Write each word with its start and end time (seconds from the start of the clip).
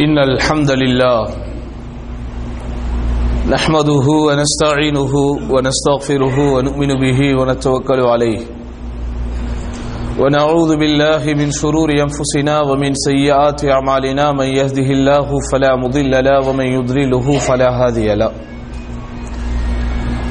إن 0.00 0.18
الحمد 0.18 0.70
لله 0.70 1.26
نحمده 3.48 4.06
ونستعينه 4.26 5.14
ونستغفره 5.52 6.36
ونؤمن 6.52 6.90
به 7.00 7.20
ونتوكل 7.40 8.00
عليه. 8.00 8.40
ونعوذ 10.20 10.76
بالله 10.76 11.34
من 11.34 11.50
شرور 11.50 11.90
أنفسنا 11.90 12.60
ومن 12.60 12.94
سيئات 12.94 13.64
أعمالنا. 13.64 14.32
من 14.32 14.46
يهده 14.46 14.88
الله 14.96 15.28
فلا 15.52 15.76
مضل 15.76 16.10
له 16.24 16.48
ومن 16.48 16.66
يضلله 16.66 17.38
فلا 17.38 17.70
هادي 17.70 18.14
له. 18.14 18.32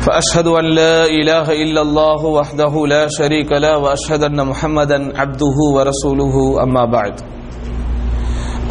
فأشهد 0.02 0.48
أن 0.48 0.66
لا 0.66 1.05
إله 1.05 1.48
إلا 1.63 1.81
الله 1.81 2.25
وحده 2.25 2.88
لا 2.88 3.07
شريك 3.07 3.52
له 3.52 3.77
وأشهد 3.77 4.23
أن 4.23 4.48
محمدا 4.48 5.20
عبده 5.21 5.57
ورسوله. 5.75 6.63
أما 6.63 6.85
بعد 6.85 7.30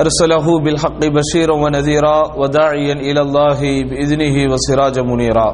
أرسله 0.00 0.60
بالحق 0.64 1.02
بشيرا 1.16 1.54
ونذيرا 1.54 2.18
وداعيا 2.40 2.92
إلى 2.92 3.20
الله 3.20 3.60
بإذنه 3.88 4.52
وسراجا 4.52 5.02
منيرا. 5.02 5.48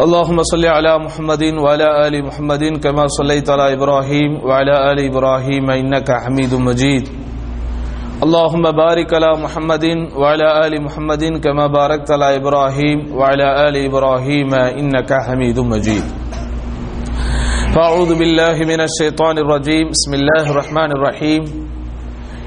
اللهم 0.00 0.42
صل 0.42 0.64
على 0.66 0.98
محمد 0.98 1.42
وعلى 1.62 2.06
آل 2.06 2.24
محمد 2.26 2.64
كما 2.84 3.06
صليت 3.06 3.50
على 3.50 3.72
إبراهيم 3.72 4.30
وعلى 4.44 4.92
آل 4.92 4.98
إبراهيم 5.10 5.70
إنك 5.70 6.08
حميد 6.12 6.54
مجيد. 6.54 7.08
اللهم 8.22 8.62
بارك 8.62 9.14
على 9.14 9.30
محمد 9.44 9.84
وعلى 10.16 10.66
آل 10.66 10.72
محمد 10.84 11.24
كما 11.44 11.66
باركت 11.66 12.10
على 12.10 12.36
إبراهيم 12.36 12.98
وعلى 13.16 13.68
آل 13.68 13.76
إبراهيم 13.88 14.54
إنك 14.54 15.10
حميد 15.26 15.58
مجيد. 15.58 16.04
فأعوذ 17.74 18.18
بالله 18.18 18.56
من 18.68 18.80
الشيطان 18.80 19.38
الرجيم. 19.38 19.84
بسم 19.94 20.12
الله 20.14 20.44
الرحمن 20.50 20.90
الرحيم. 20.96 21.69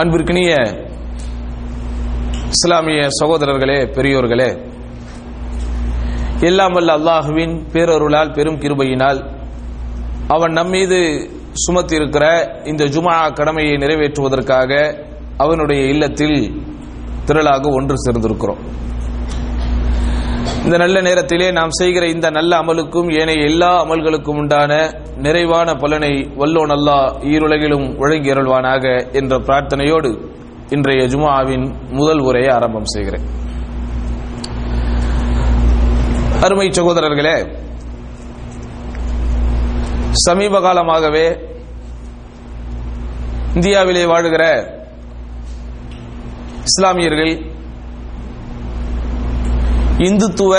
அன்பிற்கினிய 0.00 0.52
இஸ்லாமிய 2.48 3.08
சகோதரர்களே 3.18 3.76
பெரியோர்களே 3.96 4.48
எல்லாம் 6.40 6.72
வல்ல 6.72 6.94
அல்லாஹுவின் 6.98 7.54
பேரொருளால் 7.72 8.32
பெரும் 8.32 8.58
கிருபையினால் 8.58 9.20
அவன் 10.28 10.52
நம்மீது 10.52 10.98
சுமத்தியிருக்கிற 11.64 12.24
இந்த 12.64 12.84
ஜுமா 12.84 13.32
கடமையை 13.32 13.74
நிறைவேற்றுவதற்காக 13.76 14.70
அவனுடைய 15.36 15.82
இல்லத்தில் 15.84 16.38
திரளாக 17.26 17.72
ஒன்று 17.72 17.96
சேர்ந்திருக்கிறோம். 18.04 18.62
இந்த 20.64 20.76
நல்ல 20.76 21.00
நேரத்திலே 21.00 21.52
நாம் 21.52 21.70
செய்கிற 21.70 22.06
இந்த 22.06 22.30
நல்ல 22.30 22.58
அமலுக்கும் 22.62 23.08
ஏனைய 23.20 23.44
எல்லா 23.44 23.84
அமல்களுக்கும் 23.84 24.36
உண்டான 24.36 24.72
நிறைவான 25.16 25.74
பலனை 25.74 26.30
வல்லோன் 26.36 26.70
அல்லா 26.70 26.98
ஈருலகிலும் 27.32 27.96
வழங்கி 27.96 28.32
அருள்வானாக 28.32 28.84
என்ற 29.12 29.38
பிரார்த்தனையோடு 29.38 30.10
இன்றைய 30.70 31.02
ஜுமாவின் 31.04 31.66
முதல் 31.90 32.18
உரையை 32.18 32.54
ஆரம்பம் 32.54 32.84
செய்கிறேன். 32.84 33.24
அருமை 36.40 36.68
சகோதரர்களே 36.68 37.36
சமீப 40.10 40.60
காலமாகவே 40.60 41.26
இந்தியாவிலே 43.54 44.04
வாழுகிற 44.04 44.44
இஸ்லாமியர்கள் 46.64 47.51
இந்துத்துவ 50.06 50.52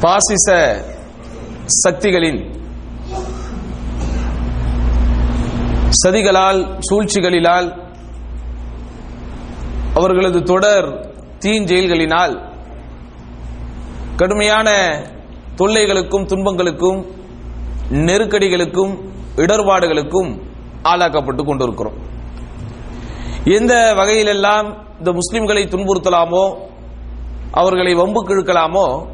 பாசிச 0.00 0.48
சக்திகளின் 1.82 2.40
சதிகளால் 6.02 6.60
சூழ்ச்சிகளினால் 6.88 7.68
அவர்களது 9.94 10.42
தொடர் 10.42 10.88
தீஞ்செயல்களினால் 11.38 12.34
கடுமையான 14.16 14.68
தொல்லைகளுக்கும் 15.56 16.26
துன்பங்களுக்கும் 16.26 17.00
நெருக்கடிகளுக்கும் 18.08 18.92
இடர்பாடுகளுக்கும் 19.36 20.30
ஆளாக்கப்பட்டு 20.82 21.42
கொண்டிருக்கிறோம். 21.44 21.98
எந்த 23.44 23.74
வகையிலெல்லாம் 23.96 24.66
இந்த 24.98 25.10
முஸ்லிம்களை 25.12 25.64
துன்புறுத்தலாமோ 25.68 26.44
அவர்களை 27.52 27.94
வம்புக்கு 27.94 28.32
இழுக்கலாமோ 28.34 29.06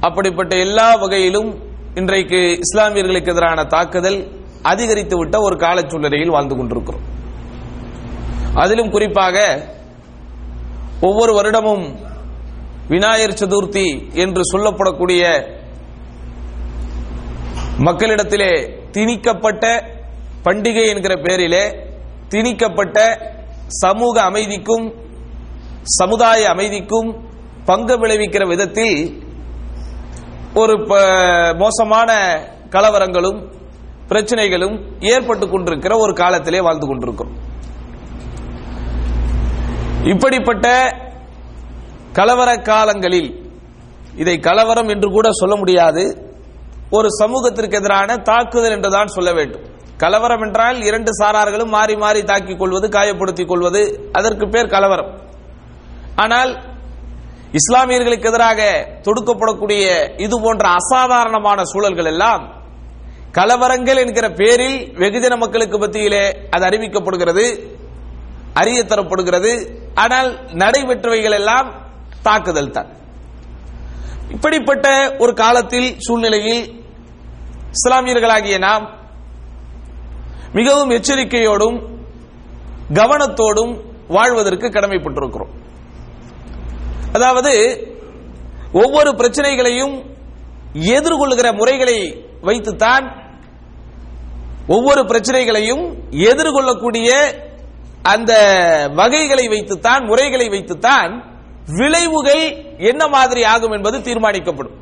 அப்படிப்பட்ட 0.00 0.56
எல்லா 0.56 0.94
வகையிலும் 0.94 1.62
இன்றைக்கு 1.94 2.36
இஸ்லாமியர்களுக்கு 2.36 3.28
எதிரான 3.28 3.64
தாக்குதல் 3.64 4.42
அதிகரித்து 4.62 5.16
விட்ட 5.16 5.40
ஒரு 5.40 5.56
கால 5.56 5.80
சூழ்நிலையில் 5.86 6.30
வாழ்ந்து 6.30 6.56
கொண்டிருக்கிறோம். 6.56 7.02
அதிலும் 8.54 8.90
குறிப்பாக 8.90 9.66
ஒவ்வொரு 11.00 11.32
வருடமும் 11.32 11.98
விநாயகர் 12.88 13.38
சதுர்த்தி 13.38 14.14
என்று 14.14 14.40
சொல்லப்படக்கூடிய 14.52 15.22
மக்களிடத்திலே 17.78 18.52
திணிக்கப்பட்ட 18.90 19.84
பண்டிகை 20.44 20.86
என்கிற 20.94 21.14
பெயரிலே 21.16 21.64
திணிக்கப்பட்ட 22.28 22.98
சமூக 23.66 24.22
அமைதிக்கும் 24.22 24.94
சமுதாய 25.82 26.48
அமைதிக்கும் 26.48 27.23
பங்கு 27.64 27.94
விளைவிக்கிற 27.98 28.44
விதத்தில் 28.48 28.98
ஒரு 30.62 30.74
மோசமான 31.62 32.10
கலவரங்களும் 32.74 33.38
பிரச்சனைகளும் 34.08 34.76
ஏற்பட்டு 35.12 35.46
கொண்டிருக்கிற 35.48 35.92
ஒரு 35.96 36.12
காலத்திலே 36.12 36.60
வாழ்ந்து 36.60 36.86
கொண்டிருக்கிறோம். 36.86 37.36
இப்படிப்பட்ட 40.12 40.68
கலவர 42.12 42.50
காலங்களில் 42.62 43.30
இதை 44.22 44.34
கலவரம் 44.38 44.90
என்று 44.94 45.08
கூட 45.10 45.28
சொல்ல 45.32 45.54
முடியாது. 45.56 46.02
ஒரு 46.90 47.08
சமூகத்திற்கு 47.20 47.76
எதிரான 47.76 48.16
தாக்குதல் 48.30 48.74
என்றுதான் 48.76 49.14
சொல்ல 49.16 49.30
வேண்டும். 49.32 49.64
கலவரம் 49.96 50.44
என்றால் 50.46 50.78
இரண்டு 50.82 51.10
சாரார்களும் 51.20 51.74
மாறி 51.76 51.94
மாறி 51.96 52.22
தாக்கிக் 52.22 52.58
கொள்வது 52.58 52.88
காயப்படுத்திக் 52.88 53.50
கொள்வது 53.52 53.82
அதற்கு 54.12 54.46
பேர் 54.48 54.72
கலவரம். 54.76 55.10
ஆனால் 56.16 56.52
இஸ்லாமியர்களுக்கு 57.58 58.28
எதிராக 58.30 58.60
தொடுக்கப்படக்கூடிய 59.06 59.84
இது 60.24 60.36
போன்ற 60.44 60.64
அசாதாரணமான 60.78 61.62
சூழல்கள் 61.72 62.10
எல்லாம் 62.12 62.44
கலவரங்கள் 63.36 64.00
என்கிற 64.02 64.26
பேரில் 64.40 64.78
வெகுஜன 65.02 65.34
மக்களுக்கு 65.42 65.78
மத்தியிலே 65.82 66.24
அது 66.54 66.64
அறிவிக்கப்படுகிறது 66.68 67.44
அறிய 68.60 68.80
தரப்படுகிறது 68.90 69.52
ஆனால் 70.02 70.28
நடைபெற்றவைகள் 70.62 71.36
எல்லாம் 71.40 71.68
தாக்குதல் 72.26 72.74
தான். 72.76 72.90
இப்படிப்பட்ட 74.34 74.86
ஒரு 75.22 75.32
காலத்தில் 75.42 75.88
சூழ்நிலையில் 76.06 76.62
இஸ்லாமியர்களாகிய 77.76 78.58
நாம் 78.68 78.84
மிகவும் 80.58 80.94
எச்சரிக்கையோடும் 80.98 81.78
கவனத்தோடும் 83.00 83.74
வாழ்வதற்கு 84.16 84.66
கடமைப்பட்டிருக்கிறோம். 84.76 85.52
அதாவது 87.14 87.52
ஒவ்வொரு 88.72 89.10
பிரச்சனைகளையும் 89.10 89.94
எதிர்கொள்ளுகிற 90.74 91.56
முறைகளை 91.58 92.24
வைத்துத்தான் 92.40 93.04
ஒவ்வொரு 94.66 95.04
பிரச்சனைகளையும் 95.04 96.08
எதிர்கொள்ளக்கூடிய 96.10 97.08
அந்த 98.02 98.32
வகைகளை 98.94 99.48
வைத்துத்தான் 99.48 100.04
முறைகளை 100.04 100.48
வைத்துத்தான் 100.48 101.12
விளைவுகள் 101.66 102.42
என்ன 102.78 103.06
மாதிரி 103.08 103.44
ஆகும் 103.44 103.72
என்பது 103.72 103.98
தீர்மானிக்கப்படும். 103.98 104.76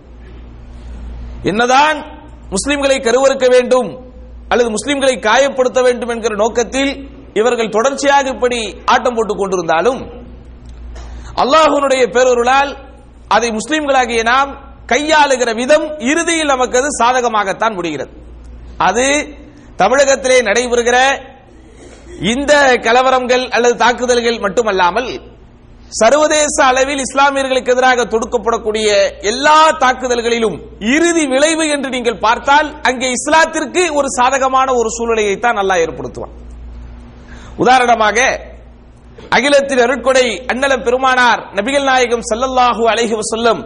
என்னதான் 1.43 1.97
முஸ்லிம்களை 2.51 2.97
கருவறுக்க 3.01 3.51
வேண்டும் 3.51 3.91
அல்லது 4.49 4.71
முஸ்லிம்களை 4.71 5.19
காயப்படுத்த 5.19 5.83
வேண்டும் 5.83 6.09
என்கிற 6.09 6.35
நோக்கத்தில் 6.35 7.11
இவர்கள் 7.35 7.69
தொடர்ச்சியாக 7.69 8.29
இப்படி 8.29 8.77
ஆட்டம் 8.85 9.15
போட்டுக் 9.15 9.39
கொண்டிருந்தாலும் 9.39 10.22
அல்லாஹுனுடைய 11.41 12.03
பேரொருளால் 12.17 12.73
அதை 13.29 13.49
முஸ்லிம்களாகிய 13.59 14.23
நாம் 14.33 14.51
கையாளுகிற 14.93 15.51
விதம் 15.61 15.87
இறுதியில் 16.13 16.53
நமக்கு 16.53 16.79
அது 16.81 16.91
சாதகமாகத்தான் 17.03 17.77
முடிகிறது. 17.79 18.13
அது 18.89 19.07
தமிழகத்திலே 19.83 20.39
நடைபெறுகிற 20.49 20.97
இந்த 22.33 22.53
கலவரங்கள் 22.87 23.45
அல்லது 23.57 23.77
தாக்குதல்கள் 23.85 24.43
மட்டுமல்லாமல் 24.45 25.11
சர்வதேச 26.01 26.57
அளவில் 26.69 27.03
இஸ்லாமியர்களுக்கு 27.07 27.73
எதிராக 27.75 28.05
தொடுக்கப்படக்கூடிய 28.13 28.89
எல்லா 29.31 29.57
தாக்குதல்களிலும் 29.83 30.57
இறுதி 30.95 31.25
விளைவு 31.33 31.65
என்று 31.75 31.89
நீங்கள் 31.97 32.23
பார்த்தால் 32.27 32.69
அங்கே 32.89 33.09
இஸ்லாத்திற்கு 33.19 33.83
ஒரு 33.99 34.09
சாதகமான 34.19 34.69
ஒரு 34.81 34.91
சூழ்நிலையை 34.97 35.35
தான் 35.39 35.59
நல்லா 35.61 35.77
ஏற்படுத்துவான். 35.85 36.35
உதாரணமாக 37.57 38.19
அகிலத்தின் 39.37 39.83
அருட்கொடை 39.87 40.27
அண்ணல 40.53 40.75
பெருமானார் 40.87 41.41
நபிகள் 41.59 41.89
நாயகம் 41.91 42.25
சல்லல்லாஹூ 42.31 42.83
அலஹி 42.93 43.15
வசல்லம் 43.21 43.61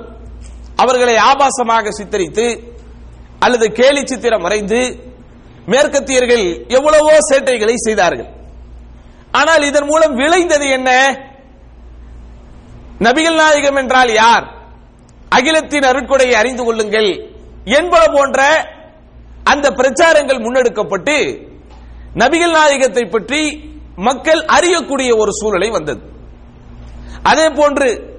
அவர்களை 0.83 1.17
ஆபாசமாக 1.31 1.93
சித்தரித்து 1.99 2.47
அல்லது 3.45 3.67
கேலி 3.79 4.03
சித்திரம் 4.11 4.45
வரைந்து 4.47 4.81
மேற்கத்தியர்கள் 5.73 6.45
எவ்வளவோ 6.77 7.15
சேட்டைகளை 7.31 7.77
செய்தார்கள். 7.87 8.29
ஆனால் 9.41 9.63
இதன் 9.71 9.89
மூலம் 9.91 10.15
விளைந்தது 10.21 10.67
என்ன? 10.77 10.91
நபிகள் 13.07 13.39
நாயகம் 13.43 13.79
என்றால் 13.83 14.13
யார்? 14.23 14.45
அகிலத்தின் 15.39 15.89
அருட்கொடையை 15.91 16.37
அறிந்து 16.43 16.63
கொள்ளுங்கள். 16.65 17.11
என்பன 17.79 18.03
போன்ற 18.17 18.41
அந்த 19.53 19.67
பிரச்சாரங்கள் 19.81 20.45
முன்னெடுக்கப்பட்டு 20.45 21.17
நபிகள் 22.23 22.55
நாயகத்தை 22.59 23.05
பற்றி 23.15 23.43
மக்கள் 23.97 24.45
அறியக்கூடிய 24.45 25.17
ஒரு 25.17 25.33
சூழலை 25.33 25.71
வந்தது. 25.71 26.01
அதே 27.23 27.49
போன்று 27.49 28.19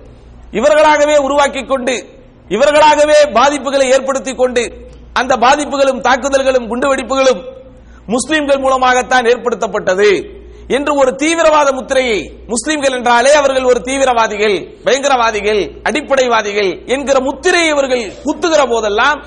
இவர்களாகவே 0.51 1.17
உருவாக்கிக் 1.17 1.67
கொண்டு 1.67 2.05
இவர்களாகவே 2.47 3.23
பாதிப்புகளை 3.23 3.91
ஏற்படுத்திக் 3.91 4.37
கொண்டு 4.37 4.89
அந்த 5.13 5.35
பாதிப்புகளும் 5.35 6.01
தாக்குதல்களும் 6.01 6.69
குண்டுவெடிப்புகளும் 6.69 7.43
முஸ்லிம்கள் 8.05 8.57
மூலமாகத்தான் 8.57 9.23
ஏற்படுத்தப்பட்டது. 9.23 10.35
என்று 10.67 10.95
ஒரு 10.95 11.15
தீவிரவாத 11.15 11.71
முத்திரையை 11.71 12.33
முஸ்லிம்கள் 12.47 12.91
என்றாலே 12.91 13.33
அவர்கள் 13.33 13.63
ஒரு 13.63 13.81
தீவிரவாதிகள் 13.81 14.77
பயங்கரவாதிகள் 14.83 15.81
அடிப்படைவாதிகள் 15.83 16.85
என்கிற 16.85 17.19
முத்திரையை 17.19 17.69
இவர்கள் 17.69 18.13
குத்துகிற 18.23 18.69
போதெல்லாம் 18.69 19.23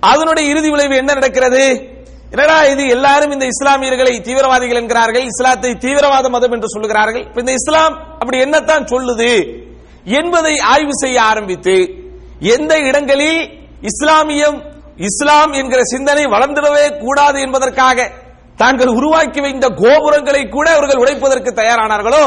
அதனுடைய 0.00 0.50
இறுதி 0.50 0.70
விளைவு 0.70 0.96
என்ன 0.96 1.12
நடக்கிறது? 1.12 1.94
என்னடா 2.36 2.56
இது? 2.72 2.84
எல்லாரும் 2.94 3.32
இந்த 3.34 3.46
இஸ்லாமியர்களை 3.52 4.14
தீவிரவாதிகள் 4.26 4.78
என்கிறார்கள். 4.80 5.24
இஸ்லாத்தை 5.32 5.70
தீவிரவாத 5.84 6.26
மதம் 6.34 6.54
என்று 6.56 6.68
சொல்லுகிறார்கள். 6.72 7.24
இந்த 7.42 7.52
இஸ்லாம் 7.60 7.94
அப்படி 8.20 8.38
என்னத்தான் 8.46 8.84
சொல்லுது? 8.92 9.30
என்பதை 10.18 10.52
ஆய்வு 10.72 10.94
செய்ய 11.02 11.18
ஆரம்பித்து 11.30 11.76
எந்த 12.54 12.72
இடங்களில் 12.88 13.40
இஸ்லாமியம் 13.90 14.58
இஸ்லாம் 15.08 15.52
என்கிற 15.60 15.80
சிந்தனை 15.92 16.24
வளர்ந்துடவே 16.34 16.84
கூடாது 17.04 17.38
என்பதற்காக 17.46 18.08
தாங்கள் 18.56 18.92
உருவாக்கி 18.98 19.40
வைத்த 19.44 19.66
கோபுரங்களை 19.82 20.42
கூட 20.48 20.66
அவர்கள் 20.76 21.02
உடைப்பதற்கு 21.02 21.50
தயாரானார்களோ 21.60 22.22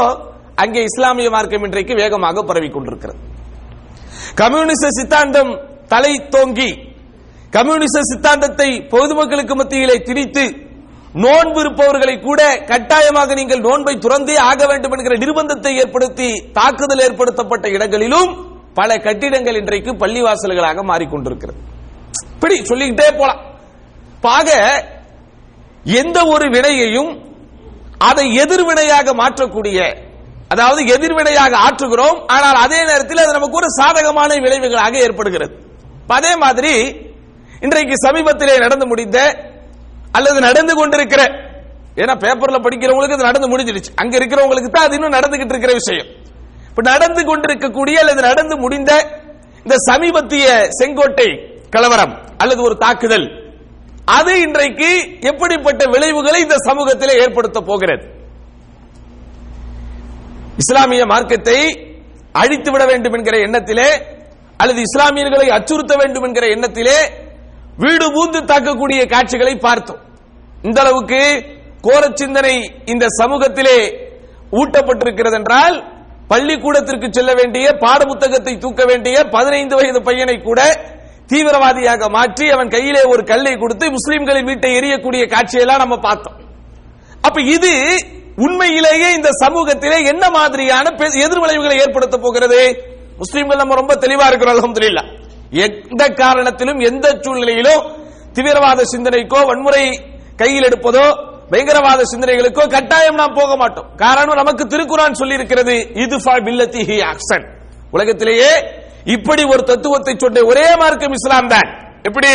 அங்கே 0.62 0.82
இஸ்லாமிய 0.90 1.30
மார்க்கம் 1.30 1.64
இன்றைக்கு 1.64 1.94
வேகமாக 2.02 2.44
பரவிக் 2.50 2.74
கொண்டிருக்கிறது 2.74 3.18
கம்யூனிச 4.34 4.90
சித்தாந்தம் 4.98 5.52
தலை 5.88 6.14
தோங்கி 6.34 6.70
கம்யூனிச 7.54 8.00
சித்தாந்தத்தை 8.10 8.68
பொதுமக்களுக்கு 8.92 9.54
மத்தியிலே 9.60 9.96
திணித்து 10.08 10.44
நோன்பு 11.22 11.58
இருப்பவர்களை 11.62 12.14
கூட 12.26 12.40
கட்டாயமாக 12.70 13.34
நீங்கள் 13.38 13.64
நோன்பை 13.66 13.94
துறந்தே 14.04 14.36
ஆக 14.50 14.66
வேண்டும் 14.70 14.92
என்கிற 14.96 15.16
நிர்பந்தத்தை 15.22 15.72
ஏற்படுத்தி 15.82 16.28
தாக்குதல் 16.58 17.02
ஏற்படுத்தப்பட்ட 17.06 17.66
இடங்களிலும் 17.76 18.30
பல 18.78 18.98
கட்டிடங்கள் 19.06 19.58
இன்றைக்கு 19.60 19.92
பள்ளிவாசல்களாக 20.02 20.84
மாறிக்கொண்டிருக்கிறது. 20.90 21.58
இப்படி 22.34 22.56
சொல்லிக்கிட்டே 22.70 23.08
போலாம். 23.20 23.40
பாக 24.26 24.48
எந்த 26.00 26.18
ஒரு 26.34 26.46
வினையையும் 26.54 27.10
அதை 28.10 28.24
எதிர்வினையாக 28.42 29.12
மாற்றக்கூடிய 29.22 29.78
அதாவது 30.52 30.80
எதிர்வினையாக 30.94 31.54
ஆற்றுகிறோம் 31.66 32.18
ஆனால் 32.36 32.58
அதே 32.64 32.80
நேரத்தில் 32.90 33.24
அது 33.24 33.36
நமக்கு 33.38 33.60
ஒரு 33.60 33.68
சாதகமான 33.80 34.40
விளைவுகளாக 34.44 34.94
ஏற்படுகிறது. 35.06 35.54
அதே 36.16 36.32
மாதிரி 36.44 36.74
இன்றைக்கு 37.64 37.94
சமீபத்திலே 38.06 38.54
நடந்து 38.64 38.86
முடிந்த 38.86 39.18
அல்லது 40.16 40.38
நடந்து 40.48 40.74
கொண்டிருக்கிற 40.74 41.22
ஏன்னா 42.00 42.14
பேப்பர்ல 42.24 42.58
படிக்கிறவங்களுக்கு 42.64 43.16
அது 43.16 43.28
நடந்து 43.28 43.48
முடிஞ்சிடுச்சு. 43.52 43.90
அங்க 43.94 44.14
இருக்கிறவங்களுக்கு 44.18 44.70
தான் 44.70 44.86
அது 44.86 44.94
இன்னும் 44.94 45.16
நடந்துகிட்டு 45.18 45.54
இருக்கிற 45.54 45.72
விஷயம். 45.80 46.08
இப்ப 46.70 46.82
நடந்து 46.82 47.22
கொண்டிருக்கக்கூடிய 47.24 47.96
அல்லது 48.02 48.20
நடந்து 48.20 48.56
முடிந்த 48.56 48.92
இந்த 49.64 49.76
சமீபத்திய 49.88 50.46
செங்கோட்டை 50.78 51.28
கலவரம் 51.70 52.14
அல்லது 52.38 52.62
ஒரு 52.62 52.76
தாக்குதல் 52.76 53.26
அது 54.18 54.32
இன்றைக்கு 54.40 54.90
எப்படிப்பட்ட 55.20 55.82
விளைவுகளை 55.94 56.40
இந்த 56.40 56.56
சமூகத்திலே 56.68 57.14
ஏற்படுத்த 57.24 57.58
போகிறது? 57.60 58.04
இஸ்லாமிய 60.62 61.02
மார்க்கத்தை 61.06 61.58
அழித்து 62.32 62.70
விட 62.72 62.82
வேண்டும் 62.86 63.12
என்கிற 63.12 63.36
எண்ணத்திலே 63.46 63.88
அல்லது 64.56 64.80
இஸ்லாமியர்களை 64.88 65.46
அச்சுறுத்த 65.56 65.94
வேண்டும் 65.96 66.22
என்கிற 66.22 66.46
எண்ணத்திலே 66.46 66.98
வீடு 67.80 68.06
பூந்து 68.10 68.38
தாக்கக்கூடிய 68.42 69.08
காட்சிகளை 69.08 69.56
பார்த்தோம். 69.56 69.98
இந்த 70.62 70.80
அளவுக்கு 70.80 71.20
கோர 71.80 72.10
சிந்தனை 72.14 72.70
இந்த 72.84 73.06
சமூகத்திலே 73.22 74.08
ஊட்டப்பட்டிருக்கிறது 74.52 75.34
என்றால் 75.34 75.84
பள்ளிக்கூடத்திற்கு 76.28 77.08
செல்ல 77.10 77.34
வேண்டிய 77.34 77.72
பாட 77.72 78.04
புத்தகத்தை 78.04 78.58
தூக்க 78.58 78.84
வேண்டிய 78.84 79.24
பதினைந்து 79.24 79.76
வயது 79.76 80.02
பையனை 80.02 80.40
கூட 80.40 80.60
தீவிரவாதியாக 81.28 82.08
மாற்றி 82.10 82.50
அவன் 82.50 82.68
கையிலே 82.68 83.02
ஒரு 83.02 83.24
கல்லை 83.24 83.56
கொடுத்து 83.56 83.90
முஸ்லிம்களின் 83.90 84.44
வீட்டை 84.44 84.76
எரியக்கூடிய 84.76 85.22
காட்சியெல்லாம் 85.26 85.78
நம்ம 85.78 85.96
பார்த்தோம். 85.96 86.36
அப்ப 87.20 87.40
இது 87.40 87.72
உண்மையிலேயே 88.36 89.12
இந்த 89.12 89.28
சமூகத்திலே 89.46 90.06
என்ன 90.06 90.30
மாதிரியான 90.30 90.88
பெ- 90.90 91.20
எதிர்விளைவுகளை 91.20 91.78
ஏற்படுத்த 91.78 92.16
போகிறது? 92.18 92.60
முஸ்லிம்கள் 93.16 93.56
நம்ம 93.56 93.74
ரொம்ப 93.74 93.94
தெளிவா 93.94 94.26
இருக்கிறோம் 94.26 94.54
அலமதுல்லா 94.54 95.04
எந்த 95.64 96.02
காரணத்திலும் 96.22 96.80
எந்த 96.90 97.06
சூழ்நிலையிலும் 97.24 97.84
தீவிரவாத 98.34 98.80
சிந்தனைக்கோ 98.92 99.40
வன்முறை 99.50 99.84
கையில் 100.42 100.66
எடுப்பதோ 100.68 101.06
பயங்கரவாத 101.52 102.00
சிந்தனைகளுக்கோ 102.10 102.64
கட்டாயம் 102.74 103.18
நாம் 103.20 103.38
போக 103.38 103.52
மாட்டோம். 103.62 103.88
காரணம் 104.02 104.40
நமக்கு 104.40 104.64
திருக்குறான் 104.72 105.18
சொல்லி 105.20 105.38
இருக்கிறது 105.38 105.74
இது 106.04 106.16
பில்லத்தி 106.46 106.82
ஹி 106.90 106.96
அக்சன் 107.12 107.46
உலகத்திலேயே 107.96 108.50
இப்படி 109.14 109.42
ஒரு 109.52 109.62
தத்துவத்தை 109.70 110.14
சொன்ன 110.22 110.44
ஒரே 110.50 110.66
மார்க்கம் 110.80 111.14
இஸ்லாம் 111.18 111.52
தான். 111.54 111.68
எப்படி? 112.08 112.32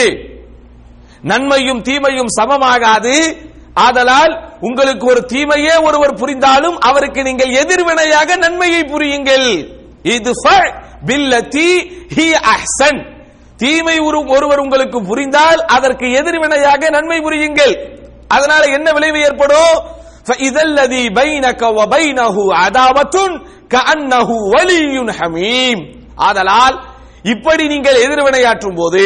நன்மையும் 1.32 1.82
தீமையும் 1.90 2.32
சமமாகாது. 2.38 3.16
ஆதலால் 3.86 4.34
உங்களுக்கு 4.68 5.06
ஒரு 5.14 5.22
தீமையே 5.32 5.74
ஒருவர் 5.88 6.20
புரிந்தாலும் 6.22 6.78
அவருக்கு 6.90 7.22
நீங்கள் 7.30 7.56
எதிர்வினையாக 7.62 8.38
நன்மையை 8.44 8.82
புரியுங்கள். 8.94 9.48
இது 10.16 10.32
பில்லத்தி 11.08 11.70
ஹி 12.16 12.28
அஹ்சன் 12.54 13.02
தீமை 13.58 13.98
ஒருவர் 14.00 14.60
உங்களுக்கு 14.60 15.02
புரிந்தால் 15.02 15.66
அதற்கு 15.66 16.12
எதிர்வினையாக 16.12 16.90
நன்மை 16.90 17.20
புரியுங்கள். 17.22 17.76
அதனால 18.28 18.66
என்ன 18.66 18.92
விளைவு 18.92 19.20
ஏற்படும்? 19.20 19.76
இதல்லதி 20.40 21.04
பைனக 21.14 21.62
வ 21.74 21.82
அதாவத்துன் 22.66 23.36
கஅன்னஹு 23.70 24.36
வலியுன் 24.54 25.12
ஹமீம் 25.20 25.82
ஆதலால் 26.16 26.76
இப்படி 27.24 27.68
நீங்கள் 27.68 27.96
எதிர்வினையாற்றும் 27.96 28.76
போது 28.76 29.04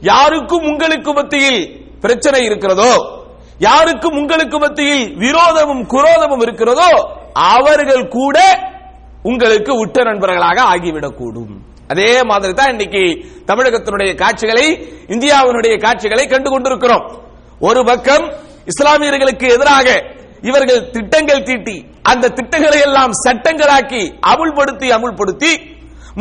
யாருக்கும் 0.00 0.62
உங்களுக்கு 0.62 1.12
மத்தியில் 1.12 1.60
பிரச்சனை 2.00 2.44
இருக்கிறதோ 2.44 2.92
யாருக்கும் 3.58 4.16
உங்களுக்கு 4.16 4.58
மத்தியில் 4.58 5.16
விரோதமும் 5.18 5.84
குரோதமும் 5.86 6.42
இருக்கிறதோ 6.42 6.90
அவர்கள் 7.34 8.08
கூட 8.08 8.38
உங்களுக்கு 9.24 9.72
உற்ற 9.82 9.98
நண்பர்களாக 10.04 10.58
ஆகிவிடக்கூடும். 10.72 11.52
அதே 11.92 12.10
மாதிரி 12.22 12.52
தான் 12.52 12.72
இன்னைக்கு 12.74 13.02
தமிழகத்தினுடைய 13.48 14.10
காட்சிகளை 14.14 14.66
இந்தியாவினுடைய 15.14 15.74
காட்சிகளை 15.84 16.24
கண்டு 16.26 16.48
கொண்டிருக்கிறோம் 16.50 17.04
ஒரு 17.60 17.80
பக்கம் 17.84 18.24
இஸ்லாமியர்களுக்கு 18.72 19.46
எதிராக 19.56 19.88
இவர்கள் 20.42 20.80
திட்டங்கள் 20.90 21.46
தீட்டி 21.48 21.76
அந்த 22.02 22.30
திட்டங்களை 22.38 22.78
எல்லாம் 22.80 23.12
சட்டங்களாக்கி 23.24 24.02
அமுல்படுத்தி 24.32 24.88
அமுல்படுத்தி 24.96 25.52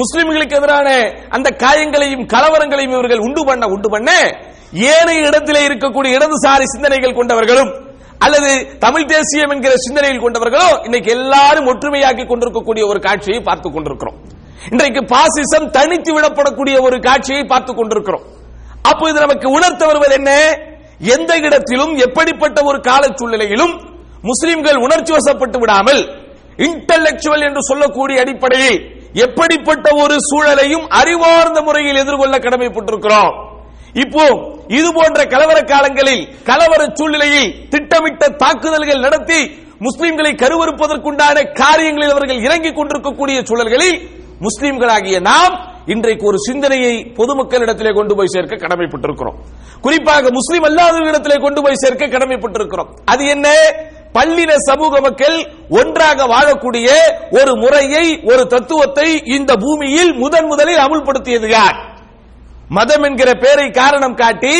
முஸ்லிம்களுக்கு 0.01 0.57
எதிரான 0.59 0.89
அந்த 1.29 1.47
காயங்களையும் 1.63 2.25
கலவரங்களையும் 2.33 2.95
இவர்கள் 2.97 3.23
உண்டு 3.27 3.41
பண்ண 3.45 3.65
உண்டு 3.67 3.89
பண்ண 3.89 4.09
ஏனைய 4.91 5.27
இடத்திலே 5.29 5.61
இருக்கக்கூடிய 5.69 6.17
இடதுசாரி 6.17 6.67
சிந்தனைகள் 6.75 7.17
கொண்டவர்களும் 7.19 7.71
அல்லது 8.25 8.49
தமிழ் 8.85 9.09
தேசியம் 9.13 9.51
என்கிற 9.53 9.73
சிந்தனையில் 9.85 10.23
கொண்டவர்களோ 10.23 10.67
இன்னைக்கு 10.87 11.09
எல்லாரும் 11.17 11.69
ஒற்றுமையாக்கி 11.71 12.25
கொண்டிருக்கக்கூடிய 12.31 12.83
ஒரு 12.91 12.99
காட்சியை 13.07 13.39
பார்த்து 13.47 13.69
கொண்டிருக்கிறோம். 13.71 14.17
இன்றைக்கு 14.71 15.01
பாசிசம் 15.13 15.67
தனித்து 15.77 16.11
விடப்படக்கூடிய 16.15 16.75
ஒரு 16.87 16.97
காட்சியை 17.07 17.43
பார்த்து 17.53 17.71
கொண்டிருக்கிறோம். 17.73 18.25
அப்போ 18.89 19.03
இது 19.09 19.19
நமக்கு 19.25 19.47
உணர்த்த 19.57 19.83
வருவது 19.89 20.15
என்ன? 20.19 20.31
எந்த 21.15 21.31
இடத்திலும் 21.47 21.93
எப்படிப்பட்ட 22.05 22.57
ஒரு 22.69 22.79
கால 22.89 23.03
சூழ்நிலையிலும் 23.19 23.73
முஸ்லிம்கள் 24.29 24.77
உணர்ச்சி 24.85 25.11
வசப்பட்டு 25.17 25.59
விடாமல் 25.61 26.01
இன்டலெக்சுவல் 26.67 27.45
என்று 27.47 27.61
சொல்லக்கூடிய 27.69 28.17
அடிப்படையில் 28.23 28.79
எப்படிப்பட்ட 29.25 29.87
ஒரு 30.03 30.15
சூழலையும் 30.29 30.85
அறிவார்ந்த 30.99 31.59
முறையில் 31.67 32.01
எதிர்கொள்ள 32.03 32.35
கடமைப்பட்டிருக்கிறோம். 32.37 33.31
இப்போ 34.03 34.25
இது 34.67 34.93
போன்ற 34.93 35.25
கலவர 35.25 35.61
காலங்களில் 35.61 36.27
கலவர 36.43 36.91
சூழ்நிலையில் 36.93 37.67
திட்டமிட்ட 37.69 38.29
தாக்குதல்கள் 38.29 38.99
நடத்தி 38.99 39.51
முஸ்லிம்களை 39.79 40.35
கருவறுப்பதற்குண்டான 40.35 41.53
காரியங்களில் 41.53 42.09
அவர்கள் 42.09 42.43
இறங்கிக் 42.43 42.75
கொண்டிருக்கக்கூடிய 42.75 43.41
சூழல்களில் 43.43 44.09
முஸ்லிம்களாகிய 44.41 45.21
நாம் 45.21 45.69
இன்றைக்கு 45.85 46.25
ஒரு 46.25 46.39
சிந்தனையை 46.39 47.13
பொதுமக்களிடத்திலே 47.15 47.93
கொண்டு 47.93 48.15
போய் 48.15 48.27
சேர்க்க 48.27 48.55
கடமைப்பட்டிருக்கிறோம். 48.55 49.33
குறிப்பாக 49.81 50.31
முஸ்லிம் 50.31 50.63
அல்லாதவர்களிடத்திலே 50.63 51.41
கொண்டு 51.41 51.61
போய் 51.61 51.75
சேர்க்க 51.75 52.07
கடமைப்பட்டிருக்கிறோம். 52.07 52.87
அது 53.05 53.25
என்ன? 53.25 53.49
பள்ளின 54.13 54.55
சமூக 54.55 54.99
மக்கள் 55.01 55.51
ஒன்றாக 55.69 56.23
வாழக்கூடிய 56.23 56.89
ஒரு 57.31 57.55
முறையை 57.55 58.19
ஒரு 58.23 58.47
தத்துவத்தை 58.47 59.21
இந்த 59.25 59.55
பூமியில் 59.55 60.13
முதன் 60.13 60.45
முதலில் 60.45 60.77
அமுல்படுத்தியது 60.77 61.49
யார்? 61.49 61.90
மதம் 62.71 63.03
என்கிற 63.03 63.29
பெயரை 63.33 63.69
காரணம் 63.71 64.15
காட்டி 64.15 64.55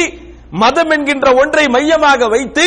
மதம் 0.52 0.90
என்கின்ற 0.90 1.28
ஒன்றை 1.34 1.68
மையமாக 1.68 2.28
வைத்து 2.28 2.66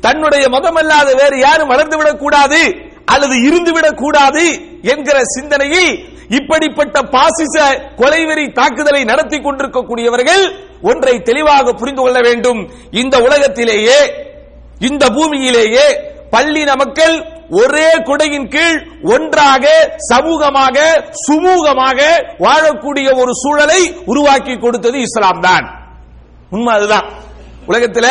தன்னுடைய 0.00 0.48
மதம் 0.48 0.74
அல்லாத 0.74 1.14
வேறு 1.14 1.38
யாரும் 1.38 1.70
வளர்ந்துவிடக் 1.70 2.18
கூடாது 2.18 2.60
அல்லது 3.04 3.34
இருந்துவிடக் 3.48 3.96
கூடாது 3.96 4.44
என்கிற 4.82 5.16
சிந்தனையில் 5.24 5.90
இப்படிப்பட்ட 6.28 7.02
பாசிச 7.02 7.54
கொலைவெறி 7.96 8.52
தாக்குதலை 8.52 9.04
நடத்தி 9.04 9.38
கொண்டிருக்கக்கூடியவர்கள் 9.38 10.44
ஒன்றை 10.82 11.22
தெளிவாக 11.22 11.72
புரிந்து 11.72 12.02
கொள்ள 12.02 12.18
வேண்டும். 12.20 12.60
இந்த 12.90 13.18
உலகத்திலேயே 13.18 13.98
இந்த 14.78 15.04
பூமியிலேயே 15.06 15.86
பள்ளின 16.34 16.76
மக்கள் 16.76 17.14
ஒரே 17.50 17.90
குடையின் 18.04 18.48
கீழ் 18.48 18.78
ஒன்றாக 19.02 19.64
சமூகமாக 20.12 20.76
சுமூகமாக 21.24 21.98
வாழக்கூடிய 22.38 23.16
ஒரு 23.16 23.32
சூழலை 23.34 23.80
உருவாக்கி 24.04 24.58
கொடுத்தது 24.58 24.98
இஸ்லாம் 24.98 25.40
தான். 25.40 25.66
உண்மை 26.50 26.74
அதுதான். 26.74 27.06
உலகத்தில் 27.66 28.10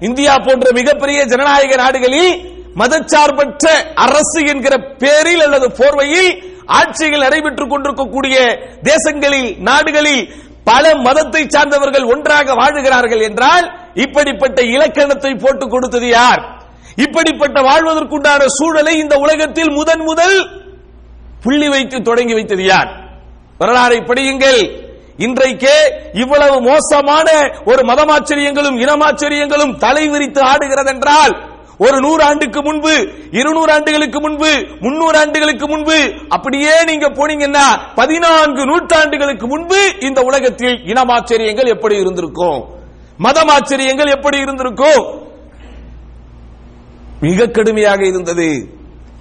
இந்தியா 0.00 0.34
போன்ற 0.38 0.70
மிகப்பெரிய 0.72 1.24
ஜனநாயக 1.24 1.76
நாடுகளில் 1.76 2.32
மதச்சார்பற்ற 2.76 3.66
அரசு 3.94 4.40
என்கிற 4.46 4.74
பேரில் 4.98 5.42
அல்லது 5.42 5.66
போர்வையில் 5.70 6.30
ஆட்சிகள் 6.66 7.20
நடைபெற்றுக் 7.20 7.70
கொண்டிருக்கக்கூடிய 7.70 8.36
தேசங்களில் 8.82 9.58
நாடுகளில் 9.60 10.24
பல 10.64 10.94
மதத்தை 10.96 11.46
சார்ந்தவர்கள் 11.46 12.04
ஒன்றாக 12.04 12.54
வாழுகிறார்கள் 12.54 13.22
என்றால் 13.22 13.66
இப்படிப்பட்ட 13.94 14.62
இலக்கணத்தை 14.62 15.34
போட்டுக் 15.34 15.70
கொடுத்தது 15.70 16.08
யார்? 16.08 16.40
இப்படிப்பட்ட 16.96 17.60
வாழ்வதற்குண்டான 17.60 18.44
சூழலை 18.46 18.98
இந்த 18.98 19.16
உலகத்தில் 19.16 19.70
முதன் 19.70 20.00
முதல் 20.00 20.50
புள்ளி 21.42 21.68
வைத்து 21.68 22.02
தொடங்கி 22.02 22.34
வைத்தது 22.34 22.64
யார்? 22.64 23.16
வரலாறை 23.60 24.06
படியுங்கள். 24.06 24.82
இன்றைக்கே 25.18 25.92
இவ்வளவு 26.12 26.60
மோசமான 26.60 27.30
ஒரு 27.64 27.82
மதமாச்சரியங்களும் 27.84 28.78
இனமாச்சரியங்களும் 28.78 29.78
தலை 29.78 30.08
விரித்து 30.08 30.42
ஆடுகிறதென்றால் 30.42 31.52
ஒரு 31.78 32.00
நூறு 32.00 32.24
ஆண்டுக்கு 32.24 32.62
முன்பு 32.62 33.12
இருநூறு 33.30 33.72
ஆண்டுகளுக்கு 33.72 34.20
முன்பு 34.20 34.66
முன்னூறு 34.80 35.18
ஆண்டுகளுக்கு 35.18 35.68
முன்பு 35.68 36.14
அப்படியே 36.28 36.84
நீங்க 36.84 37.08
போனீங்கன்னா 37.08 37.80
பதினான்கு 37.94 38.66
நூற்றாண்டுகளுக்கு 38.66 39.46
முன்பு 39.46 39.94
இந்த 40.00 40.20
உலகத்தில் 40.20 40.80
இனமாச்சரியங்கள் 40.84 41.66
எப்படி 41.66 41.96
இருந்திருக்கும்? 41.96 42.64
மதமாச்சரியங்கள் 43.22 44.10
எப்படி 44.10 44.38
இருந்திருக்கும்? 44.38 45.22
மிக 47.24 47.46
கடுமையாக 47.46 48.00
இருந்தது. 48.12 48.48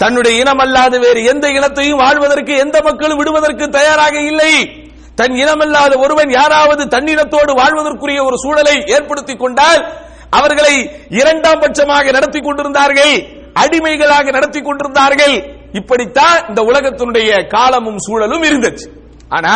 தன்னுடைய 0.01 0.33
இனம் 0.41 0.61
அல்லாத 0.63 0.93
வேறு 1.03 1.19
எந்த 1.31 1.45
இனத்தையும் 1.57 2.01
வாழ்வதற்கு 2.03 2.53
எந்த 2.63 2.77
மக்களும் 2.87 3.19
விடுவதற்கு 3.19 3.65
தயாராக 3.77 4.15
இல்லை. 4.31 4.53
தன் 5.19 5.35
இனமல்லாத 5.41 5.93
ஒருவன் 6.03 6.31
யாராவது 6.39 6.83
தன்னிடத்தோடு 6.93 7.51
வாழ்வதற்குரிய 7.61 8.19
ஒரு 8.27 8.37
சூழலை 8.43 8.75
ஏற்படுத்திக் 8.95 9.41
கொண்டால் 9.43 9.81
அவர்களை 10.37 10.75
இரண்டாம் 11.19 11.61
பட்சமாக 11.63 12.11
நடத்தி 12.11 12.39
கொண்டிருந்தார்கள் 12.39 13.13
அடிமைகளாக 13.61 14.31
நடத்தி 14.31 14.61
கொண்டிருந்தார்கள். 14.61 15.35
இப்படித்தான் 15.79 16.39
இந்த 16.49 16.61
உலகத்தினுடைய 16.69 17.29
காலமும் 17.47 17.99
சூழலும் 18.05 18.43
இருந்துச்சு. 18.49 18.87
ஆனா 19.29 19.53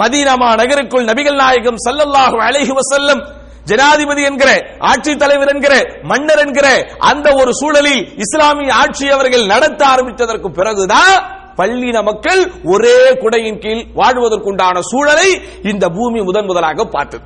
மதீனமா 0.00 0.48
நகருக்குள் 0.60 1.08
நபிகள் 1.10 1.38
நாயகம் 1.42 1.78
சல்லல்லாஹு 1.84 2.38
அலைஹி 2.46 2.72
வசல்லம் 2.80 3.20
ஜனாதிபதி 3.68 4.22
என்கிற 4.22 4.50
ஆட்சி 4.90 5.12
தலைவர் 5.16 5.52
என்கிற 5.54 5.74
மன்னர் 6.02 6.38
என்கிற 6.38 6.68
அந்த 7.10 7.28
ஒரு 7.40 7.50
சூழலில் 7.54 8.02
இஸ்லாமிய 8.24 8.74
ஆட்சி 8.74 9.06
அவர்கள் 9.08 9.44
நடத்த 9.46 9.80
ஆரம்பித்ததற்கு 9.86 10.48
பிறகுதான் 10.48 11.16
பள்ளின 11.58 12.02
மக்கள் 12.02 12.40
ஒரே 12.64 12.98
குடையின் 13.22 13.58
கீழ் 13.58 13.82
வாழ்வதற்குண்டான 13.94 14.78
சூழலை 14.90 15.28
இந்த 15.62 15.84
பூமி 15.88 16.20
முதன் 16.20 16.44
முதலாக 16.44 16.84
பார்த்தது. 16.84 17.24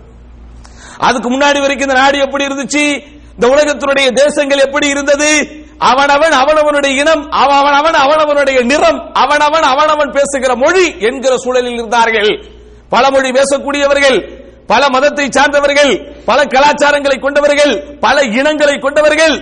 அதுக்கு 0.99 1.29
முன்னாடி 1.31 1.59
வரைக்கும் 1.61 1.89
இந்த 1.89 2.01
நாடு 2.01 2.19
எப்படி 2.19 2.45
இருந்துச்சு? 2.47 2.85
இந்த 3.35 3.47
உலகத்தினுடைய 3.55 4.09
தேசங்கள் 4.23 4.65
எப்படி 4.67 4.87
இருந்தது? 4.89 5.31
அவனவன் 5.91 6.35
அவனவனுடைய 6.43 6.93
இனம் 7.03 7.23
அவன் 7.43 7.77
அவன் 7.81 7.97
அவனவனுடைய 8.05 8.59
நிறம் 8.65 8.99
அவனவன் 9.13 9.67
அவனவன் 9.73 10.11
பேசுகிற 10.11 10.53
மொழி 10.57 10.85
என்கிற 10.99 11.33
சூழலில் 11.37 11.75
இருந்தார்கள். 11.75 12.31
பல 12.89 13.05
மொழி 13.11 13.31
பேசக்கூடியவர்கள் 13.31 14.19
பல 14.71 14.83
மதத்தை 14.95 15.25
சார்ந்தவர்கள் 15.37 15.93
பல 16.29 16.39
கலாச்சாரங்களை 16.55 17.17
கொண்டவர்கள் 17.25 17.73
பல 18.05 18.17
இனங்களை 18.39 18.77
கொண்டவர்கள் 18.85 19.35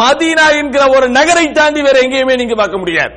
மதீனா 0.00 0.46
என்கிற 0.60 0.82
ஒரு 0.96 1.06
நகரை 1.16 1.46
தாண்டி 1.58 1.80
வேற 1.86 1.96
எங்கேயுமே 2.04 2.36
நீங்க 2.40 2.54
பார்க்க 2.60 2.82
முடியாது. 2.82 3.14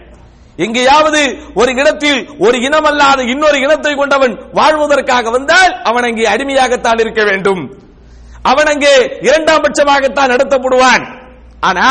எங்கேயாவது 0.65 1.22
ஒரு 1.60 1.72
இடத்தில் 1.82 2.20
ஒரு 2.46 2.58
இனம் 2.68 2.88
அல்லாத 2.89 3.20
இன்னொரு 3.34 3.58
இனத்தை 3.65 3.94
கொண்டவன் 4.00 4.34
வாழ்வதற்காக 4.60 5.30
வந்தால் 5.38 5.72
அவன் 5.89 6.08
அங்கே 6.10 6.25
அடிமையாகத்தான் 6.34 7.01
இருக்க 7.03 7.22
வேண்டும். 7.30 7.62
அவன் 8.51 8.70
அங்கே 8.74 8.94
இரண்டாம் 9.27 9.63
பட்சமாகத்தான் 9.65 10.32
நடத்தப்படுவான். 10.34 11.06
ஆனா 11.70 11.88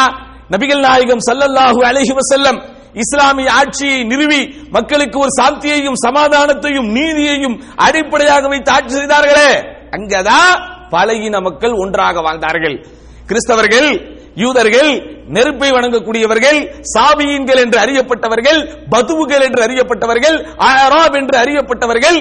நபிகள் 0.52 0.84
நாயகம் 0.88 1.24
சல்லல்லாஹு 1.28 1.80
அலைஹி 1.90 2.14
வசல்லம் 2.20 2.60
இஸ்லாமிய 2.94 3.52
ஆட்சியை 3.52 4.04
நிறுவி 4.04 4.54
மக்களுக்கு 4.70 5.18
ஒரு 5.18 5.28
சாந்தியையும் 5.40 6.00
சமாதானத்தையும் 6.06 6.88
நீதியையும் 6.90 7.62
அடிப்படையாக 7.76 8.48
வைத்து 8.48 8.72
ஆட்சி 8.72 8.94
செய்தார்களே 8.94 9.50
அங்கதான் 9.90 10.60
பழகின 10.90 11.40
மக்கள் 11.40 11.72
ஒன்றாக 11.72 12.20
வாழ்ந்தார்கள். 12.20 12.86
கிறிஸ்தவர்கள் 13.26 14.18
யூதர்கள் 14.34 14.90
நெருப்பை 15.26 15.70
வணங்கக்கூடியவர்கள் 15.72 16.58
சாபியன்கள் 16.94 17.56
என்று 17.56 17.78
அறியப்பட்டவர்கள் 17.78 18.88
பதுவுகள் 18.88 19.40
என்று 19.40 19.62
அறியப்பட்டவர்கள் 19.62 20.36
அராப் 20.58 21.16
என்று 21.16 21.38
அறியப்பட்டவர்கள் 21.38 22.18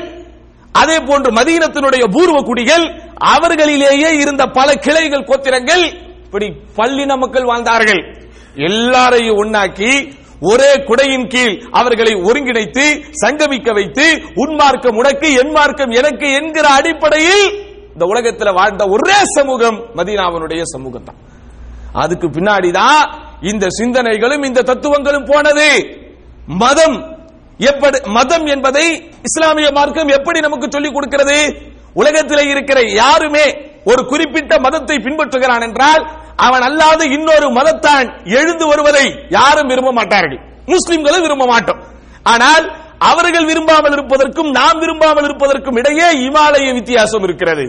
அதே 0.71 0.99
போன்று 0.99 1.31
மதீனத்தினுடைய 1.31 2.11
பூர்வ 2.11 2.41
குடிகள் 2.41 2.85
அவர்களிலேயே 3.19 4.11
இருந்த 4.21 4.45
பல 4.45 4.73
கிளைகள் 4.73 5.25
கோத்திரங்கள் 5.25 5.83
இப்படி 6.25 6.53
பல்லின 6.77 7.17
மக்கள் 7.17 7.43
வாழ்ந்தார்கள். 7.43 8.01
எல்லாரையும் 8.55 9.37
ஒன்னாக்கி 9.37 10.13
ஒரே 10.41 10.73
குடையின் 10.83 11.27
கீழ் 11.27 11.61
அவர்களை 11.71 12.13
ஒருங்கிணைத்து 12.13 12.85
சங்கமிக்க 13.25 13.73
வைத்து 13.73 14.05
உன்மார்க்கம் 14.35 14.95
உனக்கு 14.95 15.33
என் 15.33 15.51
மார்க்கம் 15.51 15.89
எனக்கு 15.89 16.31
என்கிற 16.31 16.67
அடிப்படையில் 16.69 17.45
இந்த 17.93 18.05
உலகத்தில் 18.05 18.53
வாழ்ந்த 18.53 18.85
ஒரே 18.85 19.23
சமூகம் 19.35 19.85
மதீனாவனுடைய 19.95 20.61
சமூகம் 20.63 21.03
தான் 21.03 21.17
அதுக்கு 21.93 22.27
பின்னாடிதான் 22.27 23.01
இந்த 23.41 23.67
சிந்தனைகளும் 23.79 24.45
இந்த 24.45 24.61
தத்துவங்களும் 24.61 25.25
போனது. 25.25 25.97
மதம் 26.47 27.17
எப்படி 27.57 27.97
மதம் 28.09 28.45
என்பதை 28.45 29.11
இஸ்லாமிய 29.21 29.71
மார்க்கம் 29.71 30.07
எப்படி 30.07 30.39
நமக்கு 30.39 30.67
சொல்லிக் 30.71 30.93
கொடுக்கிறது? 30.93 31.67
உலகத்தில் 31.93 32.47
இருக்கிற 32.47 32.81
யாருமே 32.81 33.45
ஒரு 33.83 34.05
குறிப்பிட்ட 34.05 34.59
மதத்தை 34.59 34.95
பின்பற்றுகிறான் 34.97 35.61
என்றால் 35.61 36.18
அவன் 36.45 36.63
அல்லாத 36.67 37.01
இன்னொரு 37.17 37.47
மதத்தான் 37.57 38.07
எழுந்து 38.39 38.65
வருவதை 38.71 39.05
யாரும் 39.37 39.69
விரும்ப 39.71 39.91
மாட்டார்கள். 39.99 40.41
முஸ்லிம்களும் 40.73 41.25
விரும்ப 41.25 41.45
மாட்டோம். 41.53 41.81
ஆனால் 42.33 42.65
அவர்கள் 43.11 43.49
விரும்பாமல் 43.49 43.95
இருப்பதற்கும் 43.97 44.49
நாம் 44.57 44.81
விரும்பாமல் 44.83 45.27
இருப்பதற்கும் 45.27 45.77
இடையே 45.81 46.07
இமாலய 46.27 46.73
வித்தியாசம் 46.79 47.25
இருக்கிறது. 47.27 47.65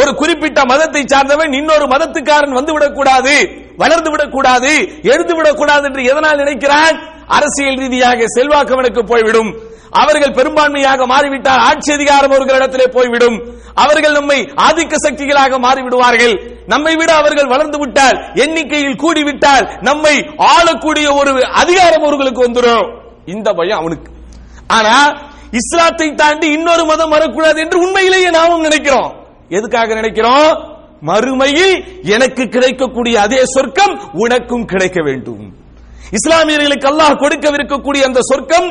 ஒரு 0.00 0.10
குறிப்பிட்ட 0.20 0.60
மதத்தை 0.70 1.02
சார்ந்தவன் 1.12 1.52
இன்னொரு 1.60 1.86
மதத்துக்காரன் 1.94 2.56
வந்து 2.58 2.72
விடக்கூடாது 2.72 3.34
வளர்ந்து 3.82 4.10
விடக்கூடாது 4.10 4.72
எழுந்து 5.12 5.34
விடக்கூடாது 5.36 5.84
என்று 5.90 6.02
எதனால் 6.10 6.42
நினைக்கிறான்? 6.42 6.96
அரசியல் 7.28 7.74
ரீதியாக 7.74 8.24
செல்வாக்கவனுக்கு 8.34 9.06
போய்விடும். 9.06 9.58
அவர்கள் 9.90 10.30
பெரும்பான்மையாக 10.30 11.06
மாறிவிட்டால் 11.06 11.58
ஆட்சி 11.58 11.92
அதிகாரம் 11.92 12.32
அவர்களிடத்திலே 12.32 12.86
போய்விடும். 12.86 13.56
அவர்கள் 13.74 14.12
நம்மை 14.12 14.52
ஆதிக்க 14.56 14.94
சக்திகளாக 15.08 15.58
மாறிவிடுவார்கள். 15.58 16.50
நம்மை 16.66 16.96
விட 16.96 17.14
அவர்கள் 17.14 17.46
வளர்ந்து 17.46 17.78
விட்டால் 17.78 18.30
எண்ணிக்கையில் 18.34 18.96
கூடிவிட்டால் 18.96 19.78
நம்மை 19.80 20.30
ஆளக்கூடிய 20.36 21.12
ஒரு 21.12 21.46
அதிகாரம் 21.46 22.02
அவர்களுக்கு 22.02 22.46
வந்துடும். 22.46 23.00
இந்த 23.26 23.52
பயம் 23.52 23.78
அவனுக்கு. 23.78 24.12
ஆனா 24.66 25.20
இஸ்லாத்தை 25.50 26.14
தாண்டி 26.14 26.50
இன்னொரு 26.52 26.84
மதம் 26.84 27.10
வரக்கூடாது 27.10 27.60
என்று 27.60 27.78
உண்மையிலேயே 27.80 28.30
நாமும் 28.30 28.60
நினைக்கிறோம். 28.60 29.12
எதுக்காக 29.48 29.94
நினைக்கிறோம்? 29.94 30.76
மறுமையில் 31.06 32.02
எனக்கு 32.02 32.48
கிடைக்கக்கூடிய 32.48 33.20
அதே 33.20 33.44
சொர்க்கம் 33.44 34.10
உனக்கும் 34.12 34.64
கிடைக்க 34.64 35.02
வேண்டும். 35.02 35.66
இஸ்லாமியர்களுக்கு 36.12 36.88
அல்லாஹ் 36.88 37.20
கொடுக்கவிருக்கக்கூடிய 37.22 38.02
அந்த 38.02 38.20
சொர்க்கம் 38.20 38.68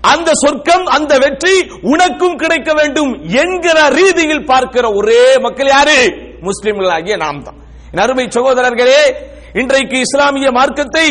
அந்த 0.00 0.30
சொர்க்கம் 0.34 0.86
அந்த 0.86 1.18
வெற்றி 1.18 1.70
உனக்கும் 1.82 2.36
கிடைக்க 2.36 2.72
வேண்டும் 2.72 3.22
என்கிற 3.42 3.88
ரீதியில் 3.88 4.44
பார்க்கிற 4.44 4.92
ஒரே 4.92 5.38
மக்கள் 5.38 5.66
யாரு? 5.66 5.98
முஸ்லிம்களாகிய 6.40 7.16
நாம் 7.16 7.42
தான் 7.42 7.58
அருமை 8.00 8.26
சகோதரர்களே 8.28 9.02
இன்றைக்கு 9.54 9.98
இஸ்லாமிய 9.98 10.50
மார்க்கத்தை 10.50 11.06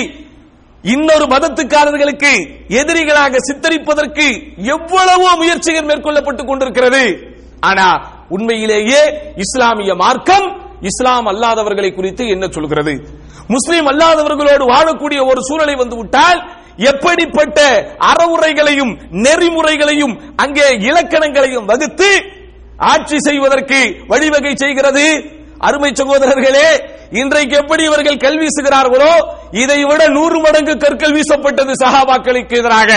இன்னொரு 0.84 1.26
மதத்துக்காரர்களுக்கு 1.26 2.32
எதிரிகளாக 2.70 3.36
சித்தரிப்பதற்கு 3.38 4.28
எவ்வளவோ 4.58 5.36
முயற்சிகள் 5.36 5.86
மேற்கொள்ளப்பட்டுக் 5.86 6.48
கொண்டிருக்கிறது. 6.48 7.04
ஆனா 7.60 7.88
உண்மையிலேயே 8.30 9.02
இஸ்லாமிய 9.36 9.96
மார்க்கம் 9.96 10.48
இஸ்லாம் 10.82 11.28
அல்லாதவர்களை 11.28 11.96
குறித்து 11.96 12.28
என்ன 12.28 12.48
சொல்கிறது? 12.48 13.21
முஸ்லீம் 13.54 13.88
அல்லாதவர்களோடு 13.92 14.64
வாழக்கூடிய 14.74 15.20
ஒரு 15.32 15.42
சூழலை 15.50 15.76
வந்து 15.82 15.96
விட்டால் 16.00 16.40
எப்படிப்பட்ட 16.92 17.60
அறவுரைகளையும் 18.12 18.94
நெறிமுறைகளையும் 19.26 20.16
அங்கே 20.44 20.68
இலக்கணங்களையும் 20.90 21.68
வகுத்து 21.72 22.10
ஆட்சி 22.92 23.18
செய்வதற்கு 23.28 23.80
வழிவகை 24.12 24.54
செய்கிறது? 24.64 25.06
அருமை 25.68 25.90
சகோதரர்களே 26.00 26.68
இன்றைக்கு 27.22 27.56
எப்படி 27.62 27.84
இவர்கள் 27.90 28.22
கல் 28.24 28.40
வீசுகிறார்களோ 28.42 29.14
இதை 29.64 29.80
விட 29.90 30.02
நூறு 30.18 30.38
மடங்கு 30.40 30.74
கற்கள் 30.84 31.16
வீசப்பட்டது 31.18 31.74
சஹாபாக்களுக்கு 31.84 32.56
எதிராக. 32.62 32.92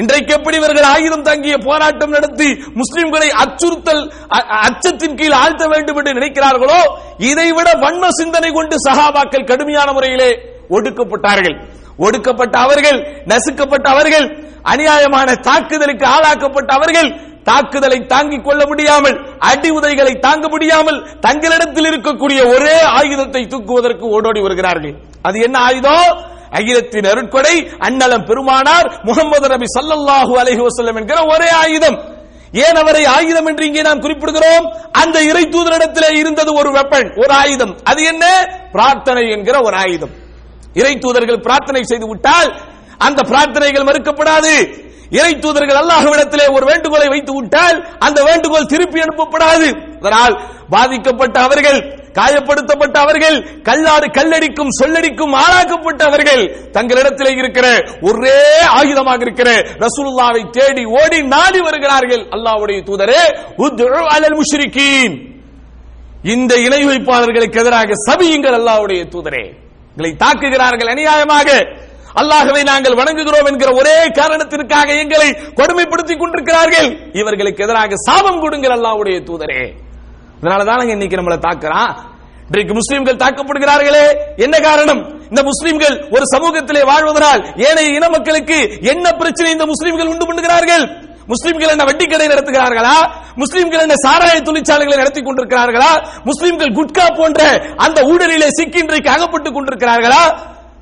இன்றைக்கு 0.00 0.32
எப்படி 0.34 0.56
இவர்கள் 0.60 0.86
ஆயுதம் 0.92 1.24
தாங்கிய 1.26 1.56
போராட்டம் 1.58 2.10
நடத்தி 2.10 2.46
முஸ்லிம்களை 2.80 3.28
அச்சுறுத்தல் 3.42 4.02
அச்சத்தின் 4.68 5.18
கீழ் 5.18 5.36
ஆழ்த்த 5.40 5.64
வேண்டும் 5.68 5.98
என்று 6.00 6.14
நினைக்கிறார்களோ 6.18 6.78
இதை 7.30 7.48
விட 7.52 7.70
வன்ம 7.84 8.08
சிந்தனை 8.20 8.50
கொண்டு 8.52 8.76
சகாபாக்கள் 8.86 9.48
கடுமையான 9.50 9.92
முறையிலே 9.92 10.30
ஒடுக்கப்பட்டார்கள். 10.76 11.56
ஒடுக்கப்பட்ட 11.96 12.56
அவர்கள் 12.58 12.98
நசுக்கப்பட்ட 13.32 13.86
அவர்கள் 13.94 14.26
அநியாயமான 14.72 15.28
தாக்குதலுக்கு 15.48 16.06
ஆளாக்கப்பட்ட 16.14 16.70
அவர்கள் 16.78 17.10
தாக்குதலை 17.44 17.98
தாங்கிக் 18.06 18.44
கொள்ள 18.44 18.62
முடியாமல் 18.66 19.16
அடி 19.50 19.70
உதைகளை 19.70 20.18
தாங்க 20.18 20.48
முடியாமல் 20.48 20.98
தங்களிடத்தில் 21.20 21.88
இருக்கக்கூடிய 21.90 22.40
ஒரே 22.54 22.76
ஆயுதத்தை 22.98 23.42
தூக்குவதற்கு 23.46 24.04
ஓடோடி 24.16 24.40
வருகிறார்கள். 24.40 24.94
அது 25.22 25.38
என்ன 25.40 25.56
ஆயுதம்? 25.58 26.12
அகிலத்தின் 26.52 27.04
அருட்கொடை 27.04 27.54
அன்னலம் 27.78 28.24
பெருமானார் 28.24 28.88
முகமது 29.02 29.48
நபி 29.48 29.66
சல்லல்லாஹு 29.76 30.32
அலஹி 30.42 30.62
வசல்லம் 30.68 30.98
என்கிற 31.00 31.18
ஒரே 31.24 31.48
ஆயுதம். 31.48 31.98
ஏன் 32.52 32.76
அவரை 32.76 33.04
ஆயுதம் 33.04 33.46
என்று 33.46 33.66
இங்கே 33.66 33.82
நாம் 33.82 34.02
குறிப்பிடுகிறோம்? 34.02 34.64
அந்த 34.92 35.22
இறை 35.22 35.44
தூதரிடத்திலே 35.44 36.10
இருந்தது 36.18 36.54
ஒரு 36.54 36.70
வெப்பன் 36.70 37.24
ஒரு 37.24 37.32
ஆயுதம். 37.34 37.78
அது 37.84 38.02
என்ன? 38.04 38.24
பிரார்த்தனை 38.72 39.30
என்கிற 39.30 39.60
ஒரு 39.60 39.76
ஆயுதம். 39.76 40.12
இறை 40.74 40.98
தூதர்கள் 40.98 41.40
பிரார்த்தனை 41.40 41.82
செய்து 41.82 42.06
விட்டால் 42.08 42.50
அந்த 42.98 43.20
பிரார்த்தனைகள் 43.22 43.88
மறுக்கப்படாது. 43.88 44.54
இறை 45.10 45.32
தூதர்கள் 45.38 45.80
அல்லாஹ்விடத்திலே 45.82 46.44
ஒரு 46.52 46.64
வேண்டுகோளை 46.66 47.08
வைத்து 47.08 47.32
விட்டால் 47.34 47.78
அந்த 47.98 48.22
வேண்டுகோள் 48.22 48.66
திருப்பி 48.66 49.00
அனுப்பப்படாது. 49.00 49.68
அதனால் 50.00 50.34
பாதிக்கப்பட்ட 50.70 51.40
அவர்கள் 51.40 51.80
காயப்படுத்தப்பட்ட 52.12 52.96
அவர்கள் 52.98 53.62
கல்லாறு 53.62 54.06
கல்லடிக்கும் 54.06 54.72
சொல்லடிக்கும் 54.80 55.34
ஆளாக்கப்பட்ட 55.34 56.02
அவர்கள் 56.02 56.42
தங்களிடத்திலே 56.72 57.36
இருக்கிற 57.36 57.66
ஒரே 58.00 58.40
ஆயுதமாக 58.80 59.20
இருக்கிற 59.20 59.50
ரசூலுல்லாவை 59.84 60.50
தேடி 60.50 60.84
ஓடி 60.84 61.22
நாடி 61.22 61.60
வருகிறார்கள் 61.60 62.26
அல்லாவுடைய 62.28 62.80
தூதரே 62.88 63.22
அலல் 64.14 64.40
முஷ்ரிகீன். 64.40 65.30
இந்த 66.22 66.54
இணை 66.54 66.86
வைப்பாளர்களுக்கு 66.86 67.60
எதிராக 67.60 67.92
சபியுங்கள் 68.10 68.56
அல்லாவுடைய 68.58 69.04
தூதரே. 69.14 69.44
எங்களை 69.96 70.12
தாக்குகிறார்கள் 70.18 70.92
அநியாயமாக. 70.94 71.48
அல்லாகவே 72.20 72.62
நாங்கள் 72.62 72.94
வணங்குகிறோம் 72.94 73.44
என்கிற 73.44 73.70
ஒரே 73.72 74.10
காரணத்திற்காக 74.10 74.92
எங்களை 74.92 75.32
கொடுமைப்படுத்திக் 75.54 76.18
கொண்டிருக்கிறார்கள். 76.18 76.88
இவர்களுக்கு 77.12 77.64
எதிராக 77.64 77.96
சாபம் 77.96 78.40
கொடுங்கள் 78.40 78.70
அல்லாவுடைய 78.70 79.18
தூதரே. 79.30 79.62
அதனால 80.40 80.64
தான் 80.64 80.88
இன்னைக்கு 80.88 81.16
நம்மளை 81.16 81.38
தாக்குறான்? 81.38 81.92
இன்றைக்கு 82.52 82.74
முஸ்லிம்கள் 82.74 83.16
தாக்கப்படுகிறார்களே? 83.16 84.06
என்ன 84.36 84.58
காரணம்? 84.60 85.20
இந்த 85.28 85.42
முஸ்லிம்கள் 85.42 86.06
ஒரு 86.10 86.24
சமூகத்திலே 86.36 86.82
வாழ்வதனால் 86.90 87.66
ஏனைய 87.68 87.88
இன 87.88 88.08
மக்களுக்கு 88.08 88.78
என்ன 88.80 89.12
பிரச்சனை 89.12 89.52
இந்த 89.52 89.66
முஸ்லிம்கள் 89.66 90.06
உண்டு 90.06 90.26
பண்ணுகிறார்கள்? 90.26 90.84
முஸ்லிம்கள் 91.26 91.68
என்ன 91.68 91.84
வட்டி 91.84 92.06
கடை 92.06 92.26
நடத்துகிறார்களா? 92.26 92.96
முஸ்லிம்கள் 93.34 93.80
என்ன 93.80 93.94
சாராய 93.94 94.40
தொழிற்சாலைகளை 94.40 94.96
நடத்தி 94.96 95.20
கொண்டிருக்கிறார்களா? 95.20 95.92
முஸ்லிம்கள் 96.24 96.68
குட்கா 96.68 97.16
போன்ற 97.16 97.42
அந்த 97.76 98.00
ஊழலிலே 98.02 98.48
சிக்கி 98.48 98.78
இன்றைக்கு 98.78 99.10
அகப்பட்டுக் 99.10 99.56
கொண்டிருக்கிறார்களா? 99.56 100.22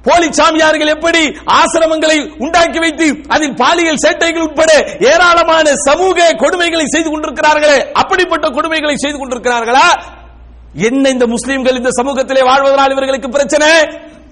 போலி 0.02 0.33
சாமியார்கள் 0.33 0.94
எப்படி 0.96 1.28
ஆசிரமங்களை 1.28 2.35
உண்டாக்கி 2.38 2.78
வைத்து 2.78 3.16
அதில் 3.28 3.54
பாலியல் 3.54 4.04
சேட்டைகள் 4.06 4.46
உட்பட 4.48 4.72
ஏராளமான 5.00 5.74
சமூக 5.74 6.33
கொடுமைகளை 6.33 6.85
செய்து 6.85 7.11
கொண்டிருக்கிறார்களே? 7.11 7.92
அப்படிப்பட்ட 7.92 8.48
கொடுமைகளை 8.48 8.94
செய்து 8.94 9.18
கொண்டிருக்கிறார்களா? 9.18 10.18
என்ன 10.74 11.09
இந்த 11.09 11.26
முஸ்லிம்கள் 11.26 11.76
இந்த 11.76 11.88
சமூகத்திலே 12.02 12.40
வாழ்வதனால் 12.40 12.90
இவர்களுக்கு 12.90 13.28
பிரச்சனை? 13.28 13.68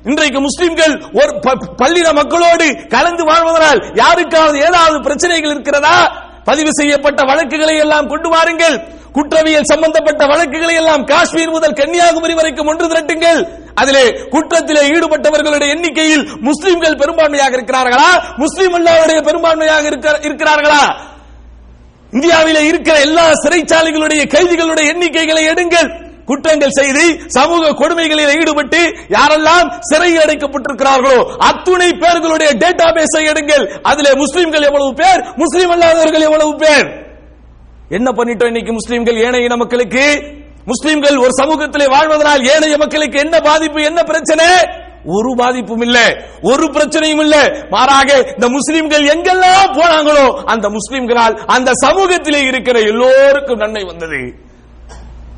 இன்றைக்கு 0.05 0.41
முஸ்லிம்கள் 0.41 1.03
ஒரு 1.13 1.39
ப- 1.41 1.87
பள்ளின 1.87 2.15
மக்களோடு 2.15 2.87
கலந்து 2.89 3.25
வாழ்வதனால் 3.25 3.91
யாருக்காவது 3.95 4.61
ஏதாவது 4.61 5.01
பிரச்சனைகள் 5.01 5.51
இருக்கிறதா? 5.51 6.25
பதிவு 6.45 6.69
செய்யப்பட்ட 6.73 7.23
வழக்குகளை 7.23 7.77
எல்லாம் 7.77 8.07
கொண்டு 8.07 8.29
வாருங்கள். 8.29 8.89
குற்றவியல் 9.13 9.65
சம்பந்தப்பட்ட 9.65 10.27
வழக்குகளை 10.27 10.75
எல்லாம் 10.75 11.05
காஷ்மீர் 11.05 11.51
முதல் 11.51 11.73
கன்னியாகுமரி 11.73 12.35
வரைக்கும் 12.35 12.67
ஒன்று 12.67 12.87
திரட்டுங்கள். 12.87 13.49
அதிலே 13.75 14.11
குற்றத்திலே 14.31 14.81
ஈடுபட்டவர்களுடைய 14.81 15.69
எண்ணிக்கையில் 15.69 16.29
முஸ்லிம்கள் 16.41 16.95
பெரும்பான்மையாக 16.95 17.57
இருக்கிறார்களா? 17.57 18.37
முஸ்லிம் 18.37 18.75
அல்லாவுடைய 18.75 19.23
பெரும்பான்மையாக 19.23 19.85
இருக்க- 19.85 20.19
இருக்கிறார்களா? 20.23 20.97
இந்தியாவிலே 22.11 22.67
இருக்கிற 22.67 23.01
எல்லா 23.01 23.31
சிறைச்சாலைகளுடைய 23.31 24.27
கைதிகளுடைய 24.27 24.93
எண்ணிக்கைகளை 24.93 25.47
எடுங்கள். 25.47 26.08
குற்றங்கள் 26.29 26.77
செய்து 26.79 27.05
சமூக 27.27 27.71
கொடுமைகளில் 27.71 28.39
ஈடுபட்டு 28.41 28.81
யாரெல்லாம் 29.09 29.69
சிறையில் 29.81 30.23
அடைக்கப்பட்டிருக்கிறார்களோ 30.23 31.19
அத்துணை 31.39 31.91
பேர்களுடைய 31.93 32.51
டேட்டா 32.63 32.87
பேஸை 32.97 33.23
எடுங்கள். 33.31 33.65
அதிலே 33.83 34.13
முஸ்லிம்கள் 34.15 34.63
எவ்வளவு 34.63 34.95
பேர் 34.95 35.21
முஸ்லிம் 35.37 35.71
அல்லாதவர்கள் 35.71 36.21
எவ்வளவு 36.21 36.57
பேர்? 36.57 36.89
என்ன 37.89 38.11
பண்ணிட்டோம் 38.11 38.47
இன்னைக்கு 38.47 38.73
முஸ்லிம்கள் 38.73 39.17
ஏனைய 39.17 39.45
இன 39.45 39.57
மக்களுக்கு? 39.57 40.05
முஸ்லிம்கள் 40.65 41.17
ஒரு 41.17 41.31
சமூகத்திலே 41.43 41.87
வாழ்வதனால் 41.87 42.43
ஏனைய 42.55 42.77
மக்களுக்கு 42.77 43.19
என்ன 43.19 43.41
பாதிப்பு 43.41 43.83
என்ன 43.83 44.03
பிரச்சனை? 44.03 44.47
ஒரு 45.05 45.31
பாதிப்பும் 45.37 45.81
இல்ல. 45.81 45.99
ஒரு 46.43 46.67
பிரச்சனையும் 46.67 47.21
இல்ல. 47.21 47.37
மாறாக 47.71 48.11
இந்த 48.35 48.49
முஸ்லிம்கள் 48.49 49.05
எங்கெல்லாம் 49.05 49.71
போனாங்களோ 49.73 50.27
அந்த 50.45 50.67
முஸ்லிம்களால் 50.69 51.39
அந்த 51.47 51.71
சமூகத்திலே 51.87 52.47
இருக்கிற 52.47 52.79
எல்லோருக்கும் 52.81 53.59
நன்மை 53.59 53.85
வந்தது. 53.85 54.21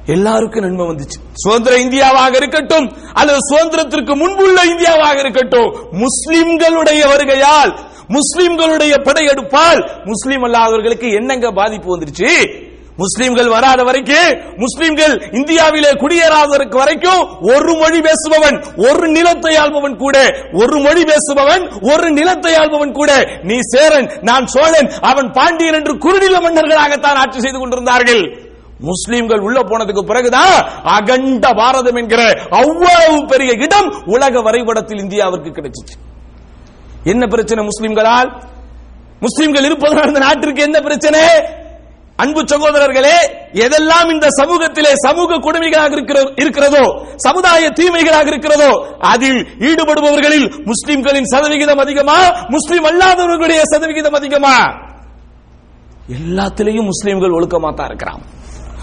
எல்லாருக்கும் 0.06 0.62
நன்மை 0.62 0.86
வந்துச்சு. 0.86 1.18
சுதந்திர 1.32 1.76
இந்தியாவாக 1.76 2.36
இருக்கட்டும் 2.36 2.96
அல்லது 3.12 3.38
சுதந்திரத்திற்கு 3.50 4.14
முன்புள்ள 4.16 4.64
இந்தியாவாக 4.64 5.18
இருக்கட்டும் 5.18 5.70
முஸ்லிம்களுடைய 5.92 7.02
வருகையால் 7.12 7.78
முஸ்லிம்களுடைய 8.08 8.94
படையெடுப்பால் 9.02 10.04
முஸ்லிம் 10.04 10.42
அல்லாதவர்களுக்கு 10.42 11.12
என்னங்க 11.12 11.50
பாதிப்பு 11.50 11.96
வந்துருச்சு? 11.96 12.60
முஸ்லிம்கள் 12.96 13.48
வராத 13.48 13.82
வரைக்கும் 13.82 14.56
முஸ்லிம்கள் 14.56 15.22
இந்தியாவிலே 15.32 15.90
குடியேறாதவருக்கு 15.92 16.76
வரைக்கும் 16.76 17.28
ஒரு 17.40 17.74
மொழி 17.74 18.00
பேசுபவன் 18.00 18.64
ஒரு 18.76 19.08
நிலத்தை 19.08 19.56
ஆள்பவன் 19.56 19.96
கூட 19.96 20.16
ஒரு 20.52 20.78
மொழி 20.80 21.02
பேசுபவன் 21.02 21.70
ஒரு 21.80 22.10
நிலத்தை 22.10 22.54
ஆள்பவன் 22.54 22.92
கூட 22.92 23.40
நீ 23.42 23.58
சேரன் 23.60 24.12
நான் 24.20 24.46
சோழன் 24.46 24.92
அவன் 25.00 25.32
பாண்டியன் 25.32 25.74
என்று 25.74 25.98
குறுநில 25.98 26.38
மன்னர்களாகத்தான் 26.38 27.20
ஆட்சி 27.22 27.40
செய்து 27.40 27.58
கொண்டிருந்தார்கள். 27.58 28.49
முஸ்லிம்கள் 28.80 29.38
உள்ள 29.38 29.60
போனதுக்கு 29.60 30.02
பிறகுதான் 30.02 30.54
அகண்ட 30.88 31.54
பாரதம் 31.54 31.96
என்கிற 31.96 32.22
அவ்வளவு 32.50 33.26
பெரிய 33.26 33.52
இடம் 33.58 33.88
உலக 34.06 34.40
வரைபடத்தில் 34.40 34.98
இந்தியாவிற்கு 34.98 35.50
கிடைச்சிச்சு. 35.50 35.96
என்ன 37.04 37.26
பிரச்சனை 37.26 37.66
முஸ்லிம்களால்? 37.66 38.30
முஸ்லிம்கள் 39.20 39.64
இருப்பதனால் 39.64 40.08
இந்த 40.08 40.18
நாட்டிற்கு 40.18 40.62
என்ன 40.62 40.80
பிரச்சனை? 40.80 41.22
அன்பு 42.18 42.40
சகோதரர்களே 42.42 43.14
எதெல்லாம் 43.54 44.08
இந்த 44.10 44.26
சமூகத்திலே 44.30 44.92
சமூக 44.96 45.38
கொடுமைகளாக 45.38 45.92
இருக்கிற- 45.92 46.32
இருக்கிறதோ 46.36 46.82
சமுதாய 47.16 47.70
தீமைகளாக 47.70 48.26
இருக்கிறதோ 48.26 48.70
அதில் 48.98 49.40
ஈடுபடுபவர்களில் 49.60 50.46
முஸ்லிம்களின் 50.64 51.24
சதவிகிதம் 51.24 51.78
அதிகமா? 51.78 52.18
முஸ்லிம் 52.48 52.84
அல்லாதவர்களுடைய 52.84 53.60
சதவிகிதம் 53.64 54.14
அதிகமா? 54.14 54.54
எல்லாத்திலையும் 56.08 56.84
முஸ்லிம்கள் 56.84 57.30
ஒழுக்கமா 57.30 57.74
தான் 57.74 57.86
இருக்கிறான் 57.86 58.22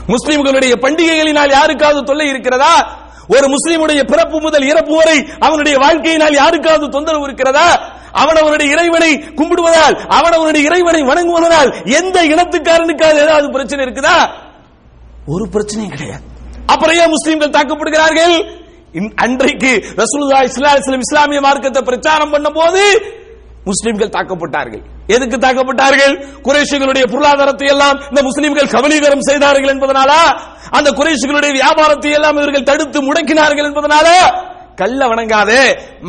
முஸ்லிம்களுடைய 0.08 0.74
பண்டிகைகளினால் 0.82 1.52
யாருக்காவது 1.52 2.04
தொல்லை 2.04 2.28
இருக்கிறதா? 2.28 3.06
ஒரு 3.28 3.48
முஸ்லிமுடைய 3.48 4.04
பிறப்பு 4.04 4.42
முதல் 4.42 4.62
இறப்பு 4.62 4.96
வரை 4.96 5.28
அவனுடைய 5.40 5.78
வாழ்க்கையினால் 5.78 6.34
யாருக்காவது 6.34 6.90
தொந்தரவு 6.90 7.24
இருக்கிறதா? 7.24 7.96
அவன் 8.12 8.36
அவனுடைய 8.36 8.72
இறைவனை 8.72 9.14
கும்பிடுவதால் 9.14 10.06
அவன் 10.08 10.32
அவனுடைய 10.32 10.68
இறைவனை 10.68 11.02
வணங்குவதனால் 11.02 11.86
எந்த 11.86 12.24
இனத்துக்காரனுக்காவது 12.24 13.22
ஏதாவது 13.22 13.52
பிரச்சனை 13.52 13.86
இருக்குதா? 13.86 14.30
ஒரு 15.28 15.48
பிரச்சனையும் 15.54 15.90
கிடையாது. 15.90 16.24
அப்புறம் 16.66 16.96
ஏன் 16.96 17.10
முஸ்லிம்கள் 17.10 17.50
தாக்கப்படுகிறார்கள்? 17.50 18.56
இன்- 18.94 19.12
அன்றைக்கு 19.16 19.86
ரசூலுல்லாஹி 19.96 20.98
இஸ்லாமிய 20.98 21.42
மார்க்கத்தை 21.42 21.82
பிரச்சாரம் 21.82 22.34
பண்ணும்போது 22.34 22.82
முஸ்லிம்கள் 23.70 24.14
தாக்கப்பட்டார்கள். 24.16 24.84
எதுக்கு 25.16 25.38
தாக்கப்பட்டார்கள்? 25.46 26.14
குறைஷிகளுடைய 26.48 27.06
பொருளாதாரத்தை 27.14 27.68
எல்லாம் 27.76 27.98
இந்த 28.10 28.22
முஸ்லிம்கள் 28.30 28.74
கவலீகரம் 28.76 29.26
செய்தார்கள் 29.30 29.74
என்பதனாலா? 29.74 30.22
அந்த 30.78 30.90
குறைஷிகளுடைய 31.00 31.52
வியாபாரத்தை 31.60 32.12
எல்லாம் 32.20 32.38
இவர்கள் 32.42 32.70
தடுத்து 32.70 33.02
முடக்கினார்கள் 33.08 33.68
என்பதனால? 33.70 34.08
கல்ல 34.82 35.04
வணங்காதே 35.12 35.62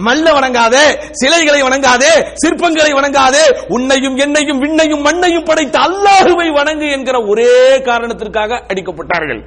மல்ல 0.06 0.26
வணங்காதே 0.38 0.82
சிலைகளை 1.20 1.60
வணங்காதே 1.66 2.10
சிற்பங்களை 2.42 2.90
வணங்காதே 2.98 3.44
உன்னையும் 3.76 4.16
என்னையும் 4.24 4.60
விண்ணையும் 4.64 5.04
மண்ணையும் 5.06 5.46
படைத்த 5.50 5.78
அல்லாஹுவை 5.86 6.48
வணங்கு 6.58 6.88
என்கிற 6.96 7.16
ஒரே 7.32 7.52
காரணத்திற்காக 7.88 8.60
அடிக்கப்பட்டார்கள். 8.70 9.40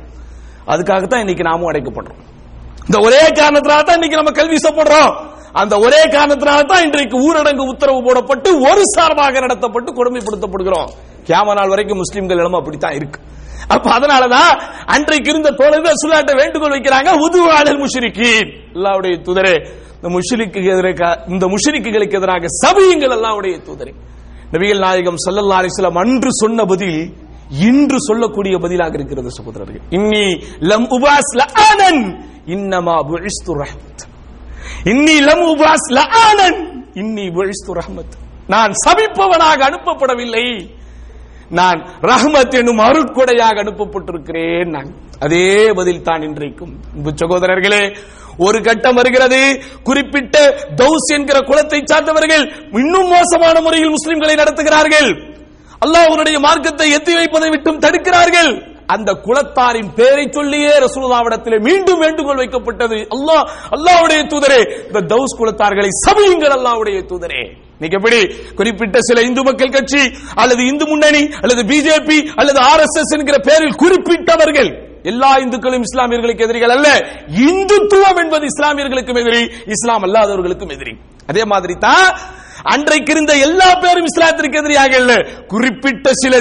அதுக்காகத்தான் 0.73 1.23
இன்னைக்கு 1.25 1.47
நாமும் 1.49 1.69
அடைக்கப்படுறோம். 1.71 2.21
இந்த 2.87 2.97
ஒரே 3.07 3.21
காரணத்தினால 3.39 3.85
தான் 3.89 3.99
இன்னைக்கு 3.99 4.19
நம்ம 4.19 4.33
கல்வி 4.39 4.57
சாப்பிடுறோம். 4.65 5.13
அந்த 5.53 5.79
ஒரே 5.79 6.01
காரணத்தினால 6.15 6.65
தான் 6.65 6.83
இன்றைக்கு 6.83 7.17
ஊரடங்கு 7.27 7.63
உத்தரவு 7.71 7.99
போடப்பட்டு 8.07 8.49
ஒரு 8.69 8.83
சார்பாக 8.95 9.39
நடத்தப்பட்டு 9.39 9.91
கொடுமைப்படுத்தப்படுகிறோம். 9.97 10.89
கேம 11.27 11.53
நாள் 11.53 11.69
வரைக்கும் 11.69 11.97
முஸ்லிம்கள் 11.97 12.37
நிலைமை 12.37 12.59
அப்படித்தான் 12.59 12.93
இருக்கு. 12.93 13.19
அப்ப 13.67 13.87
அதனாலதான் 13.99 14.51
அன்றைக்கு 14.85 15.29
இருந்த 15.29 15.49
தோழர்கள் 15.51 15.99
சுல்லாட்ட 16.03 16.31
வேண்டுகோள் 16.35 16.73
வைக்கிறாங்க 16.75 17.09
உதுவாளர் 17.25 17.81
முஷிரிக்கு 17.83 18.29
அல்லாவுடைய 18.75 19.15
தூதரே 19.27 19.55
இந்த 19.95 20.09
முஷிரிக்கு 20.15 20.59
எதிராக 20.73 21.23
இந்த 21.27 21.45
முஷிரிக்குகளுக்கு 21.47 22.17
எதிராக 22.19 22.45
சபியுங்கள் 22.61 23.13
அல்லாவுடைய 23.17 23.55
தூதரே. 23.67 23.93
நபிகள் 24.53 24.79
நாயகம் 24.79 25.19
சல்லல்லா 25.25 25.59
அலைஹி 25.61 25.99
அன்று 26.03 26.31
சொன்ன 26.31 26.65
பதில் 26.65 27.13
இன்று 27.49 27.97
சொல்லக்கூடிய 27.99 28.57
பதிலாக 28.57 28.93
இருக்கிறது 28.93 29.31
சகோதரர்கள். 29.31 29.81
இன்னி 29.91 30.25
லம் 30.71 30.87
உபாஸ் 30.97 31.31
லஆனன் 31.41 32.01
இன்னமா 32.55 32.95
புஇஸ்து 33.09 33.51
ரஹ்மத். 33.61 34.03
இன்னி 34.83 35.15
லம் 35.21 35.43
உபாஸ் 35.53 35.87
லஆனன். 35.89 36.59
இன்னி 36.93 37.25
புஇஸ்து 37.33 37.73
ரஹ்மத். 37.73 38.13
நான் 38.47 38.71
சபிப்பவனாக 38.87 39.59
அனுப்பப்படவில்லை. 39.67 40.69
நான் 41.49 41.85
ரஹ்மத் 42.01 42.49
என்னும் 42.49 42.77
அருட்கொடையாக 42.77 43.63
அனுப்பப்பட்டிருக்கிறேன். 43.63 44.69
நான் 44.69 44.93
அதே 45.19 45.71
பதில் 45.71 46.01
தான் 46.01 46.21
இன்றைக்கும். 46.21 46.79
சகோதரர்களே 47.03 47.97
ஒரு 48.37 48.61
கட்டம் 48.61 48.95
வருகிறது. 48.95 49.63
குறிப்பிட்ட 49.83 50.67
தௌஸ் 50.75 51.13
என்கிற 51.13 51.39
குலத்தை 51.39 51.85
சார்ந்தவர்கள் 51.85 52.69
இன்னும் 52.71 53.07
மோசமான 53.07 53.61
முறையில் 53.61 53.93
முஸ்லிம்களை 53.93 54.35
நடத்துகிறார்கள். 54.35 55.39
அல்லாஹ்வுடைய 55.85 56.39
மார்க்கத்தை 56.39 56.95
எத்தி 56.95 57.13
வைப்பதை 57.13 57.49
விட்டும் 57.49 57.79
தடுக்கிறார்கள். 57.79 58.80
அந்த 58.93 59.09
குலத்தாரின் 59.25 59.89
பெயரை 59.99 60.25
சொல்லியே 60.37 60.73
ரசூலுல்லாவிடத்திலே 60.85 61.57
மீண்டும் 61.67 62.01
வேண்டுகோள் 62.05 62.41
வைக்கப்பட்டது. 62.41 62.97
அல்லாஹ் 63.15 63.45
அல்லாஹ்வுடைய 63.75 64.21
தூதரே 64.33 64.61
இந்த 64.87 65.01
தௌஸ் 65.13 65.37
குலத்தார்களை 65.39 65.91
சபியுங்கள் 66.05 66.55
அல்லாஹ்வுடைய 66.57 66.97
தூதரே. 67.11 67.43
நீங்க 67.81 67.95
எப்படி 67.99 68.19
குறிப்பிட்ட 68.57 68.97
சில 69.07 69.21
இந்து 69.27 69.41
மக்கள் 69.43 69.75
கட்சி 69.75 70.01
அல்லது 70.41 70.61
இந்து 70.71 70.85
முன்னணி 70.91 71.23
அல்லது 71.43 71.61
பிஜேபி 71.71 72.17
அல்லது 72.41 72.59
ஆர்எஸ்எஸ் 72.71 73.13
என்கிற 73.15 73.37
பெயரில் 73.47 73.79
குறிப்பிட்டவர்கள் 73.83 74.71
எல்லா 75.11 75.31
இந்துக்களும் 75.43 75.85
இஸ்லாமியர்களுக்கு 75.87 76.45
எதிரிகள் 76.47 76.73
அல்ல 76.75 76.87
இந்துத்துவம் 77.49 78.19
என்பது 78.23 78.45
இஸ்லாமியர்களுக்கும் 78.53 79.19
எதிரி 79.21 79.41
இஸ்லாம் 79.75 80.03
அல்லாதவர்களுக்கும் 80.07 80.73
எதிரி. 80.75 80.93
அதே 81.31 81.43
மாதிரி 81.45 81.75
தான் 81.87 82.05
அன்றைக்கு 82.63 83.11
இருந்த 83.11 83.33
எல்லா 83.37 83.75
பேரும் 83.75 84.05
இஸ்லாத்திற்கு 84.05 84.55
எதிரியாக 84.55 84.97
இல்ல. 84.97 85.13
குறிப்பிட்ட 85.47 86.09
சில 86.13 86.39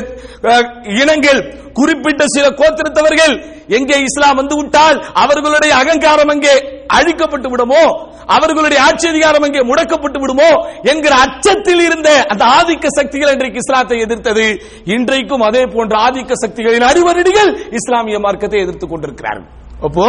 இனங்கள் 0.85 1.59
குறிப்பிட்ட 1.73 2.25
சில 2.27 2.49
கோத்திரத்தவர்கள் 2.49 3.45
எங்கே 3.69 4.03
இஸ்லாம் 4.03 4.37
வந்து 4.37 4.57
விட்டால் 4.57 5.05
அவர்களுடைய 5.15 5.75
அகங்காரம் 5.75 6.29
அங்கே 6.29 6.55
அழிக்கப்பட்டு 6.87 7.49
விடுமோ? 7.49 8.09
அவர்களுடைய 8.27 8.83
ஆட்சி 8.83 9.09
அதிகாரம் 9.09 9.43
அங்கே 9.43 9.59
முடக்கப்பட்டு 9.59 10.19
விடுமோ? 10.21 10.67
என்கிற 10.83 11.15
அச்சத்தில் 11.15 11.81
இருந்த 11.81 12.25
அந்த 12.29 12.45
ஆதிக்க 12.45 12.87
சக்திகள் 12.87 13.33
இன்றைக்கு 13.33 13.59
இஸ்லாத்தை 13.59 14.01
எதிர்த்தது. 14.01 14.63
இன்றைக்கும் 14.85 15.41
அதே 15.41 15.67
போன்ற 15.67 15.99
ஆதிக்க 15.99 16.33
சக்திகளின் 16.33 16.83
அறிவரடிகள் 16.83 17.59
இஸ்லாமிய 17.71 18.19
மார்க்கத்தை 18.19 18.61
எதிர்த்துக் 18.61 18.91
கொண்டிருக்கிறார்கள். 18.91 19.60
அப்போ 19.87 20.07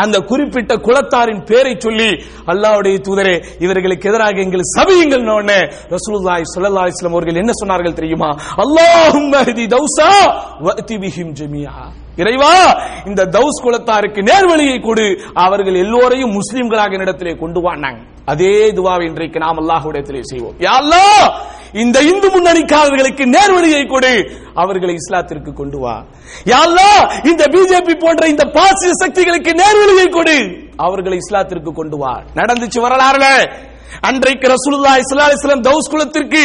அந்த 0.00 0.16
குறிப்பிட்ட 0.30 0.72
குலத்தாரின் 0.86 1.44
பேரை 1.50 1.74
சொல்லி 1.84 2.10
அல்லாவுடைய 2.52 2.96
தூதரே 3.06 3.36
இவர்களுக்கு 3.64 4.08
எதிராக 4.10 4.36
எங்கள் 4.46 4.64
சபியுங்கள் 4.76 5.24
ரசூலுல்லாஹி 5.94 6.44
ஸல்லல்லாஹு 6.54 6.86
அலைஹி 6.86 7.12
அவர்கள் 7.12 7.40
என்ன 7.42 7.52
சொன்னார்கள் 7.60 7.98
தெரியுமா? 8.00 8.30
அல்லாஹும்ம 8.64 9.34
ஹதி 9.48 9.64
தௌசா 9.76 10.10
வஅதி 10.66 10.96
பிஹிம் 11.04 11.32
ஜமீஆ. 11.40 11.76
இறைவா 12.22 12.52
இந்த 13.08 13.22
தௌஸ் 13.36 13.62
குலத்தாருக்கு 13.64 14.20
நேர்வழியை 14.30 14.78
கொடு. 14.88 15.06
அவர்கள் 15.46 15.76
எல்லோரையும் 15.84 16.36
முஸ்லிம்களாக 16.38 16.96
என்னிடத்திலே 16.98 17.34
கொண்டு 17.42 17.60
வானாங்க. 17.66 18.00
அதே 18.28 18.72
துவாவை 18.72 19.06
இன்றைக்கு 19.06 19.38
நாம் 19.38 19.58
அல்லாஹுடைய 19.58 20.20
செய்வோம். 20.20 20.54
யா 20.58 21.32
இந்த 21.72 22.00
இந்து 22.00 22.28
முன்னணிக்காரர்களுக்கு 22.28 23.36
நேர்வழியை 23.36 23.88
கொடு. 23.88 24.30
அவர்களை 24.54 24.94
இஸ்லாத்திற்கு 24.94 25.52
கொண்டு 25.52 25.78
வா. 25.78 26.04
யாழ்லா 26.44 27.26
இந்த 27.26 27.44
பிஜேபி 27.44 27.98
போன்ற 27.98 28.28
இந்த 28.28 28.44
பாசிய 28.44 28.90
சக்திகளுக்கு 28.92 29.52
நேர்வழியை 29.52 30.10
கொடு. 30.10 30.58
அவர்களை 30.76 31.18
இஸ்லாத்திற்கு 31.18 31.72
கொண்டு 31.72 31.96
வா. 31.96 32.22
நடந்துச்சு 32.34 32.80
வரலாறுல. 32.80 33.52
அன்றைக்கு 34.08 34.46
ரசூலுல்லா 34.54 34.92
இஸ்லா 35.02 35.26
இஸ்லாம் 35.36 35.64
தௌஸ் 35.68 35.90
குலத்திற்கு 35.94 36.42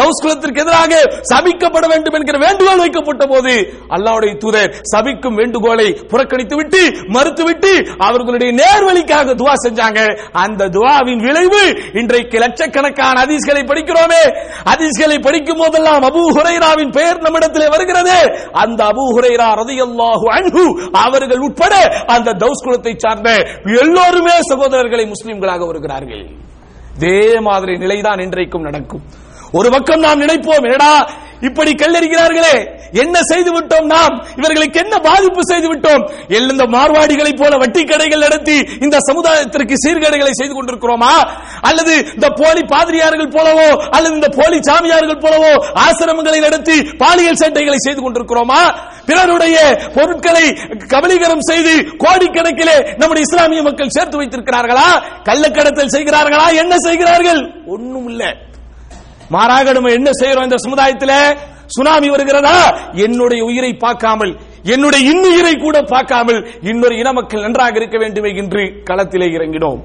தௌஸ் 0.00 0.22
குலத்திற்கு 0.24 0.62
எதிராக 0.64 0.92
சபிக்கப்பட 1.32 1.86
வேண்டும் 1.92 2.16
என்கிற 2.18 2.38
வேண்டுகோள் 2.46 2.82
வைக்கப்பட்ட 2.84 3.26
போது 3.32 3.54
அல்லாவுடைய 3.96 4.32
தூதர் 4.44 4.70
சபிக்கும் 4.92 5.38
வேண்டுகோளை 5.40 5.88
புறக்கணித்து 6.12 6.56
விட்டு 6.60 6.82
மறுத்துவிட்டு 7.16 7.72
அவர்களுடைய 8.08 8.50
நேர்வழிக்காக 8.60 9.34
துவா 9.40 9.54
செஞ்சாங்க. 9.64 10.00
அந்த 10.44 10.68
துவாவின் 10.76 11.22
விளைவு 11.26 11.62
இன்றைக்கு 12.00 12.36
லட்சக்கணக்கான 12.44 13.20
ஹதீஸ்களை 13.22 13.62
படிக்கிறோமே. 13.70 14.22
ஹதீஸ்களை 14.70 15.18
படிக்கும் 15.28 15.60
போதெல்லாம் 15.62 16.06
அபு 16.10 16.22
ஹுரைராவின் 16.36 16.94
பெயர் 16.98 17.22
நம்மிடத்திலே 17.26 17.68
வருகிறது. 17.74 18.18
அந்த 18.62 18.80
அபு 18.92 19.04
ஹுரைரா 19.16 19.48
ரலியல்லாஹு 19.62 20.26
அன்ஹு 20.36 20.64
அவர்கள் 21.04 21.44
உட்பட 21.48 21.74
அந்த 22.16 22.36
தௌஸ் 22.44 22.64
குலத்தை 22.66 22.94
சார்ந்த 23.04 23.30
எல்லோருமே 23.82 24.36
சகோதரர்களை 24.50 25.06
முஸ்லிம்களாக 25.14 25.66
வருகிறார்கள். 25.70 26.24
இதே 26.94 27.40
மாதிரி 27.40 27.76
நிலைதான் 27.76 28.18
இன்றைக்கும் 28.18 28.62
நடக்கும். 28.62 29.02
ஒரு 29.52 29.70
பக்கம் 29.70 30.00
நாம் 30.00 30.20
நினைப்போம் 30.20 30.62
என்னடா 30.62 31.08
இப்படி 31.42 31.72
கல்லறிகிறார்களே 31.72 32.56
என்ன 33.02 33.16
செய்து 33.22 33.50
விட்டோம் 33.52 33.86
நாம்? 33.94 34.14
இவர்களுக்கு 34.38 34.78
என்ன 34.80 34.96
பாதிப்பு 34.98 35.42
செய்து 35.50 35.68
விட்டோம் 35.72 36.02
எல்லாம் 36.28 36.72
மார்வாடிகளைப் 36.74 37.40
போல 37.40 37.56
வட்டி 37.56 37.82
கடைகள் 37.84 38.24
நடத்தி 38.26 38.56
இந்த 38.84 38.96
சமுதாயத்திற்கு 39.08 39.74
சீர்கேடுகளை 39.84 40.32
செய்து 40.40 40.54
கொண்டிருக்கிறோமா? 40.54 41.12
அல்லது 41.60 41.94
இந்த 42.14 42.28
போலி 42.40 42.62
பாதிரியார்கள் 42.74 43.32
போலவோ 43.36 43.68
அல்லது 43.90 44.14
இந்த 44.14 44.28
போலி 44.38 44.58
சாமியார்கள் 44.62 45.22
போலவோ 45.24 45.52
ஆசிரமங்களை 45.86 46.40
நடத்தி 46.40 46.76
பாலியல் 46.92 47.40
சண்டைகளை 47.42 47.80
செய்து 47.86 48.00
கொண்டிருக்கிறோமா? 48.02 48.60
பிறருடைய 49.06 49.56
பொருட்களை 49.94 50.44
கபலீகரம் 50.94 51.46
செய்து 51.50 51.74
கோடிக்கணக்கிலே 52.04 52.76
நம்முடைய 52.96 53.26
இஸ்லாமிய 53.28 53.62
மக்கள் 53.62 53.94
சேர்த்து 53.98 54.20
வைத்திருக்கிறார்களா? 54.20 54.88
கள்ளக்கடத்தல் 55.24 55.94
செய்கிறார்களா? 55.96 56.46
என்ன 56.54 56.74
செய்கிறார்கள்? 56.78 57.42
ஒண்ணும் 57.66 58.08
இல்லை 58.08 58.30
மாறாக 59.34 59.72
நம்ம 59.72 59.90
என்ன 59.98 60.10
செய்யறோம் 60.20 60.48
இந்த 60.48 60.56
சமுதாயத்தில்? 60.56 61.16
சுனாமி 61.66 62.08
வருகிறதா? 62.10 62.56
என்னுடைய 63.04 63.40
உயிரை 63.44 63.72
பார்க்காமல் 63.84 64.32
என்னுடைய 64.62 65.02
இன்னுயிரை 65.12 65.54
கூட 65.60 65.76
பார்க்காமல் 65.82 66.40
இன்னொரு 66.62 66.96
இன 66.98 67.12
மக்கள் 67.12 67.40
நன்றாக 67.40 67.78
இருக்க 67.80 67.98
வேண்டுமே 67.98 68.30
என்று 68.36 68.62
களத்திலே 68.90 69.28
இறங்கினோம். 69.36 69.80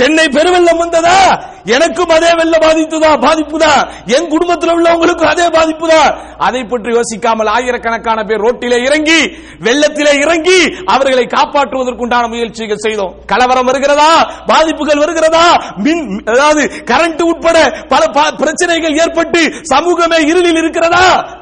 சென்னை 0.00 0.28
பெருவெள்ளம் 0.28 0.76
வந்ததா? 0.76 1.44
எனக்கும் 1.64 2.08
அதே 2.08 2.34
வெள்ள 2.34 2.58
பாதிப்புதா 2.58 3.16
பாதிப்புதா? 3.16 3.88
என் 4.06 4.28
குடும்பத்தில் 4.28 4.70
உள்ளவங்களுக்கும் 4.70 5.26
அதே 5.26 5.48
பாதிப்புதா? 5.48 6.18
அதை 6.38 6.64
பற்றி 6.64 6.92
யோசிக்காமல் 6.92 7.46
ஆயிரக்கணக்கான 7.46 8.24
பேர் 8.24 8.40
ரோட்டிலே 8.40 8.84
இறங்கி 8.84 9.36
வெள்ளத்திலே 9.60 10.20
இறங்கி 10.20 10.76
அவர்களை 10.84 11.26
காப்பாற்றுவதற்குண்டான 11.26 12.28
முயற்சிகள் 12.28 12.76
செய்தோம். 12.76 13.14
கலவரம் 13.26 13.64
வருகிறதா? 13.64 14.30
பாதிப்புகள் 14.46 14.98
வருகிறதா? 14.98 15.74
மின் 15.76 16.22
அதாவது 16.26 16.84
கரண்ட் 16.84 17.22
உட்பட 17.22 17.84
பல 17.88 18.06
ப- 18.06 18.36
பிரச்சனைகள் 18.36 18.98
ஏற்பட்டு 18.98 19.58
சமூகமே 19.62 20.16
இருளில் 20.16 20.56
இருக்கிறதா? 20.56 21.38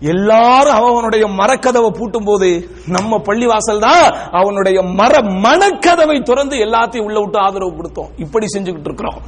எல்லாரும் 0.00 0.74
அவனுடைய 0.74 1.26
மரக்கதவை 1.26 1.90
பூட்டும் 1.90 2.24
போது 2.24 2.68
நம்ம 2.86 3.18
பள்ளிவாசல் 3.18 3.78
தான் 3.78 4.16
அவனுடைய 4.30 4.82
மர 4.82 5.20
மனக்கதவை 5.20 6.22
திறந்து 6.22 6.56
எல்லாத்தையும் 6.56 7.04
உள்ள 7.04 7.20
விட்டு 7.20 7.38
ஆதரவு 7.38 7.70
கொடுத்தோம். 7.70 8.08
இப்படி 8.16 8.46
செஞ்சுக்கிட்டு 8.46 8.84
இருக்கிறோம். 8.84 9.22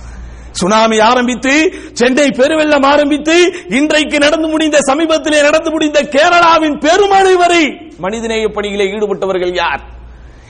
சுனாமி 0.52 0.98
ஆரம்பித்து 0.98 1.74
சென்னை 1.92 2.28
பெருவெள்ளம் 2.28 2.86
ஆரம்பித்து 2.86 3.64
இன்றைக்கு 3.68 4.18
நடந்து 4.18 4.48
முடிந்த 4.48 4.78
சமீபத்திலே 4.78 5.42
நடந்து 5.42 5.70
முடிந்த 5.70 6.00
கேரளாவின் 6.00 6.78
பெருமழை 6.78 7.34
வரை 7.34 7.90
மனிதநேய 7.98 8.48
பணியிலே 8.48 8.84
ஈடுபட்டவர்கள் 8.84 9.54
யார்? 9.54 9.80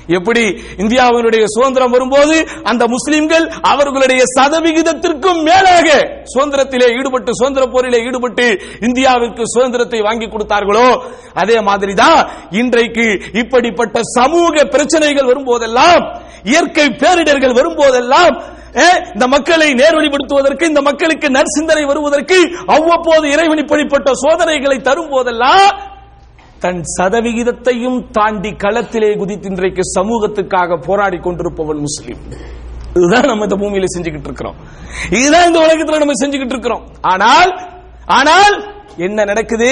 எப்படி 0.08 0.42
இந்தியாவினுடைய 0.78 1.44
சுதந்திரம் 1.46 1.90
வரும்போது 1.90 2.36
அந்த 2.62 2.84
முஸ்லிம்கள் 2.86 3.46
அவர்களுடைய 3.64 4.22
சதவிகிதத்திற்கும் 4.34 5.40
மேலாக 5.42 5.88
சுதந்திரத்திலே 6.32 6.88
ஈடுபட்டு 6.94 7.32
சுதந்திர 7.32 7.64
போரிலே 7.66 8.00
ஈடுபட்டு 8.04 8.46
இந்தியாவிற்கு 8.80 9.44
சுதந்திரத்தை 9.46 10.00
வாங்கி 10.00 10.28
கொடுத்தார்களோ 10.28 10.88
அதே 11.34 11.58
மாதிரிதான் 11.60 12.20
இன்றைக்கு 12.54 13.06
இப்படிப்பட்ட 13.34 14.00
சமூக 14.14 14.64
பிரச்சனைகள் 14.66 15.30
வரும்போதெல்லாம் 15.30 16.04
இயற்கை 16.44 16.86
பேரிடர்கள் 16.98 17.58
வரும்போதெல்லாம் 17.58 18.34
இந்த 19.12 19.26
மக்களை 19.26 19.68
நேர்வழிப்படுத்துவதற்கு 19.74 20.64
இந்த 20.64 20.80
மக்களுக்கு 20.80 21.28
நற்சிந்தனை 21.30 21.84
வருவதற்கு 21.86 22.38
அவ்வப்போது 22.68 23.26
இறைவன் 23.30 23.62
இப்படிப்பட்ட 23.62 24.10
சோதனைகளை 24.24 24.78
தரும் 24.80 25.12
போதெல்லாம் 25.12 25.68
தன் 26.60 26.82
சதவிகிதத்தையும் 26.98 28.10
தாண்டி 28.10 28.50
களத்திலே 28.50 29.16
குதித்து 29.18 29.48
இன்றைக்கு 29.48 29.82
சமூகத்துக்காக 29.98 30.78
போராடி 30.86 31.16
கொண்டிருப்பவன் 31.16 31.78
முஸ்லீம். 31.78 32.22
இதுதான் 32.94 33.26
நம்ம 33.26 33.44
இந்த 33.44 33.56
பூமியில 33.56 33.84
செஞ்சுக்கிட்டு 33.96 34.30
இருக்கிறோம். 34.30 34.56
இதுதான் 35.10 35.46
இந்த 35.46 35.58
உலகத்துல 35.60 35.98
நம்ம 35.98 36.12
செஞ்சுக்கிட்டு 36.22 36.56
இருக்கிறோம். 36.56 36.84
ஆனால் 37.00 37.52
ஆனால் 38.06 38.56
என்ன 38.96 39.24
நடக்குது? 39.24 39.70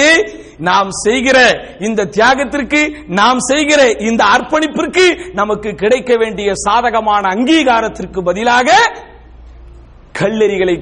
நாம் 0.57 0.91
செய்கிற 0.91 1.37
இந்த 1.79 2.05
தியாகத்திற்கு 2.05 2.81
நாம் 3.07 3.39
செய்கிற 3.39 3.81
இந்த 3.89 4.23
அர்ப்பணிப்பிற்கு 4.23 5.33
நமக்கு 5.33 5.69
கிடைக்க 5.73 6.15
வேண்டிய 6.17 6.53
சாதகமான 6.55 7.35
அங்கீகாரத்திற்கு 7.35 8.21
பதிலாக 8.21 8.71
கல்லெறிகளை 10.19 10.77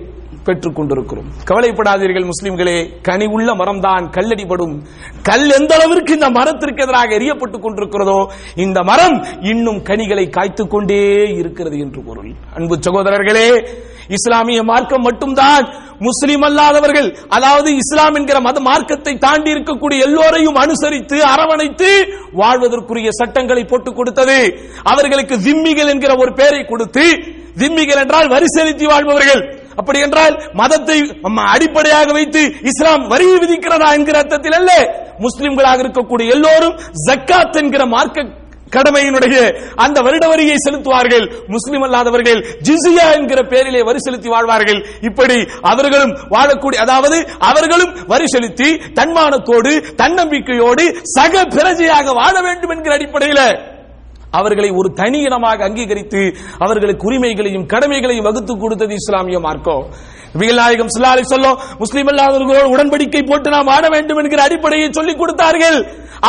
பெற்றுக் 0.46 0.76
கொண்டிருக்கிறோம் 0.76 1.30
கவலைப்படாதீர்கள் 1.50 2.30
முஸ்லிம்களே 2.30 3.02
கனி 3.02 3.26
உள்ள 3.26 3.54
மரம்தான் 3.54 4.10
கல்லடிபடும். 4.12 4.82
கல் 5.24 5.50
எந்த 5.50 5.76
அளவிற்கு 5.76 6.14
இந்த 6.14 6.30
மரத்திற்கு 6.30 6.84
எதிராக 6.84 7.16
எரியப்பட்டுக் 7.16 7.64
கொண்டிருக்கிறதோ 7.64 8.28
இந்த 8.56 8.84
மரம் 8.84 9.26
இன்னும் 9.42 9.82
கனிகளை 9.82 10.30
காய்த்துக் 10.30 10.70
கொண்டே 10.70 11.24
இருக்கிறது 11.24 11.80
என்று 11.80 12.04
பொருள். 12.04 12.32
அன்பு 12.56 12.76
சகோதரர்களே 12.76 13.68
இஸ்லாமிய 14.08 14.64
மார்க்கம் 14.64 15.02
மட்டும்தான் 15.02 15.74
முஸ்லிம் 16.00 16.42
அல்லாதவர்கள் 16.42 17.18
அதாவது 17.28 17.76
இஸ்லாம் 17.76 18.14
என்கிற 18.14 18.40
மத 18.40 18.60
மார்க்கத்தை 18.60 19.18
தாண்டி 19.18 19.52
இருக்கக்கூடிய 19.52 20.00
எல்லோரையும் 20.00 20.56
அனுசரித்து 20.56 21.24
அரவணைத்து 21.24 22.08
வாழ்வதற்குரிய 22.32 23.10
சட்டங்களை 23.12 23.64
போட்டுக் 23.64 23.96
கொடுத்தது. 23.96 24.60
அவர்களுக்கு 24.84 25.36
திம்மிகள் 25.36 25.88
என்கிற 25.88 26.14
ஒரு 26.18 26.34
பெயரை 26.34 26.66
கொடுத்து 26.66 27.20
திம்மிகள் 27.58 28.02
என்றால் 28.02 28.28
வரி 28.28 28.46
செலுத்தி 28.48 28.86
வாழ்பவர்கள். 28.86 29.55
அப்படி 29.80 30.00
என்றால் 30.06 30.38
மதத்தை 30.62 31.00
அடிப்படையாக 31.54 32.12
வைத்து 32.20 32.44
இஸ்லாம் 32.72 33.04
வரி 33.14 33.28
விதிக்கிறதா 33.34 33.92
என்கிற 33.98 34.18
அர்த்தத்தில் 34.22 34.58
அல்ல 34.62 34.72
முஸ்லிம்களாக 35.26 35.86
இருக்கக்கூடிய 35.86 36.34
எல்லோரும் 36.38 36.80
ஜக்காத் 37.08 37.62
என்கிற 37.62 37.86
மார்க்க 37.94 38.28
கடமையினுடைய 38.76 39.36
அந்த 39.84 39.98
வருட 40.06 40.26
வரியை 40.32 40.56
செலுத்துவார்கள். 40.64 41.26
முஸ்லிம் 41.54 41.84
அல்லாதவர்கள் 41.88 42.40
ஜிசியா 42.68 43.06
என்கிற 43.18 43.40
பெயரிலே 43.52 43.82
வரி 43.90 44.00
செலுத்தி 44.06 44.30
வாழ்வார்கள். 44.34 44.80
இப்படி 45.10 45.38
அவர்களும் 45.72 46.14
வாழக்கூடிய 46.34 46.80
அதாவது 46.86 47.18
அவர்களும் 47.50 47.94
வரி 48.14 48.28
செலுத்தி 48.34 48.70
தன்மானத்தோடு 49.00 49.74
தன்னம்பிக்கையோடு 50.02 50.86
சக 51.16 51.46
பிரஜையாக 51.56 52.16
வாழ 52.22 52.36
வேண்டும் 52.48 52.74
என்கிற 52.76 52.96
அடிப்படையில் 52.98 53.46
அவர்களை 54.40 54.70
ஒரு 54.80 54.90
தனி 55.02 55.20
இனமாக 55.28 55.66
அங்கீகரித்து 55.70 56.24
அவர்களுக்கு 56.66 57.08
உரிமைகளையும் 57.10 57.70
கடமைகளையும் 57.74 58.28
வகுத்து 58.30 58.54
கொடுத்தது 58.58 58.94
இஸ்லாமிய 59.02 59.40
மார்க்கம். 59.48 59.86
நபிகள் 60.36 60.94
சிலாலை 60.96 61.22
சொல்லும் 61.34 61.60
முஸ்லீம் 61.82 61.94
முஸ்லிம் 61.96 62.10
அல்லாதவர்களோடு 62.12 62.72
உடன்படிக்கை 62.76 63.22
போட்டு 63.28 63.50
நாம் 63.54 63.70
வாழ 63.72 63.84
வேண்டும் 63.94 64.18
என்கிற 64.22 64.42
அடிப்படையை 64.44 64.88
சொல்லிக் 64.98 65.20
கொடுத்தார்கள். 65.20 65.78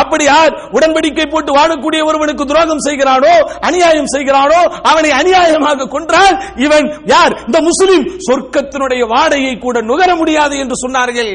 அப்படி 0.00 0.24
யார் 0.24 0.52
உடன்படிக்கை 0.76 1.26
போட்டு 1.30 1.50
வாழக்கூடிய 1.56 2.00
ஒருவனுக்கு 2.08 2.44
துரோகம் 2.50 2.84
செய்கிறானோ 2.86 3.32
அநியாயம் 3.68 4.10
செய்கிறானோ 4.14 4.60
அவனை 4.90 5.10
அநியாயமாக 5.20 5.88
கொன்றால் 5.94 6.36
இவன் 6.66 6.86
யார்? 7.14 7.34
இந்த 7.46 7.60
முஸ்லிம் 7.68 8.06
சொர்க்கத்தினுடைய 8.28 9.02
வாடையை 9.14 9.52
கூட 9.64 9.82
நுகர 9.90 10.10
முடியாது 10.22 10.56
என்று 10.58 10.78
சொன்னார்கள். 10.84 11.32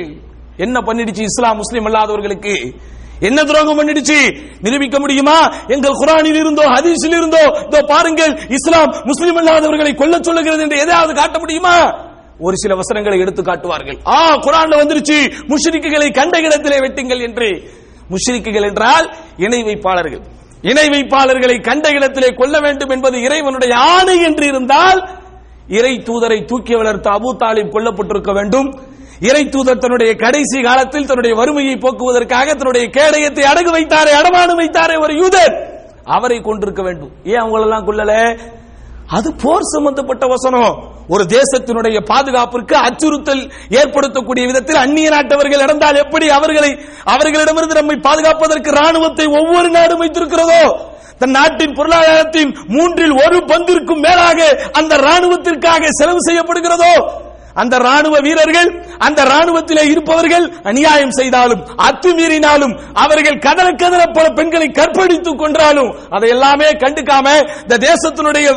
என்ன 0.66 0.80
பண்ணிடுச்சு 0.88 1.28
இஸ்லாம் 1.32 1.62
முஸ்லிம் 1.64 1.88
அல்லாதவர்களுக்கு? 1.90 2.56
என்ன 3.22 3.44
துரோகம் 3.44 3.80
பண்ணிடுச்சு? 3.80 4.20
நிரூபிக்க 4.62 5.00
முடியுமா? 5.00 5.38
எங்கள் 5.68 6.00
குரானில் 6.02 6.40
இருந்தோ 6.44 6.64
ஹதீஸில் 6.64 7.18
இருந்தோ 7.18 7.44
இதோ 7.68 7.82
பாருங்கள் 7.82 8.34
இஸ்லாம் 8.50 8.94
முஸ்லிம் 9.04 9.38
அல்லாதவர்களை 9.38 9.96
கொல்ல 9.96 10.18
சொல்லுகிறது 10.22 10.62
என்று 10.62 10.78
எதையாவது 10.78 11.14
காட்ட 11.14 11.40
முடியுமா? 11.40 11.76
ஒரு 12.40 12.58
சில 12.58 12.76
வசனங்களை 12.76 13.20
எடுத்து 13.20 13.44
காட்டுவார்கள். 13.44 13.98
ஆ 14.08 14.36
குரான்ல 14.36 14.80
வந்துருச்சு. 14.82 15.18
முஷ்ரிக்குகளை 15.48 16.14
கண்ட 16.14 16.40
இடத்திலே 16.40 16.78
வெட்டுங்கள் 16.78 17.22
என்று. 17.22 17.50
முஷ்ரிக்குகள் 18.10 18.68
என்றால் 18.68 19.16
இணை 19.38 19.64
வைப்பாளர்கள். 19.64 20.24
இணை 20.62 20.88
வைப்பாளர்களை 20.88 21.62
கண்ட 21.62 21.90
இடத்திலே 21.90 22.30
கொல்ல 22.30 22.60
வேண்டும் 22.60 22.90
என்பது 22.90 23.22
இறைவனுடைய 23.22 23.76
ஆணை 23.76 24.22
என்று 24.22 24.46
இருந்தால் 24.46 25.00
இறை 25.68 25.94
தூதரை 25.98 26.46
தூக்கி 26.46 26.76
வளர்த்த 26.76 27.10
அபு 27.10 27.30
தாலிப் 27.44 27.74
கொல்லப்பட்டிருக்க 27.74 28.34
வேண்டும். 28.34 28.70
இறை 29.22 29.50
தூதர் 29.50 29.78
தன்னுடைய 29.78 30.16
கடைசி 30.16 30.62
காலத்தில் 30.62 31.06
தன்னுடைய 31.06 31.36
வறுமையை 31.36 31.76
போக்குவதற்காக 31.76 32.48
தன்னுடைய 32.54 32.88
கேடயத்தை 32.88 33.44
அடகு 33.52 33.72
வைத்தாரே 33.76 34.12
அடமானம் 34.22 34.60
வைத்தாரே 34.62 35.00
ஒரு 35.00 35.14
யூதர். 35.16 35.56
அவரை 36.06 36.42
கொண்டிருக்க 36.42 36.82
வேண்டும். 36.82 37.12
ஏன் 37.24 37.42
அவங்களெல்லாம் 37.42 37.88
கொள்ளல 37.88 38.40
அது 39.08 39.34
போர் 39.34 39.62
சம்பந்தப்பட்ட 39.62 40.26
வசனம். 40.26 40.74
ஒரு 41.08 41.24
தேசத்தினுடைய 41.24 41.98
பாதுகாப்பிற்கு 42.12 42.74
அச்சுறுத்தல் 42.74 43.52
ஏற்படுத்தக்கூடிய 43.70 44.46
விதத்தில் 44.46 44.76
அந்நிய 44.76 45.10
நாட்டவர்கள் 45.10 45.60
நடந்தால் 45.60 45.96
எப்படி 45.96 46.30
அவர்களை 46.30 46.80
அவர்களிடமிருந்து 47.04 47.80
நம்மை 47.80 47.98
பாதுகாப்பதற்கு 48.02 48.72
ராணுவத்தை 48.72 49.26
ஒவ்வொரு 49.26 49.70
நாடும் 49.70 50.02
வைத்திருக்கிறதோ? 50.02 50.64
தன் 51.20 51.30
நாட்டின் 51.30 51.74
பொருளாதாரத்தின் 51.74 52.58
மூன்றில் 52.68 53.12
ஒரு 53.12 53.38
பங்கிற்கும் 53.46 54.00
மேலாக 54.00 54.70
அந்த 54.72 54.98
ராணுவத்திற்காக 54.98 55.84
செலவு 55.90 56.22
செய்யப்படுகிறதோ? 56.30 56.94
அந்த 57.56 57.76
ராணுவ 57.86 58.16
வீரர்கள் 58.26 58.70
அந்த 59.08 59.22
ராணுவத்திலே 59.32 59.84
இருப்பவர்கள் 59.92 60.46
அநியாயம் 60.70 61.16
செய்தாலும் 61.20 61.62
அத்துமீறினாலும் 61.88 62.74
அவர்கள் 63.04 63.42
கதற 63.46 63.68
கதற 63.84 64.02
பல 64.18 64.26
பெண்களை 64.38 64.68
கற்பழித்துக் 64.80 65.42
கொன்றாலும் 65.42 65.90
அதை 66.18 66.30
எல்லாமே 66.36 66.70
கண்டுக்காம 66.84 67.36
இந்த 67.64 67.80
தேசத்தினுடைய 67.88 68.48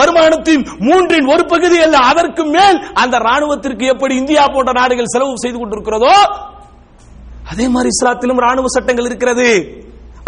வருமானத்தின் 0.00 0.64
மூன்றின் 0.88 1.30
ஒரு 1.34 1.44
பகுதி 1.54 1.80
அல்ல 1.86 1.98
அதற்கு 2.12 2.44
மேல் 2.56 2.78
அந்த 3.04 3.18
ராணுவத்திற்கு 3.28 3.86
எப்படி 3.94 4.16
இந்தியா 4.22 4.44
போன்ற 4.54 4.72
நாடுகள் 4.80 5.12
செலவு 5.14 5.42
செய்து 5.44 5.58
கொண்டிருக்கிறதோ 5.58 6.14
அதே 7.52 7.66
மாதிரி 7.74 7.90
இஸ்லாத்திலும் 7.94 8.42
ராணுவ 8.44 8.70
சட்டங்கள் 8.74 9.06
இருக்கிறது. 9.10 9.50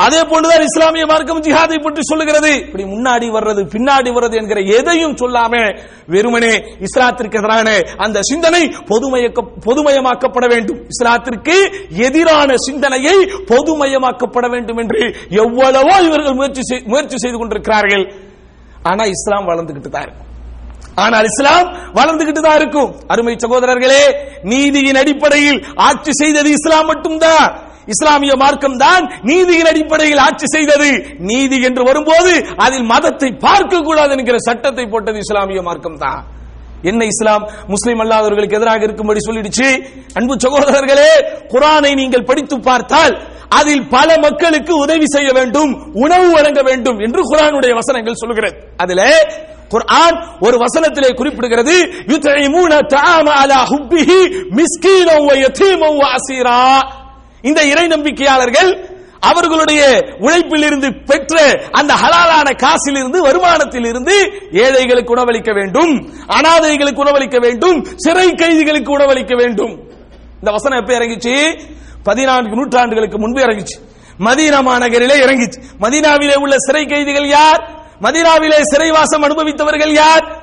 அதே 0.00 0.24
போன்றுதான் 0.24 0.62
இஸ்லாமிய 0.62 1.06
மார்க்கம் 1.06 1.42
ஜிஹாதை 1.42 1.82
பற்றி 1.82 2.00
சொல்லுகிறது. 2.02 2.54
இப்படி 2.54 2.84
முன்னாடி 2.84 3.30
வர்றது 3.30 3.62
பின்னாடி 3.74 4.08
வர்றது 4.10 4.36
என்கிற 4.36 4.60
எதையும் 4.60 5.16
சொல்லாம 5.16 5.80
வெறுமனே 6.06 6.56
இஸ்லாத்திற்கு 6.56 7.34
எதிரான 7.34 7.80
அந்த 7.96 8.22
சிந்தனை 8.22 8.66
பொதுமயக்க 8.66 9.44
பொதுமயமாக்கப்பட 9.66 10.48
வேண்டும். 10.48 10.86
இஸ்லாத்திற்கு 10.86 11.72
எதிரான 11.88 12.54
சிந்தனையை 12.56 13.24
பொதுமயமாக்கப்பட 13.24 14.50
வேண்டும் 14.50 14.76
என்று 14.76 15.16
எவ்வளவோ 15.28 16.00
இவர்கள் 16.00 16.34
முயற்சி 16.34 16.60
செய்- 16.60 16.84
முயற்சி 16.84 17.16
செய்து 17.18 17.38
கொண்டிருக்கிறார்கள். 17.38 18.14
ஆனா 18.82 19.04
இஸ்லாம் 19.04 19.48
வளர்ந்துகிட்டு 19.48 19.88
தான் 19.88 20.02
இருக்கும். 20.02 20.28
ஆனால் 20.94 21.24
இஸ்லாம் 21.24 21.76
வளர்ந்துகிட்டு 21.94 22.40
தான் 22.40 22.56
இருக்கும். 22.56 22.94
அருமை 23.06 23.36
சகோதரர்களே 23.46 24.14
நீதியின் 24.42 24.96
அடிப்படையில் 24.96 25.64
ஆட்சி 25.74 26.10
செய்தது 26.12 26.50
இஸ்லாம் 26.50 26.86
மட்டும்தான். 26.86 27.68
இஸ்லாமிய 27.94 28.32
மார்க்கம் 28.42 28.76
தான் 28.84 29.04
நீதியின் 29.30 29.70
அடிப்படையில் 29.72 30.22
ஆட்சி 30.26 30.46
செய்தது. 30.54 30.90
நீதி 31.30 31.58
என்று 31.68 31.82
வரும்போது 31.88 32.32
அதில் 32.66 32.86
மதத்தை 32.92 33.30
பார்க்க 33.46 33.82
கூடாது 33.88 34.14
என்கிற 34.18 34.38
சட்டத்தை 34.48 34.84
போட்டது 34.92 35.18
இஸ்லாமிய 35.24 35.62
மார்க்கம் 35.68 36.00
தான். 36.04 36.20
என்ன 36.90 37.02
இஸ்லாம்? 37.12 37.42
முஸ்லிம் 37.74 38.00
அல்லாதவர்களுக்கு 38.04 38.58
எதிராக 38.58 38.86
இருக்கும்படி 38.86 39.20
சொல்லிடுச்சு. 39.26 39.68
அன்பு 40.18 40.34
சகோதரர்களே 40.44 41.10
குரானை 41.52 41.92
நீங்கள் 42.00 42.28
படித்து 42.30 42.56
பார்த்தால் 42.68 43.14
அதில் 43.58 43.84
பல 43.94 44.08
மக்களுக்கு 44.24 44.72
உதவி 44.84 45.06
செய்ய 45.14 45.28
வேண்டும் 45.38 45.72
உணவு 46.04 46.26
வழங்க 46.34 46.60
வேண்டும் 46.68 46.98
என்று 47.06 47.20
குரானுடைய 47.30 47.72
வசனங்கள் 47.80 48.20
சொல்கிறது 48.22 48.58
அதுல 48.82 49.02
குர்ஆன் 49.72 50.16
ஒரு 50.46 50.56
வசனத்திலே 50.62 51.10
குறிப்பிடுகிறது. 51.18 51.74
யுத்இமூன 52.12 52.78
தாம 52.94 53.26
அலா 53.42 53.58
ஹுப்பிஹி 53.72 54.20
மிஸ்கீனன் 54.58 55.26
வ 55.28 55.34
யதீமன் 55.44 55.98
வ 56.02 56.06
இந்த 57.42 57.64
இறை 57.64 57.86
நம்பிக்கையாளர்கள் 57.86 58.98
அவர்களுடைய 59.20 60.06
உழைப்பில் 60.18 60.62
இருந்து 60.62 60.92
பெற்ற 60.92 61.62
அந்த 61.70 61.94
ஹலாலான 61.94 62.56
காசில் 62.56 62.96
இருந்து 62.96 63.26
வருமானத்தில் 63.26 63.86
இருந்து 63.86 64.32
ஏழைகளுக்கு 64.52 65.14
உணவளிக்க 65.14 65.54
வேண்டும் 65.54 66.12
அனாதைகளுக்கு 66.26 67.02
உணவளிக்க 67.04 67.40
வேண்டும் 67.40 67.86
சிறை 67.96 68.34
கைதிகளுக்கு 68.34 68.98
உணவளிக்க 68.98 69.36
வேண்டும். 69.36 69.88
இந்த 70.34 70.50
வசனம் 70.50 70.78
எப்ப 70.78 70.98
இறங்கிச்சு? 70.98 71.60
பதினான்கு 72.02 72.66
நூற்றாண்டுகளுக்கு 72.66 73.16
முன்பு 73.16 73.40
இறங்கிச்சு. 73.40 73.78
மதீனா 74.18 74.60
மாநகரிலே 74.62 75.16
இறங்கிச்சு. 75.26 75.62
மதீனாவிலே 75.80 76.36
உள்ள 76.36 76.54
சிறை 76.58 76.86
கைதிகள் 76.86 77.28
யார்? 77.28 77.88
மதீனாவிலே 78.00 78.60
சிறைவாசம் 78.60 79.22
அனுபவித்தவர்கள் 79.22 79.92
யார்? 79.92 80.42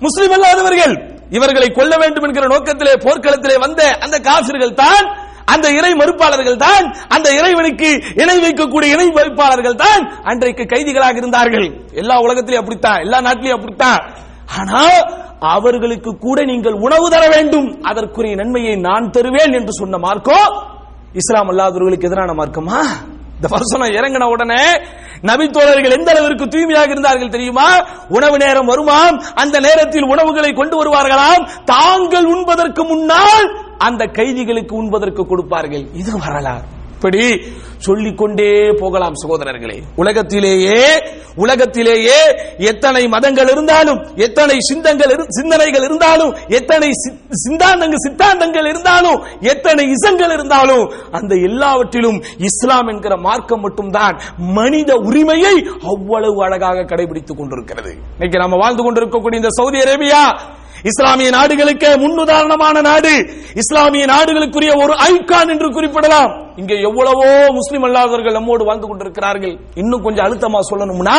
முஸ்லிம் 0.00 0.32
அல்லாதவர்கள். 0.32 1.10
இவர்களை 1.30 1.68
கொல்ல 1.68 1.96
வேண்டும் 1.96 2.24
என்கிற 2.24 2.46
நோக்கத்திலே 2.46 2.92
போர்க்களத்திலே 2.92 3.58
வந்த 3.58 3.96
அந்த 4.00 4.18
காசிர்கள் 4.18 4.74
தான் 4.74 5.21
அந்த 5.44 5.66
இறை 5.78 5.92
மறுப்பாளர்கள் 6.00 6.62
தான் 6.66 6.84
அந்த 7.08 7.28
இறைவனுக்கு 7.38 7.90
இணை 8.22 8.36
வைக்கக்கூடிய 8.44 8.88
இணை 8.96 9.08
மறுப்பாளர்கள் 9.18 9.80
தான் 9.84 10.02
அன்றைக்கு 10.30 10.66
கைதிகளாக 10.72 11.16
இருந்தார்கள். 11.22 11.68
எல்லா 12.02 12.16
உலகத்திலும் 12.26 12.62
அப்படித்தான் 12.62 13.02
எல்லா 13.06 13.20
நாட்டிலையும் 13.28 13.58
அப்படித்தான். 13.58 14.00
ஆனா 14.58 14.82
அவர்களுக்கு 15.54 16.10
கூட 16.26 16.38
நீங்கள் 16.50 16.76
உணவு 16.86 17.06
தர 17.10 17.24
வேண்டும். 17.36 17.68
அதற்குரிய 17.90 18.34
நன்மையை 18.40 18.74
நான் 18.88 19.10
தருவேன் 19.10 19.56
என்று 19.58 19.72
சொன்ன 19.80 19.98
மார்க்கோ 20.06 20.40
இஸ்லாம் 21.20 21.50
அல்லாதவர்களுக்கு 21.52 22.08
எதிரான 22.08 22.32
மார்க்கமா? 22.40 22.80
இந்த 23.36 23.48
வசனம் 23.54 23.94
இறங்கின 23.98 24.28
உடனே 24.34 24.62
நபித்தோழர்கள் 25.28 25.96
எந்த 25.96 26.10
அளவிற்கு 26.12 26.46
தூய்மையாக 26.48 26.90
இருந்தார்கள் 26.94 27.32
தெரியுமா? 27.34 27.66
உணவு 28.08 28.36
நேரம் 28.38 28.70
வருமாம். 28.72 29.16
அந்த 29.34 29.56
நேரத்தில் 29.60 30.06
உணவுகளை 30.12 30.52
கொண்டு 30.52 30.76
வருவார்களாம். 30.80 31.42
தாங்கள் 31.64 32.24
உண்பதற்கு 32.24 32.84
முன்னால் 32.84 33.46
அந்த 33.82 34.04
கைதிகளுக்கு 34.04 34.76
உண்பதற்கு 34.76 35.26
கொடுப்பார்கள். 35.26 35.86
இது 35.92 36.18
வரலாறு. 36.18 36.62
இப்படி 36.94 37.40
சொல்லிக்கொண்டே 37.78 38.70
போகலாம் 38.80 39.12
சகோதரர்களே. 39.26 39.82
உலகத்திலேயே 39.96 41.02
உலகத்திலேயே 41.34 42.34
எத்தனை 42.58 43.08
மதங்கள் 43.08 43.48
இருந்தாலும் 43.48 44.04
எத்தனை 44.14 44.56
சிந்தங்கள் 44.56 45.24
சிந்தனைகள் 45.28 45.82
இருந்தாலும் 45.82 46.34
எத்தனை 46.48 46.88
சி- 46.88 47.18
சிந்தாந்தங்கள் 47.32 47.94
சித்தாந்தங்கள் 48.08 48.68
இருந்தாலும் 48.68 49.22
எத்தனை 49.40 49.88
இசங்கள் 49.90 50.32
இருந்தாலும் 50.32 50.92
அந்த 51.10 51.34
எல்லாவற்றிலும் 51.34 52.22
இஸ்லாம் 52.38 52.86
என்கிற 52.86 53.16
மார்க்கம் 53.16 53.60
மட்டும்தான் 53.60 54.20
மனித 54.36 54.94
உரிமையை 54.94 55.68
அவ்வளவு 55.82 56.44
அழகாக 56.44 56.80
கடைபிடித்துக் 56.80 57.36
கொண்டிருக்கிறது. 57.36 57.90
இன்னைக்கு 57.90 58.38
நம்ம 58.38 58.56
வாழ்ந்து 58.56 58.82
கொண்டிருக்கக்கூடிய 58.82 59.40
இந்த 59.40 59.50
சவுதி 59.50 59.78
அரேபியா 59.78 60.38
இஸ்லாமிய 60.90 61.30
நாடுகளுக்கு 61.30 61.90
முன்னுதாரணமான 62.02 62.76
நாடு. 62.88 63.12
இஸ்லாமிய 63.62 64.04
நாடுகளுக்குரிய 64.12 64.72
ஒரு 64.84 64.94
ஐகான் 65.08 65.52
என்று 65.54 65.68
குறிப்பிடலாம். 65.76 66.30
இங்கே 66.60 66.76
எவ்வளவோ 66.88 67.28
முஸ்லிம் 67.58 67.84
அல்லாதவர்கள் 67.88 68.36
நம்மோடு 68.38 68.64
வாழ்ந்து 68.68 68.88
கொண்டிருக்கிறார்கள். 68.88 69.54
இன்னும் 69.74 70.04
கொஞ்சம் 70.06 70.24
அழுத்தமா 70.26 70.60
சொல்லணும்னா 70.70 71.18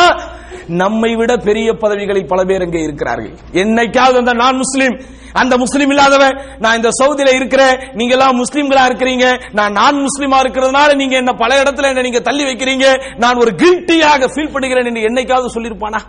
நம்மை 0.81 1.11
விட 1.19 1.31
பெரிய 1.47 1.69
பதவிகளில் 1.83 2.31
பல 2.31 2.43
பேர் 2.49 2.65
இங்கே 2.67 2.81
இருக்கிறார்கள். 2.87 3.33
என்னைக்காவது 3.63 4.17
அந்த 4.23 4.33
நான் 4.43 4.61
முஸ்லிம் 4.63 4.95
அந்த 5.41 5.57
முஸ்லிம் 5.57 5.91
இல்லாதவன் 5.93 6.35
நான் 6.59 6.77
இந்த 6.79 6.89
சவுதியில 6.99 7.31
இருக்கிறேன் 7.35 7.77
நீங்க 7.93 8.13
எல்லாம் 8.13 8.41
முஸ்லிம்களா 8.41 8.83
இருக்கிறீங்க 8.89 9.27
நான் 9.59 9.71
நான் 9.71 10.03
முஸ்லீமா 10.07 10.39
இருக்கிறதுனால 10.43 10.95
நீங்க 10.95 11.15
என்ன 11.15 11.31
பல 11.33 11.61
இடத்துல 11.63 11.89
என்ன 11.91 12.01
நீங்க 12.01 12.19
தள்ளி 12.19 12.43
வைக்கிறீங்க 12.43 12.87
நான் 13.15 13.41
ஒரு 13.43 13.53
கில்ட்டியாக 13.63 14.29
ஃபீல் 14.33 14.53
பண்ணுகிறேன் 14.55 14.89
என்று 14.91 15.07
என்னைக்காவது 15.09 15.55
சொல்லியிருப்பானா? 15.55 16.01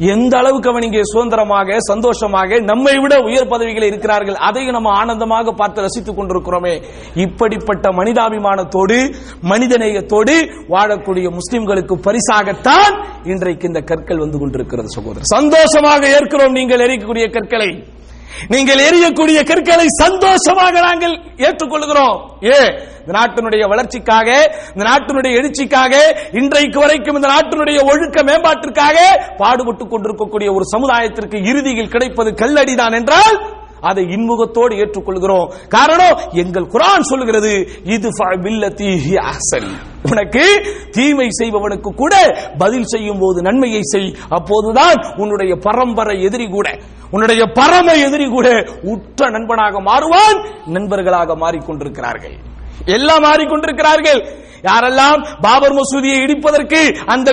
எந்த 0.00 0.38
அளவுக்கு 0.38 0.70
அவன் 0.70 0.82
இங்கே 0.82 1.02
சுதந்திரமாக 1.02 1.76
சந்தோஷமாக 1.78 2.60
நம்மை 2.60 2.98
விட 2.98 3.14
உயர் 3.20 3.48
பதவிகள் 3.48 3.86
இருக்கிறார்கள் 3.88 4.34
அதையும் 4.34 4.72
நம்ம 4.72 4.90
ஆனந்தமாக 5.00 5.52
பார்த்து 5.52 5.84
ரசித்துக் 5.86 6.18
கொண்டிருக்கிறோமே. 6.18 6.74
இப்படிப்பட்ட 7.14 7.88
மனிதாபிமானத்தோடு 7.90 8.98
மனிதநேயத்தோடு 9.52 10.34
வாழக்கூடிய 10.74 11.28
முஸ்லிம்களுக்கு 11.38 11.96
பரிசாகத்தான் 12.06 12.94
இன்றைக்கு 13.24 13.66
இந்த 13.66 13.80
கற்கள் 13.80 14.18
வந்து 14.18 14.38
கொண்டிருக்கிறது 14.38 14.88
சகோதரர். 14.88 15.32
சந்தோஷமாக 15.36 16.08
ஏற்கிறோம் 16.16 16.58
நீங்கள் 16.60 16.84
எரிக்கக்கூடிய 16.88 17.30
கற்களை. 17.30 17.70
நீங்கள் 18.48 18.82
எரியக்கூடிய 18.88 19.38
கற்களை 19.44 19.86
சந்தோஷமாக 20.02 20.80
நாங்கள் 20.80 21.14
ஏற்றுக்கொள்கிறோம். 21.36 22.16
ஏ 22.44 22.58
இந்த 23.00 23.12
நாட்டினுடைய 23.18 23.68
வளர்ச்சிக்காக 23.68 24.28
இந்த 24.74 24.84
நாட்டினுடைய 24.90 25.32
எழுச்சிக்காக 25.40 25.94
இன்றைக்கு 26.32 26.80
வரைக்கும் 26.80 27.14
இந்த 27.14 27.28
நாட்டினுடைய 27.28 27.78
ஒழுக்க 27.84 28.22
மேம்பாட்டிற்காக 28.22 28.98
பாடுபட்டுக் 29.36 29.90
கொண்டிருக்கக்கூடிய 29.90 30.52
ஒரு 30.52 30.64
சமுதாயத்திற்கு 30.74 31.38
இறுதியில் 31.50 31.88
கிடைப்பது 31.88 32.30
கல்லடிதான் 32.30 32.96
என்றால் 33.00 33.38
அதை 33.80 34.04
இன்முகத்தோடு 34.04 34.74
ஏற்றுக்கொள்கிறோம். 34.76 35.50
காரணம் 35.68 36.18
எங்கள் 36.32 36.70
குரான் 36.74 37.08
சொல்கிறது 37.10 37.52
இது 37.84 38.08
பில்லத்தி 38.44 38.90
உனக்கு 40.10 40.44
தீமை 40.90 41.28
செய்பவனுக்கு 41.30 41.90
கூட 41.96 42.14
பதில் 42.58 42.84
செய்யும் 42.84 43.18
போது 43.20 43.42
நன்மையை 43.42 43.82
செய். 43.82 44.14
அப்போதுதான் 44.28 44.98
உன்னுடைய 45.16 45.56
பரம்பரை 45.56 46.22
எதிரி 46.22 46.48
கூட 46.48 46.68
உன்னுடைய 47.10 47.42
பரம 47.52 47.92
எதிரி 47.92 48.28
கூட 48.28 48.48
உற்ற 48.82 49.30
நண்பனாக 49.30 49.80
மாறுவான் 49.80 50.38
நண்பர்களாக 50.66 51.36
மாறிக்கொண்டிருக்கிறார்கள். 51.36 52.36
எல்லாம் 52.86 53.22
மாறிக்கொண்டிருக்கிறார்கள். 53.22 54.20
யாரெல்லாம் 54.62 55.20
பாபர் 55.40 55.76
மசூதியை 55.78 56.18
இடிப்பதற்கு 56.24 56.80
அந்த 57.06 57.30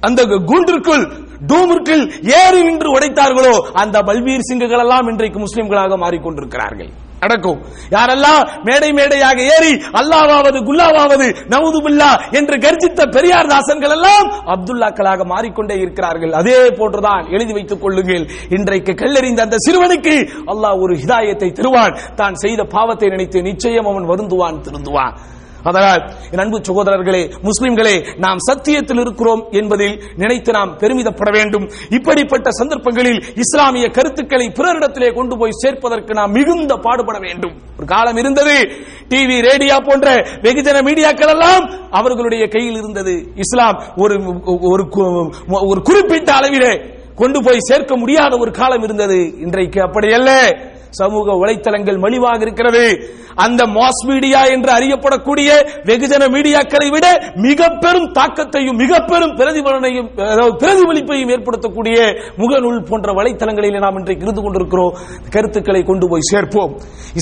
அந்த 0.00 0.20
குண்டிற்குள் 0.24 1.04
டூமிற்குள் 1.46 2.04
ஏறி 2.40 2.60
நின்று 2.62 2.88
உடைத்தார்களோ 2.96 3.54
அந்த 3.72 3.98
பல்வீர் 4.00 4.48
சிங்குகள் 4.50 4.82
எல்லாம் 4.84 5.08
இன்றைக்கு 5.08 5.38
முஸ்லிம்களாக 5.38 5.96
மாறிக்கொண்டிருக்கிறார்கள். 6.04 6.92
நடக்கும். 7.24 7.60
யாரெல்லாம் 7.96 8.42
மேடை 8.68 8.90
மேடையாக 8.98 9.38
ஏறி 9.56 9.72
அல்லாவாவது 10.00 10.60
குல்லாவாவது 10.68 11.28
நவுது 11.54 11.80
பில்லா 11.86 12.10
என்று 12.40 12.56
கர்ஜித்த 12.66 13.08
பெரியார் 13.16 13.52
தாசன்கள் 13.54 13.94
எல்லாம் 13.98 14.28
அப்துல்லாக்களாக 14.54 15.28
மாறிக்கொண்டே 15.34 15.78
இருக்கிறார்கள். 15.84 16.34
அதே 16.40 16.58
போன்றுதான் 16.78 17.24
எழுதி 17.36 17.52
வைத்துக் 17.58 17.82
கொள்ளுங்கள். 17.84 18.24
இன்றைக்கு 18.56 18.94
கல்லெறிந்த 19.02 19.40
அந்த 19.46 19.58
சிறுவனுக்கு 19.66 20.16
அல்லாஹ் 20.52 20.80
ஒரு 20.84 20.96
ஹிதாயத்தை 21.02 21.50
தருவான். 21.60 21.96
தான் 22.20 22.40
செய்த 22.44 22.62
பாவத்தை 22.76 23.08
நினைத்து 23.14 23.38
நிச்சயம் 23.50 23.88
அவன் 23.92 24.10
வருந்துவான் 24.10 24.62
திருந்துவான். 24.66 25.14
அதனால் 25.64 26.14
என் 26.30 26.38
அன்பு 26.38 26.60
சகோதரர்களே 26.68 27.32
முஸ்லிம்களே 27.42 28.18
நாம் 28.18 28.36
சத்தியத்தில் 28.38 29.00
இருக்கிறோம் 29.00 29.46
என்பதில் 29.50 30.02
நினைத்து 30.16 30.52
நாம் 30.52 30.78
பெருமிதப்பட 30.78 31.30
வேண்டும். 31.30 31.70
இப்படிப்பட்ட 31.88 32.50
சந்தர்ப்பங்களில் 32.50 33.24
இஸ்லாமிய 33.34 33.88
கருத்துக்களை 33.88 34.46
பிறரிடத்திலே 34.46 35.14
கொண்டு 35.14 35.38
போய் 35.38 35.50
சேர்ப்பதற்கு 35.64 36.12
நாம் 36.12 36.30
மிகுந்த 36.30 36.76
பாடுபட 36.76 37.18
வேண்டும். 37.18 37.52
ஒரு 37.76 37.86
காலம் 37.86 38.16
இருந்தது 38.16 38.68
டிவி 39.08 39.42
ரேடியோ 39.42 39.76
போன்ற 39.84 40.14
வெகுஜன 40.14 40.82
மீடியாக்கள் 40.82 41.28
எல்லாம் 41.28 41.90
அவர்களுடைய 41.90 42.48
கையில் 42.48 42.76
இருந்தது. 42.76 43.26
இஸ்லாம் 43.34 43.82
ஒரு 43.96 44.14
ஒரு 44.46 44.82
கு- 44.90 45.34
ஒரு 45.48 45.82
குறிப்பிட்ட 45.82 46.32
அளவிலே 46.32 47.02
கொண்டு 47.14 47.42
போய் 47.42 47.56
சேர்க்க 47.58 47.96
முடியாத 47.96 48.36
ஒரு 48.36 48.50
காலம் 48.50 48.82
இருந்தது. 48.82 49.38
இன்றைக்கு 49.40 49.82
அப்படி 49.82 50.12
அல்ல. 50.12 50.58
சமூக 50.90 51.32
வலைத்தளங்கள் 51.32 51.98
மலிவாக 51.98 52.40
இருக்கிறது. 52.40 53.14
அந்த 53.44 53.62
மாஸ் 53.76 54.02
மீடியா 54.10 54.40
என்று 54.54 54.70
அறியப்படக்கூடிய 54.76 55.48
வெகுஜன 55.88 56.28
மீடியாக்களை 56.34 56.88
விட 56.94 57.06
மிக 57.46 57.68
பெரும் 57.84 58.08
தாக்கத்தையும் 58.18 58.78
மிக 58.82 59.00
பெரும் 59.10 59.34
பிரதிபலனையும் 59.38 60.08
அதாவது 60.32 60.54
பிரதிபலிப்பையும் 60.62 61.32
ஏற்படுத்தக்கூடிய 61.36 61.96
முகநூல் 62.42 62.80
போன்ற 62.90 63.12
வலைத்தளங்களில் 63.18 63.82
நாம் 63.84 63.98
இன்றைக்கு 64.00 64.26
இருந்து 64.26 64.42
கொண்டிருக்கிறோம். 64.42 64.94
கருத்துக்களை 65.34 65.82
கொண்டு 65.90 66.06
போய் 66.12 66.28
சேர்ப்போம். 66.30 66.72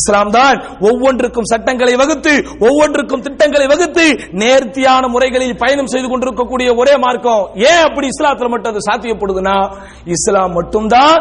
இஸ்லாம் 0.01 0.33
தான் 0.39 0.59
ஒவ்வொன்றுக்கும் 0.91 1.51
சட்டங்களை 1.53 1.95
வகுத்து 2.03 2.35
ஒவ்வொன்றுக்கும் 2.69 3.25
திட்டங்களை 3.27 3.67
வகுத்து 3.73 4.07
நேர்த்தியான 4.43 5.09
முறைகளில் 5.15 5.61
பயணம் 5.65 5.91
செய்து 5.95 6.09
கொண்டிருக்கக்கூடிய 6.09 6.69
ஒரே 6.83 6.97
மார்க்கம். 7.07 7.45
ஏன் 7.71 7.83
அப்படி 7.89 8.09
இஸ்லாத்தில் 8.15 8.53
மட்டும் 8.55 8.73
அது 8.73 8.87
சாத்தியப்படுதுன்னா 8.89 9.57
இஸ்லாம் 10.17 10.57
மட்டும்தான் 10.59 11.17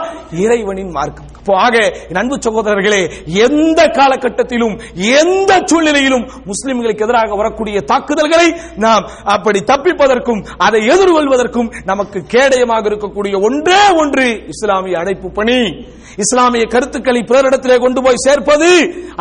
இறைவனின் 0.45 0.95
மார்க்கம். 0.99 1.29
ஆக 1.65 1.77
அன்பு 2.21 2.35
சகோதரர்களே 2.45 2.99
எந்த 3.45 3.81
காலகட்டத்திலும் 3.97 4.75
எந்த 4.95 5.61
சூழ்நிலையிலும் 5.65 6.29
முஸ்லிம்களுக்கு 6.45 7.01
எதிராக 7.01 7.35
வரக்கூடிய 7.35 7.81
தாக்குதல்களை 7.81 8.55
நாம் 8.75 9.09
அப்படி 9.23 9.59
தப்பிப்பதற்கும் 9.59 10.45
அதை 10.57 10.87
எதிர்கொள்வதற்கும் 10.89 11.71
நமக்கு 11.85 12.19
கேடயமாக 12.19 12.89
இருக்கக்கூடிய 12.89 13.41
ஒன்றே 13.41 13.89
ஒன்று 13.95 14.43
இஸ்லாமிய 14.47 14.97
அழைப்பு 14.97 15.31
பணி. 15.31 15.85
இஸ்லாமிய 16.23 16.65
கருத்துக்களை 16.73 17.21
பிறரிடத்திலே 17.31 17.77
கொண்டு 17.85 18.01
போய் 18.05 18.23
சேர்ப்பது 18.25 18.69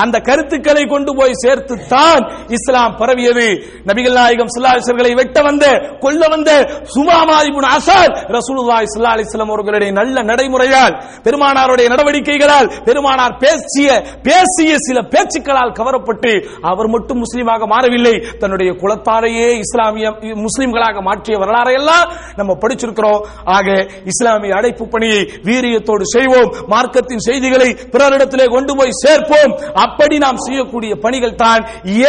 அந்த 0.02 0.16
கருத்துக்களை 0.28 0.84
கொண்டு 0.86 1.12
போய் 1.18 1.40
சேர்த்து 1.44 1.74
தான் 1.88 2.22
இஸ்லாம் 2.56 2.96
பரவியது. 3.00 3.48
நபிகள் 3.88 4.16
நாயகம் 4.20 4.52
சுல்லாசர்களை 4.54 5.12
வெட்ட 5.20 5.42
வந்த 5.42 5.64
கொல்ல 6.04 6.22
வந்த 6.28 6.50
சுமாமாதிபுன் 6.96 7.68
அசாத் 7.76 8.16
ரசூலுல்லாஹி 8.38 8.86
ஸல்லல்லாஹு 8.92 9.16
அலைஹி 9.16 9.28
வஸல்லம் 9.28 9.52
அவர்களுடைய 9.54 9.92
நல்ல 9.92 10.22
நடைமுறையால் 10.22 10.94
பெருமானாருடைய 11.24 11.86
நடவடிக்கைகளால் 11.94 12.70
பெருமானார் 12.84 13.36
பேசிய 13.44 13.88
பேசிய 14.28 14.76
சில 14.86 14.98
பேச்சுக்களால் 15.14 15.76
கவரப்பட்டு 15.78 16.32
அவர் 16.62 16.88
மட்டும் 16.88 17.22
முஸ்லீமாக 17.24 17.66
மாறவில்லை. 17.66 18.14
தன்னுடைய 18.38 18.70
குலத்தாரையே 18.72 19.48
இஸ்லாமிய 19.64 20.10
முஸ்லிம்களாக 20.46 21.02
மாற்றிய 21.02 21.38
வரலாறை 21.38 21.72
எல்லாம் 21.72 22.12
நம்ம 22.36 22.52
படிச்சிருக்கிறோம். 22.62 23.20
ஆக 23.44 23.68
இஸ்லாமிய 24.04 24.54
அடைப்பு 24.54 24.88
பணியை 24.88 25.20
வீரியத்தோடு 25.44 26.04
செய்வோம். 26.04 26.50
மார்க்கத்தின் 26.80 27.24
செய்திகளை 27.28 27.68
பிறரிடத்திலே 27.94 28.48
கொண்டு 28.56 28.72
போய் 28.78 28.98
சேர்ப்போம். 29.02 29.52
அப்படி 29.84 30.16
நாம் 30.24 30.42
செய்யக்கூடிய 30.46 30.92
பணிகள் 31.04 31.38
தான் 31.44 31.62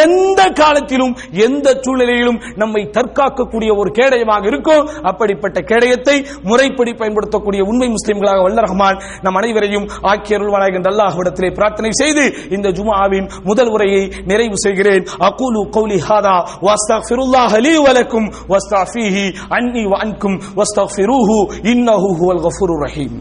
எந்த 0.04 0.42
காலத்திலும் 0.60 1.14
எந்த 1.46 1.68
சூழ்நிலையிலும் 1.86 2.40
நம்மை 2.62 2.84
தற்காக்கக்கூடிய 2.98 3.72
ஒரு 3.82 3.90
கேடயமாக 3.98 4.46
இருக்கும். 4.52 4.84
அப்படிப்பட்ட 5.10 5.58
கேடயத்தை 5.72 6.16
முறைப்படி 6.50 6.92
பயன்படுத்தக்கூடிய 7.02 7.62
உண்மை 7.72 7.88
முஸ்லிம்களாக 7.96 8.44
வல்ல 8.46 8.66
ரஹ்மான் 8.68 9.02
நம் 9.26 9.38
அனைவரையும் 9.42 9.88
ஆக்கியருள் 10.12 10.54
என்ற 10.78 10.90
அல்லாஹ்விடத்திலே 10.94 11.50
பிரார்த்தனை 11.58 11.92
செய்து 12.02 12.24
இந்த 12.56 12.68
ஜுமாவின் 12.78 13.28
முதல் 13.50 13.72
உரையை 13.76 14.04
நிறைவு 14.32 14.58
செய்கிறேன். 14.66 15.04
அகூலு 15.30 15.62
கௌலி 15.78 16.00
ஹாதா 16.08 16.38
வாஸ்தக்ஃபிருல்லாஹ் 16.68 17.58
லீ 17.68 17.76
வலக்கும் 17.88 18.30
வாஸ்தஃபீஹி 18.54 19.26
அன்னி 19.58 19.84
வ 19.92 20.02
அன்கும் 20.06 20.40
வாஸ்தக்ஃபிரூஹு 20.62 21.38
இன்னஹு 21.74 22.10
ஹுவல் 22.22 22.44
கஃபூருர் 22.48 22.84
ரஹீம். 22.88 23.20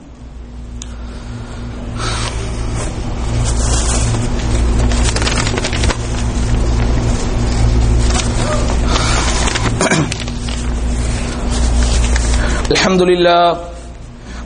الحمد 12.70 13.02
لله 13.02 13.46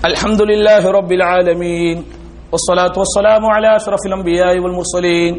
الحمد 0.05 0.41
لله 0.41 0.83
رب 0.89 1.11
العالمين 1.11 1.97
والصلاة 2.53 2.95
والسلام 2.97 3.43
على 3.45 3.69
أشرف 3.75 4.01
الأنبياء 4.05 4.55
والمرسلين 4.59 5.33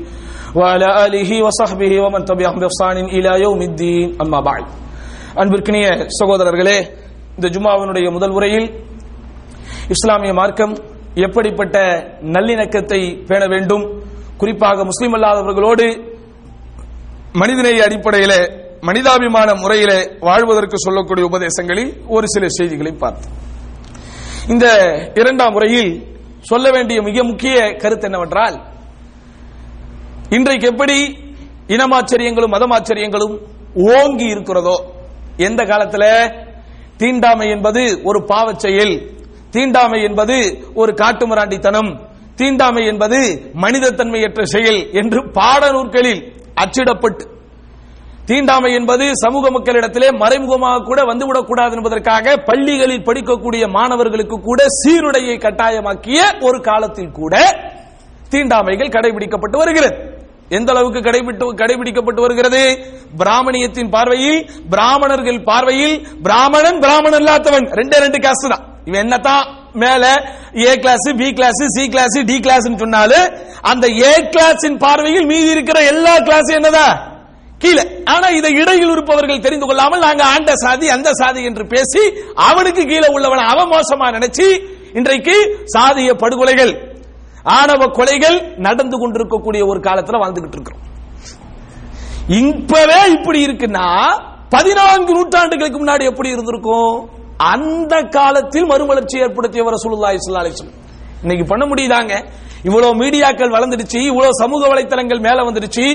وعلى 0.54 0.88
آله 1.06 1.30
وصحبه 1.42 1.92
ومن 2.00 2.20
تبعهم 2.24 2.58
بإحسان 2.60 2.96
إلى 3.06 3.30
يوم 3.44 3.60
الدين 3.62 4.06
أما 4.22 4.40
بعد 4.42 4.64
அன்பிற்கினிய 5.40 5.86
சகோதரர்களே 6.18 6.78
இந்த 7.36 7.46
ஜுமாவினுடைய 7.54 8.06
முதல் 8.16 8.32
உரையில் 8.36 8.66
இஸ்லாமிய 9.94 10.32
மார்க்கம் 10.34 10.74
எப்படிப்பட்ட 11.26 11.76
நல்லிணக்கத்தை 12.34 13.00
பேண 13.28 13.42
வேண்டும் 13.52 13.84
குறிப்பாக 14.40 14.84
முஸ்லிம் 14.90 15.14
அல்லாதவர்களோடு 15.16 15.86
மனிதநேய 17.34 17.86
அடிப்படையிலே 17.88 18.40
மனிதாபிமான 18.85 19.55
முறையிலே 19.55 20.09
வாழ்வதற்கு 20.19 20.77
சொல்லக்கூடிய 20.77 21.25
உபதேசங்களில் 21.25 21.91
ஒரு 22.07 22.27
சில 22.27 22.47
செய்திகளை 22.47 22.91
பார்த்தோம். 22.91 23.33
இந்த 24.47 24.65
இரண்டாம் 25.15 25.51
முறையில் 25.51 25.91
சொல்ல 26.41 26.71
வேண்டிய 26.71 27.01
மிக 27.01 27.23
முக்கிய 27.23 27.75
கருத்து 27.75 28.05
என்னவென்றால் 28.05 28.55
இன்றைக்கு 30.29 30.67
எப்படி 30.67 30.97
இனமாச்சரியங்களும் 31.67 32.53
மதமாச்சரியங்களும் 32.55 33.35
ஓங்கி 33.73 34.25
இருக்கிறதோ 34.25 34.75
எந்த 35.37 35.63
காலத்தில்? 35.63 36.33
தீண்டாமை 36.97 37.49
என்பது 37.49 38.01
ஒரு 38.03 38.19
பாவச் 38.25 38.59
செயல் 38.59 38.95
தீண்டாமை 39.49 40.03
என்பது 40.03 40.35
ஒரு 40.73 40.91
காட்டுமிராண்டித்தனம் 40.91 41.91
தீண்டாமை 42.35 42.85
என்பது 42.85 43.19
மனிதத்தன்மையற்ற 43.61 44.43
செயல் 44.43 44.91
என்று 44.91 45.19
பாடநூல்களில் 45.31 46.21
அச்சிடப்பட்டு 46.55 47.33
தீண்டாமை 48.25 48.73
என்பது 48.73 49.11
சமூக 49.13 49.49
மக்களிடத்திலே 49.51 50.17
மறைமுகமாக 50.17 50.83
கூட 50.83 51.03
வந்துவிடக் 51.03 51.45
கூடாது 51.45 51.75
என்பதற்காக 51.75 52.35
பள்ளிகளில் 52.35 53.03
படிக்கக்கூடிய 53.03 53.69
மாணவர்களுக்கு 53.69 54.39
கூட 54.39 54.63
சீருடையை 54.67 55.37
கட்டாயமாக்கிய 55.37 56.19
ஒரு 56.41 56.61
காலத்தில் 56.61 57.11
கூட 57.11 57.61
தீண்டாமைகள் 58.29 58.87
கடைபிடிக்கப்பட்டு 58.87 59.57
வருகிறது. 59.57 59.95
எந்த 60.49 60.71
அளவுக்கு 60.71 60.99
கடைபிடிக்கப்பட்டு 60.99 62.19
வருகிறது? 62.19 62.79
பிராமணியத்தின் 63.17 63.89
பார்வையில் 63.89 64.49
பிராமணர்கள் 64.69 65.43
பார்வையில் 65.43 66.07
பிராமணன் 66.23 66.79
பிராமணன் 66.79 67.19
இல்லாதவன். 67.19 67.63
ரெண்டே 67.63 67.95
ரெண்டு 67.95 68.19
காசு 68.19 68.49
தான். 68.49 68.65
இவன் 68.85 69.07
என்னத்தான்? 69.07 69.45
மேல 69.73 70.23
A 70.57 70.75
class 70.75 71.13
B 71.17 71.33
class 71.33 71.65
C 71.65 71.89
class 71.89 72.23
D 72.25 72.39
class 72.39 72.71
சொன்னாலும் 72.77 73.33
அந்த 73.61 73.89
ஏ 73.89 74.29
கிளாஸின் 74.29 74.77
பார்வையில் 74.77 75.25
மீதி 75.25 75.49
இருக்கிற 75.49 75.79
எல்லா 75.79 76.17
கிளாஸ் 76.17 76.51
என்னதா? 76.51 77.13
கீழே. 77.63 77.83
ஆனா 78.13 78.27
இதை 78.37 78.51
இடையில் 78.61 78.91
இருப்பவர்கள் 78.95 79.43
தெரிந்து 79.45 79.65
கொள்ளாமல் 79.67 80.03
நாங்க 80.05 80.23
ஆண்ட 80.33 80.51
சாதி 80.63 80.87
அந்த 80.95 81.09
சாதி 81.21 81.41
என்று 81.49 81.63
பேசி 81.73 82.03
அவனுக்கு 82.47 82.83
கீழே 82.91 83.07
உள்ளவன் 83.15 83.43
அவன் 83.51 83.71
மோசமா 83.75 84.07
நினைச்சு 84.17 84.47
இன்றைக்கு 84.99 85.35
சாதிய 85.75 86.11
படுகொலைகள் 86.23 86.73
ஆணவ 87.57 87.87
கொலைகள் 87.97 88.37
நடந்து 88.65 88.97
கொண்டிருக்கக்கூடிய 88.99 89.61
ஒரு 89.71 89.79
காலத்துல 89.87 90.19
வாழ்ந்துகிட்டு 90.21 90.57
இருக்கிறோம். 90.57 90.83
இப்பவே 92.43 93.01
இப்படி 93.15 93.39
இருக்குன்னா 93.47 93.87
பதினான்கு 94.55 95.11
நூற்றாண்டுகளுக்கு 95.17 95.79
முன்னாடி 95.81 96.03
எப்படி 96.11 96.29
இருந்திருக்கும்? 96.29 96.95
அந்த 97.53 97.93
காலத்தில் 98.17 98.69
மறுமலர்ச்சி 98.71 99.15
ஏற்படுத்தியவர் 99.25 99.75
ரசூலுல்லாஹி 99.77 100.19
ஸல்லல்லாஹு 100.23 100.73
இன்னைக்கு 101.23 101.45
பண்ண 101.51 101.63
முடியுதாங்க? 101.65 102.13
இவ்வளவு 102.67 102.99
மீடியாக்கள் 103.01 103.53
வளர்ந்துடுச்சு 103.55 103.99
இவ்வளவு 104.11 104.39
சமூக 104.43 104.61
வலைத்தளங்கள் 104.71 105.25
மேல 105.25 105.43
வந்துடுச்சு 105.47 105.85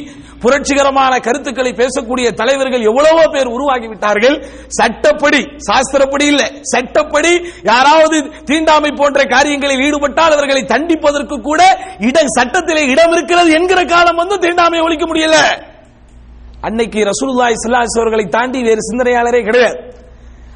புரட்சிகரமான 0.43 1.13
கருத்துக்களை 1.27 1.73
பேசக்கூடிய 1.81 2.27
தலைவர்கள் 2.41 2.87
எவ்வளவோ 2.91 3.25
பேர் 3.35 3.51
உருவாகி 3.57 3.89
விட்டார்கள் 3.93 4.37
சட்டப்படி 4.79 5.41
சாஸ்திரப்படி 5.69 6.27
இல்ல 6.33 6.45
சட்டப்படி 6.73 7.33
யாராவது 7.71 8.19
தீண்டாமை 8.51 8.93
போன்ற 9.01 9.27
காரியங்களில் 9.35 9.85
ஈடுபட்டால் 9.87 10.37
அவர்களை 10.37 10.63
தண்டிப்பதற்கு 10.75 11.39
கூட 11.49 11.63
இடம் 12.11 12.35
சட்டத்திலே 12.39 12.85
இடம் 12.95 13.15
இருக்கிறது 13.17 13.51
என்கிற 13.59 13.83
காலம் 13.95 14.21
வந்து 14.23 14.39
தீண்டாமை 14.47 14.81
ஒழிக்க 14.87 15.07
முடியல. 15.11 15.37
அன்னைக்கு 16.69 17.01
ரசூலுல்லாய் 17.11 17.61
ஸல்லல்லாஹு 17.61 18.01
அவர்களை 18.03 18.27
தாண்டி 18.37 18.59
வேறு 18.69 18.83
சிந்தனையாளரே 18.89 19.41
கிடையாது. 19.49 19.77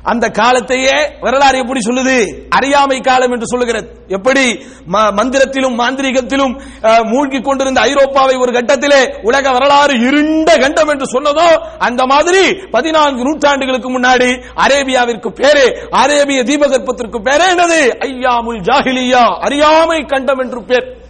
அந்த 0.05 0.29
காலத்தையே 0.29 1.11
வரலாறு 1.21 1.59
எப்படி 1.59 1.81
சொல்லுது? 1.89 2.43
அறியாமை 2.49 3.01
காலம் 3.01 3.31
என்று 3.31 3.47
சொல்லுகிறது. 3.47 3.89
எப்படி? 4.09 4.65
ம- 4.93 5.11
மந்திரத்திலும் 5.11 5.79
மாந்திரிகத்திலும் 5.79 6.61
மூழ்கி 7.05 7.41
கொண்டிருந்த 7.41 7.81
ஐரோப்பாவை 7.81 8.39
ஒரு 8.41 8.53
கட்டத்திலே 8.53 9.19
உலக 9.23 9.51
வரலாறு 9.51 10.01
இருண்ட 10.01 10.57
கண்டம் 10.57 10.89
என்று 10.89 11.21
சொன்னதோ 11.21 11.47
அந்த 11.79 12.07
மாதிரி 12.07 12.55
பதினான்கு 12.71 13.33
நூற்றாண்டுகளுக்கு 13.33 13.91
முன்னாடி 13.99 14.43
அரேபியாவிற்கு 14.57 15.29
பேரு 15.29 15.89
அரேபிய 15.91 16.43
தீபகற்பத்திற்கு 16.43 17.19
பேரே 17.19 17.43
என்னது? 17.53 17.95
ஐயாமுல் 17.99 18.61
ஜாஹிலியா 18.61 19.39
அறியாமை 19.39 20.05
கண்டம் 20.05 20.39
என்று 20.39 20.65
பேர். 20.65 21.03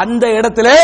அந்த 0.00 0.24
இடத்திலே 0.38 0.76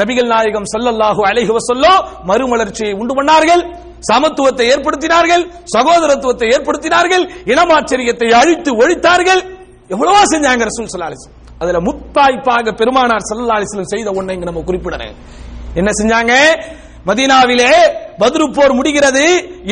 நபிகள் 0.00 0.30
நாயகம் 0.34 0.68
ஸல்லல்லாஹு 0.72 1.22
அலைஹி 1.30 1.52
வஸல்லம் 1.56 1.98
மறுமலர்ச்சியை 2.30 2.92
உண்டு 3.00 3.14
பண்ணார்கள் 3.18 3.62
சமத்துவத்தை 4.10 4.64
ஏற்படுத்தினார்கள் 4.74 5.42
சகோதரத்துவத்தை 5.74 6.48
ஏற்படுத்தினார்கள் 6.54 7.24
இனமாச்சரியத்தை 7.52 8.28
அழித்து 8.40 8.70
ஒழித்தார்கள். 8.82 9.42
எவ்வளவா 9.94 10.22
செஞ்சாங்க 10.32 10.62
ரசூல் 10.70 10.90
ஸல்லல்லாஹு 10.92 11.32
அதுல 11.62 11.80
முத்தாய்ப்பாக 11.88 12.74
பெருமானார் 12.80 13.26
ஸல்லல்லாஹு 13.30 13.90
செய்த 13.94 14.08
ஒன்றை 14.18 14.36
நம்ம 14.48 14.64
குறிப்பிடணும் 14.70 15.14
என்ன 15.80 15.90
செஞ்சாங்க? 16.00 16.32
மதீனாவிலே 17.08 17.70
பத்ரு 18.20 18.44
போர் 18.56 18.76
முடிகிறது 18.78 19.24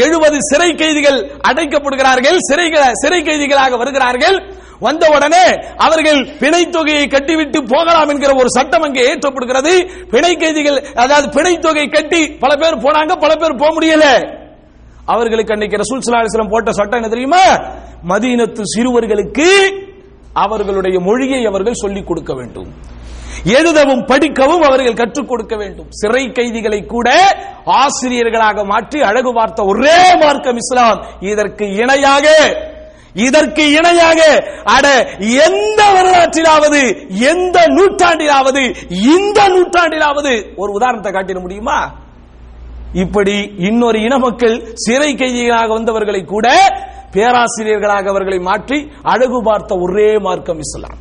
எழுபது 0.05 0.39
சிறை 0.49 0.71
கைதிகள் 0.81 1.19
அடைக்கப்படுகிறார்கள் 1.51 2.39
சிறை 2.49 2.67
சிறை 3.03 3.21
கைதிகளாக 3.29 3.77
வருகிறார்கள். 3.83 4.37
வந்த 4.85 5.05
உடனே 5.17 5.45
அவர்கள் 5.87 6.21
பிணை 6.43 6.63
தொகையை 6.77 7.07
கட்டிவிட்டு 7.15 7.59
போகலாம் 7.73 8.11
என்கிற 8.13 8.33
ஒரு 8.43 8.51
சட்டம் 8.57 8.87
அங்கே 8.87 9.03
ஏற்றப்படுகிறது. 9.11 9.73
பிணை 10.15 10.33
கைதிகள் 10.43 10.79
அதாவது 11.05 11.29
பிணை 11.37 11.55
தொகை 11.67 11.87
கட்டி 11.97 12.23
பல 12.45 12.53
பேர் 12.63 12.83
போனாங்க 12.85 13.15
பல 13.25 13.33
பேர் 13.43 13.61
போக 13.63 13.71
முடியல. 13.77 14.07
அவர்களுக்கு 15.13 15.55
அன்னைக்கு 15.55 15.83
ரசூல் 15.83 16.03
ஸல்லல்லாஹு 16.03 16.53
போட்ட 16.55 16.73
சட்டம் 16.79 17.01
என்ன 17.01 17.13
தெரியுமா? 17.15 17.45
மதீனத்து 18.11 18.63
சிறுவர்களுக்கு 18.75 19.49
அவர்களுடைய 20.45 20.97
மொழியை 21.09 21.41
அவர்கள் 21.51 21.81
சொல்லிக் 21.83 22.09
கொடுக்க 22.09 22.33
வேண்டும். 22.35 22.71
எழுதவும் 23.57 24.03
படிக்கவும் 24.11 24.65
அவர்கள் 24.69 24.99
கற்றுக் 25.01 25.29
கொடுக்க 25.31 25.55
வேண்டும். 25.63 25.89
சிறை 26.01 26.23
கைதிகளை 26.37 26.81
கூட 26.93 27.09
ஆசிரியர்களாக 27.81 28.65
மாற்றி 28.73 28.99
அழகு 29.09 29.31
பார்த்த 29.39 29.65
ஒரே 29.73 29.97
மார்க்கம் 30.23 30.61
இஸ்லாம். 30.63 31.01
இதற்கு 31.31 31.65
இணையாக 31.83 32.27
இதற்கு 33.15 33.73
இணையாக 33.73 34.21
அட 34.65 35.17
எந்த 35.19 35.91
வரலாற்றிலாவது 35.93 37.09
எந்த 37.11 37.67
நூற்றாண்டிலாவது 37.67 38.77
இந்த 38.91 39.49
நூற்றாண்டிலாவது 39.49 40.53
ஒரு 40.57 40.73
உதாரணத்தை 40.73 41.13
காட்டிட 41.13 41.41
முடியுமா? 41.41 42.01
இப்படி 42.93 43.53
இன்னொரு 43.59 44.01
இன 44.01 44.19
மக்கள் 44.19 44.73
சிறை 44.75 45.15
கைதிகளாக 45.15 45.73
வந்தவர்களை 45.73 46.25
கூட 46.25 46.49
பேராசிரியர்களாக 47.13 48.09
அவர்களை 48.09 48.39
மாற்றி 48.39 48.91
அழகு 49.03 49.43
பார்த்த 49.43 49.77
ஒரே 49.77 50.19
மார்க்கம் 50.19 50.59
இஸ்லாம். 50.59 50.99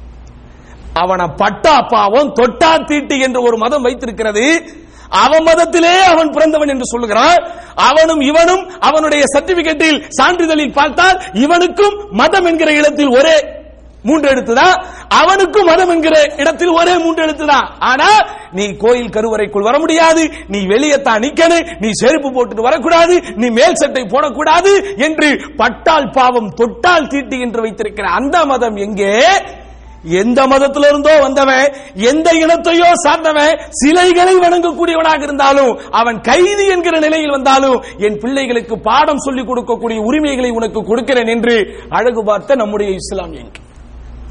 அவனை 0.93 1.25
பட்டா 1.37 1.81
பாவம் 1.81 2.33
தொட்டா 2.33 2.85
தீட்டு 2.85 3.19
என்று 3.19 3.41
ஒரு 3.41 3.57
மதம் 3.57 3.81
வைத்திருக்கிறது. 3.81 4.73
அவன் 5.11 5.43
மதத்திலே 5.43 5.99
அவன் 6.01 6.29
பிறந்தவன் 6.29 6.67
என்று 6.67 6.91
சொல்லுகிறான் 6.91 7.41
அவனும் 7.75 8.21
இவனும் 8.21 8.69
அவனுடைய 8.79 9.23
சர்டிபிகேட்டில் 9.37 10.03
சான்றிதழில் 10.21 10.73
பார்த்தால் 10.73 11.23
இவனுக்கும் 11.33 11.97
மதம் 12.11 12.45
என்கிற 12.45 12.71
இடத்தில் 12.71 13.07
ஒரே 13.07 13.59
மூன்று 14.03 14.29
எழுத்துதான் 14.29 14.77
அவனுக்கும் 15.09 15.65
மதம் 15.65 15.89
என்கிற 15.89 16.33
இடத்தில் 16.37 16.69
ஒரே 16.69 16.97
மூன்று 16.97 17.25
எழுத்துதான் 17.25 17.67
ஆனா 17.79 18.07
நீ 18.51 18.75
கோயில் 18.75 19.11
கருவறைக்குள் 19.11 19.67
வர 19.67 19.79
முடியாது. 19.79 20.31
நீ 20.47 20.65
வெளியே 20.65 21.01
தான் 21.01 21.19
நிக்கணும். 21.19 21.77
நீ 21.79 21.89
செருப்பு 21.91 22.29
போட்டுட்டு 22.29 22.61
வரக்கூடாது. 22.61 23.21
நீ 23.35 23.49
மேல் 23.49 23.75
சட்டை 23.75 24.03
போடக்கூடாது 24.03 24.95
என்று 24.97 25.53
பட்டால் 25.57 26.09
பாவம் 26.09 26.53
தொட்டால் 26.53 27.07
தீட்டு 27.07 27.39
என்று 27.39 27.61
வைத்திருக்கிற 27.61 28.07
அந்த 28.09 28.45
மதம் 28.45 28.75
எங்கே? 28.75 29.13
எந்த 30.15 30.39
மதத்தில 30.47 30.89
இருந்தோ 30.89 31.13
வந்தவன் 31.21 31.65
எந்த 32.05 32.29
இனத்தையோ 32.35 32.89
சார்ந்தவன் 33.03 33.51
சிலைகளை 33.79 34.35
வணங்கக்கூடியவனாக 34.37 35.21
இருந்தாலும் 35.21 35.73
அவன் 35.91 36.19
கைதி 36.21 36.65
என்கிற 36.67 36.95
நிலையில் 36.99 37.35
வந்தாலும் 37.35 37.77
என் 37.99 38.19
பிள்ளைகளுக்கு 38.19 38.77
பாடம் 38.81 39.21
சொல்லிக் 39.21 39.49
கொடுக்கக்கூடிய 39.49 39.99
உரிமைகளை 40.01 40.51
உனக்கு 40.51 40.81
கொடுக்கிறேன் 40.83 41.29
என்று 41.29 41.55
அழகு 41.89 42.23
பார்த்த 42.23 42.55
நம்முடைய 42.55 42.91
இஸ்லாம் 42.93 43.35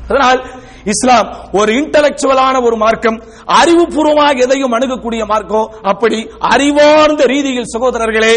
அதனால் 0.08 0.40
இஸ்லாம் 0.86 1.28
ஒரு 1.52 1.70
இன்டலெக்சுவலான 1.72 2.56
ஒரு 2.62 2.76
மார்க்கம் 2.76 3.18
அறிவுபூர்வமாக 3.60 4.38
எதையும் 4.38 4.72
அணுகக்கூடிய 4.72 5.22
மார்க்கம் 5.24 5.70
அப்படி 5.82 6.18
அறிவார்ந்த 6.50 7.24
ரீதியில் 7.26 7.72
சகோதரர்களே 7.72 8.34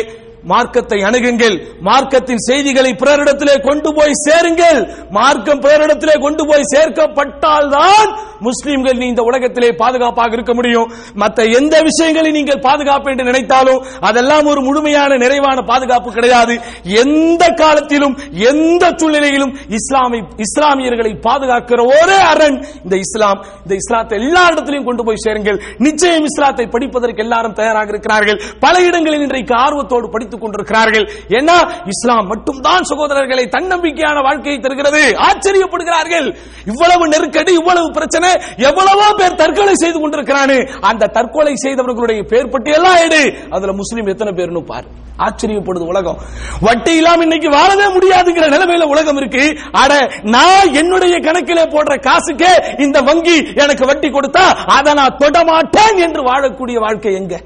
மார்க்கத்தை 0.52 1.00
அணுகுங்கள். 1.08 1.56
மார்க்கத்தின் 1.88 2.44
செய்திகளை 2.48 2.92
பிறரிடத்திலே 3.02 3.56
கொண்டு 3.68 3.90
போய் 3.98 4.20
சேருங்கள். 4.26 4.80
மார்க்கம் 5.18 5.64
பிறரிடத்திலே 5.66 6.16
கொண்டு 6.26 6.46
போய் 6.50 6.72
சேர்க்கப்பட்டால்தான் 6.74 8.12
முஸ்லிம்கள் 8.48 8.98
நீ 9.02 9.06
இந்த 9.12 9.24
உலகத்திலே 9.30 9.70
பாதுகாப்பாக 9.82 10.36
இருக்க 10.38 10.54
முடியும். 10.54 10.90
மற்ற 11.22 11.44
எந்த 11.60 11.76
விஷயங்களை 11.90 12.32
நீங்கள் 12.38 12.64
பாதுகாப்பு 12.66 13.12
என்று 13.12 13.28
நினைத்தாலும் 13.30 13.84
அதெல்லாம் 14.10 14.50
ஒரு 14.54 14.62
முழுமையான 14.62 15.18
நிறைவான 15.24 15.62
பாதுகாப்பு 15.72 16.10
கிடையாது. 16.18 16.56
எந்த 17.04 17.44
காலத்திலும் 17.62 18.16
எந்த 18.50 18.84
சூழ்நிலையிலும் 19.00 19.54
இஸ்லாமை 19.80 20.20
இஸ்லாமியர்களை 20.46 21.14
பாதுகாக்கிற 21.28 21.82
ஒரே 22.00 22.20
அரண் 22.32 22.58
இந்த 22.84 22.96
இஸ்லாம். 23.06 23.40
இந்த 23.64 23.74
இஸ்லாத்தை 23.82 24.18
எல்லா 24.22 24.44
இடத்திலையும் 24.54 24.90
கொண்டு 24.90 25.04
போய் 25.04 25.24
சேருங்கள். 25.26 25.62
நிச்சயம் 25.88 26.28
இஸ்லாத்தை 26.32 26.68
படிப்பதற்கு 26.76 27.24
எல்லாரும் 27.28 27.58
தயாராக 27.62 27.90
இருக்கிறார்கள். 27.96 28.42
பல 28.66 28.76
இடங்களில் 28.90 29.26
இன்றைக்கு 29.28 29.56
ஆர்வத்தோடு 29.66 30.10
படித்து 30.14 30.32
கொடுத்துக் 30.34 30.42
கொண்டிருக்கிறார்கள் 30.42 31.06
ஏன்னா 31.30 31.88
இஸ்லாம் 31.88 32.28
மட்டும்தான் 32.28 32.84
சகோதரர்களை 32.90 33.46
தன்னம்பிக்கையான 33.56 34.22
வாழ்க்கையை 34.22 34.62
தருகிறது. 34.62 35.16
ஆச்சரியப்படுகிறார்கள். 35.30 36.36
இவ்வளவு 36.66 37.08
நெருக்கடி 37.08 37.54
இவ்வளவு 37.54 37.92
பிரச்சனை 37.92 38.30
எவ்வளவோ 38.58 39.14
பேர் 39.18 39.36
தற்கொலை 39.36 39.74
செய்து 39.74 40.10
கொண்டிருக்கிறானு. 40.10 40.70
அந்த 40.82 41.08
தற்கொலை 41.08 41.56
செய்தவர்களுடைய 41.56 42.24
பேர் 42.24 42.50
பட்டியெல்லாம் 42.50 43.00
எடு. 43.04 43.38
அதுல 43.50 43.74
முஸ்லீம் 43.74 44.06
எத்தனை 44.06 44.34
பேர்னு 44.34 44.62
பாரு. 44.62 44.86
ஆச்சரியப்படுது 45.18 45.88
உலகம். 45.88 46.18
வட்டி 46.62 46.96
இல்லாம 46.96 47.22
இன்னைக்கு 47.22 47.50
வாழவே 47.50 47.86
முடியாதுங்கிற 47.86 48.46
நிலைமையில 48.56 48.82
உலகம் 48.82 49.18
இருக்கு. 49.18 49.60
அட 49.72 50.12
நான் 50.22 50.74
என்னுடைய 50.74 51.20
கணக்கிலே 51.20 51.64
போடுற 51.64 52.00
காசுக்கே 52.00 52.80
இந்த 52.80 53.02
வங்கி 53.02 53.52
எனக்கு 53.56 53.86
வட்டி 53.86 54.08
கொடுத்தா 54.08 54.46
அதை 54.66 54.94
நான் 54.94 55.18
தொடமாட்டேன் 55.20 55.98
என்று 55.98 56.22
வாழக்கூடிய 56.24 56.80
வாழ்க்கை 56.80 57.14
எங்க? 57.14 57.42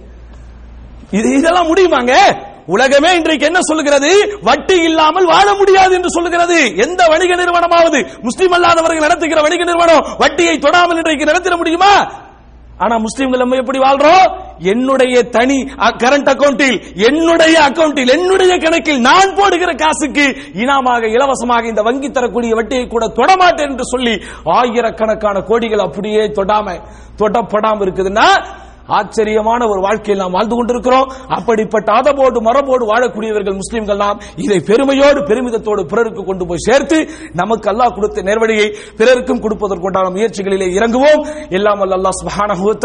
இது 1.11 1.33
இதெல்லாம் 1.38 1.75
முடியுமாங்க? 1.75 2.13
உலகமே 2.68 3.11
இன்றைக்கு 3.15 3.45
என்ன 3.45 3.59
சொல்லுகிறது? 3.61 4.11
வட்டி 4.41 4.78
இல்லாமல் 4.89 5.30
வாழ 5.34 5.47
முடியாது 5.53 5.93
என்று 5.95 6.09
சொல்லுகிறது. 6.15 6.59
எந்த 6.86 7.01
வணிக 7.13 7.36
நிறுவனமாவது 7.36 7.99
முஸ்லீம் 8.22 8.55
அல்லாதவர்கள் 8.57 9.05
நடத்துகிற 9.07 9.41
வணிக 9.41 9.63
நிறுவனம் 9.63 10.05
வட்டியை 10.20 10.55
தொடாமல் 10.59 11.01
இன்றைக்கு 11.03 11.30
நடத்திட 11.32 11.57
முடியுமா? 11.57 11.93
ஆனா 12.80 12.95
முஸ்லீம்கள் 12.97 13.41
நம்ம 13.41 13.55
எப்படி 13.55 13.80
வாழ்றோம் 13.80 14.26
என்னுடைய 14.72 15.15
தனி 15.30 15.55
கரண்ட் 16.03 16.30
அக்கவுண்டில் 16.32 16.76
என்னுடைய 17.07 17.55
அக்கவுண்டில் 17.61 18.11
என்னுடைய 18.11 18.53
கணக்கில் 18.57 18.99
நான் 18.99 19.36
போடுகிற 19.36 19.72
காசுக்கு 19.74 20.26
இனாமாக 20.53 21.07
இலவசமாக 21.07 21.68
இந்த 21.68 21.82
வங்கி 21.82 22.09
தரக்கூடிய 22.11 22.53
வட்டியை 22.55 22.86
கூட 22.88 23.07
தொடமாட்டேன் 23.20 23.70
என்று 23.70 23.86
சொல்லி 23.86 24.13
ஆயிரக்கணக்கான 24.57 25.43
கோடிகள் 25.49 25.86
அப்படியே 25.88 26.24
தொடாம 26.38 26.78
தொடப்படாம 27.20 27.84
இருக்குதுன்னா 27.86 28.28
ஆச்சரியமான 28.88 29.61
ஒரு 29.67 29.81
வாழ்க்கையில் 29.81 30.23
நாம் 30.23 30.35
வாழ்ந்து 30.38 30.55
கொண்டிருக்கிறோம். 30.55 31.07
அப்படிப்பட்ட 31.27 31.89
அதபோடு 31.91 32.41
மரபோடு 32.41 32.83
வாழக்கூடியவர்கள் 32.91 33.59
முஸ்லிம்கள் 33.61 33.97
நாம் 33.97 34.21
இதை 34.35 34.59
பெருமையோடு 34.69 35.19
பெருமிதத்தோடு 35.29 35.83
பிறருக்கு 35.91 36.23
கொண்டு 36.23 36.45
போய் 36.45 36.65
சேர்த்து 36.67 36.97
நமக்கு 37.33 37.69
அல்லாஹ் 37.71 37.95
கொடுத்த 37.95 38.21
நேர்வழியை 38.21 38.67
பிறருக்கும் 38.97 39.41
கொடுப்பதற்குண்டான 39.43 40.11
முயற்சிகளிலே 40.17 40.69
இறங்குவோம். 40.77 41.21
எல்லாம் 41.49 41.81
அல்லாஹ் 41.81 42.19
சுப்ஹானஹு 42.21 42.75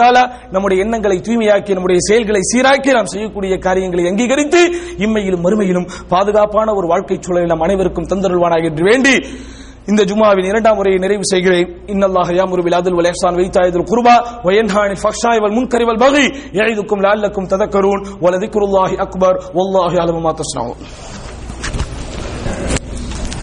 நம்முடைய 0.51 0.85
எண்ணங்களை 0.85 1.19
தூய்மையாக்கி 1.21 1.73
நம்முடைய 1.73 2.01
செயல்களை 2.09 2.43
சீராக்கி 2.53 2.91
நாம் 2.91 3.13
செய்யக்கூடிய 3.15 3.59
காரியங்களை 3.59 4.07
அங்கீகரித்து 4.07 4.61
இம்மையிலும் 4.99 5.45
மறுமையிலும் 5.47 5.91
பாதுகாப்பான 6.09 6.75
ஒரு 6.75 6.87
வாழ்க்கை 6.87 7.19
சூழலை 7.21 7.47
நாம் 7.47 7.61
அனைவருக்கும் 7.61 8.09
தந்தருள்வானாக 8.13 8.71
என்று 8.71 8.85
வேண்டி 8.91 9.15
இந்த 9.91 10.03
ஜுமாவின் 10.11 10.49
இரண்டாம் 10.51 10.77
முறையை 10.79 10.99
நிறைவு 11.05 11.25
செய்கிறேன். 11.31 11.71
இன்னல்லாஹ் 11.93 12.31
யாமுரு 12.39 12.63
பில் 12.67 12.77
அத்ல் 12.79 12.97
வல் 12.99 13.09
இஹ்சான் 13.11 13.39
வ 13.39 13.43
குர்பா 13.91 14.15
வ 14.47 14.51
யன்ஹா 14.59 14.83
ஃபஹ்ஷாய் 15.03 15.41
வல் 15.45 15.57
முன்கரி 15.59 15.85
வல் 15.89 16.03
பகி 16.05 16.27
யஇதுக்கும் 16.59 17.03
லஅல்லக்கும் 17.05 17.49
ததக்கரூன் 17.53 18.03
வ 18.25 18.27
லதிக்ருல்லாஹி 18.35 18.97
அக்பர் 19.07 19.37
வல்லாஹு 19.59 19.97
அலமு 20.05 20.21
மா 20.27 20.33
தஸ்னஊன். 20.41 20.79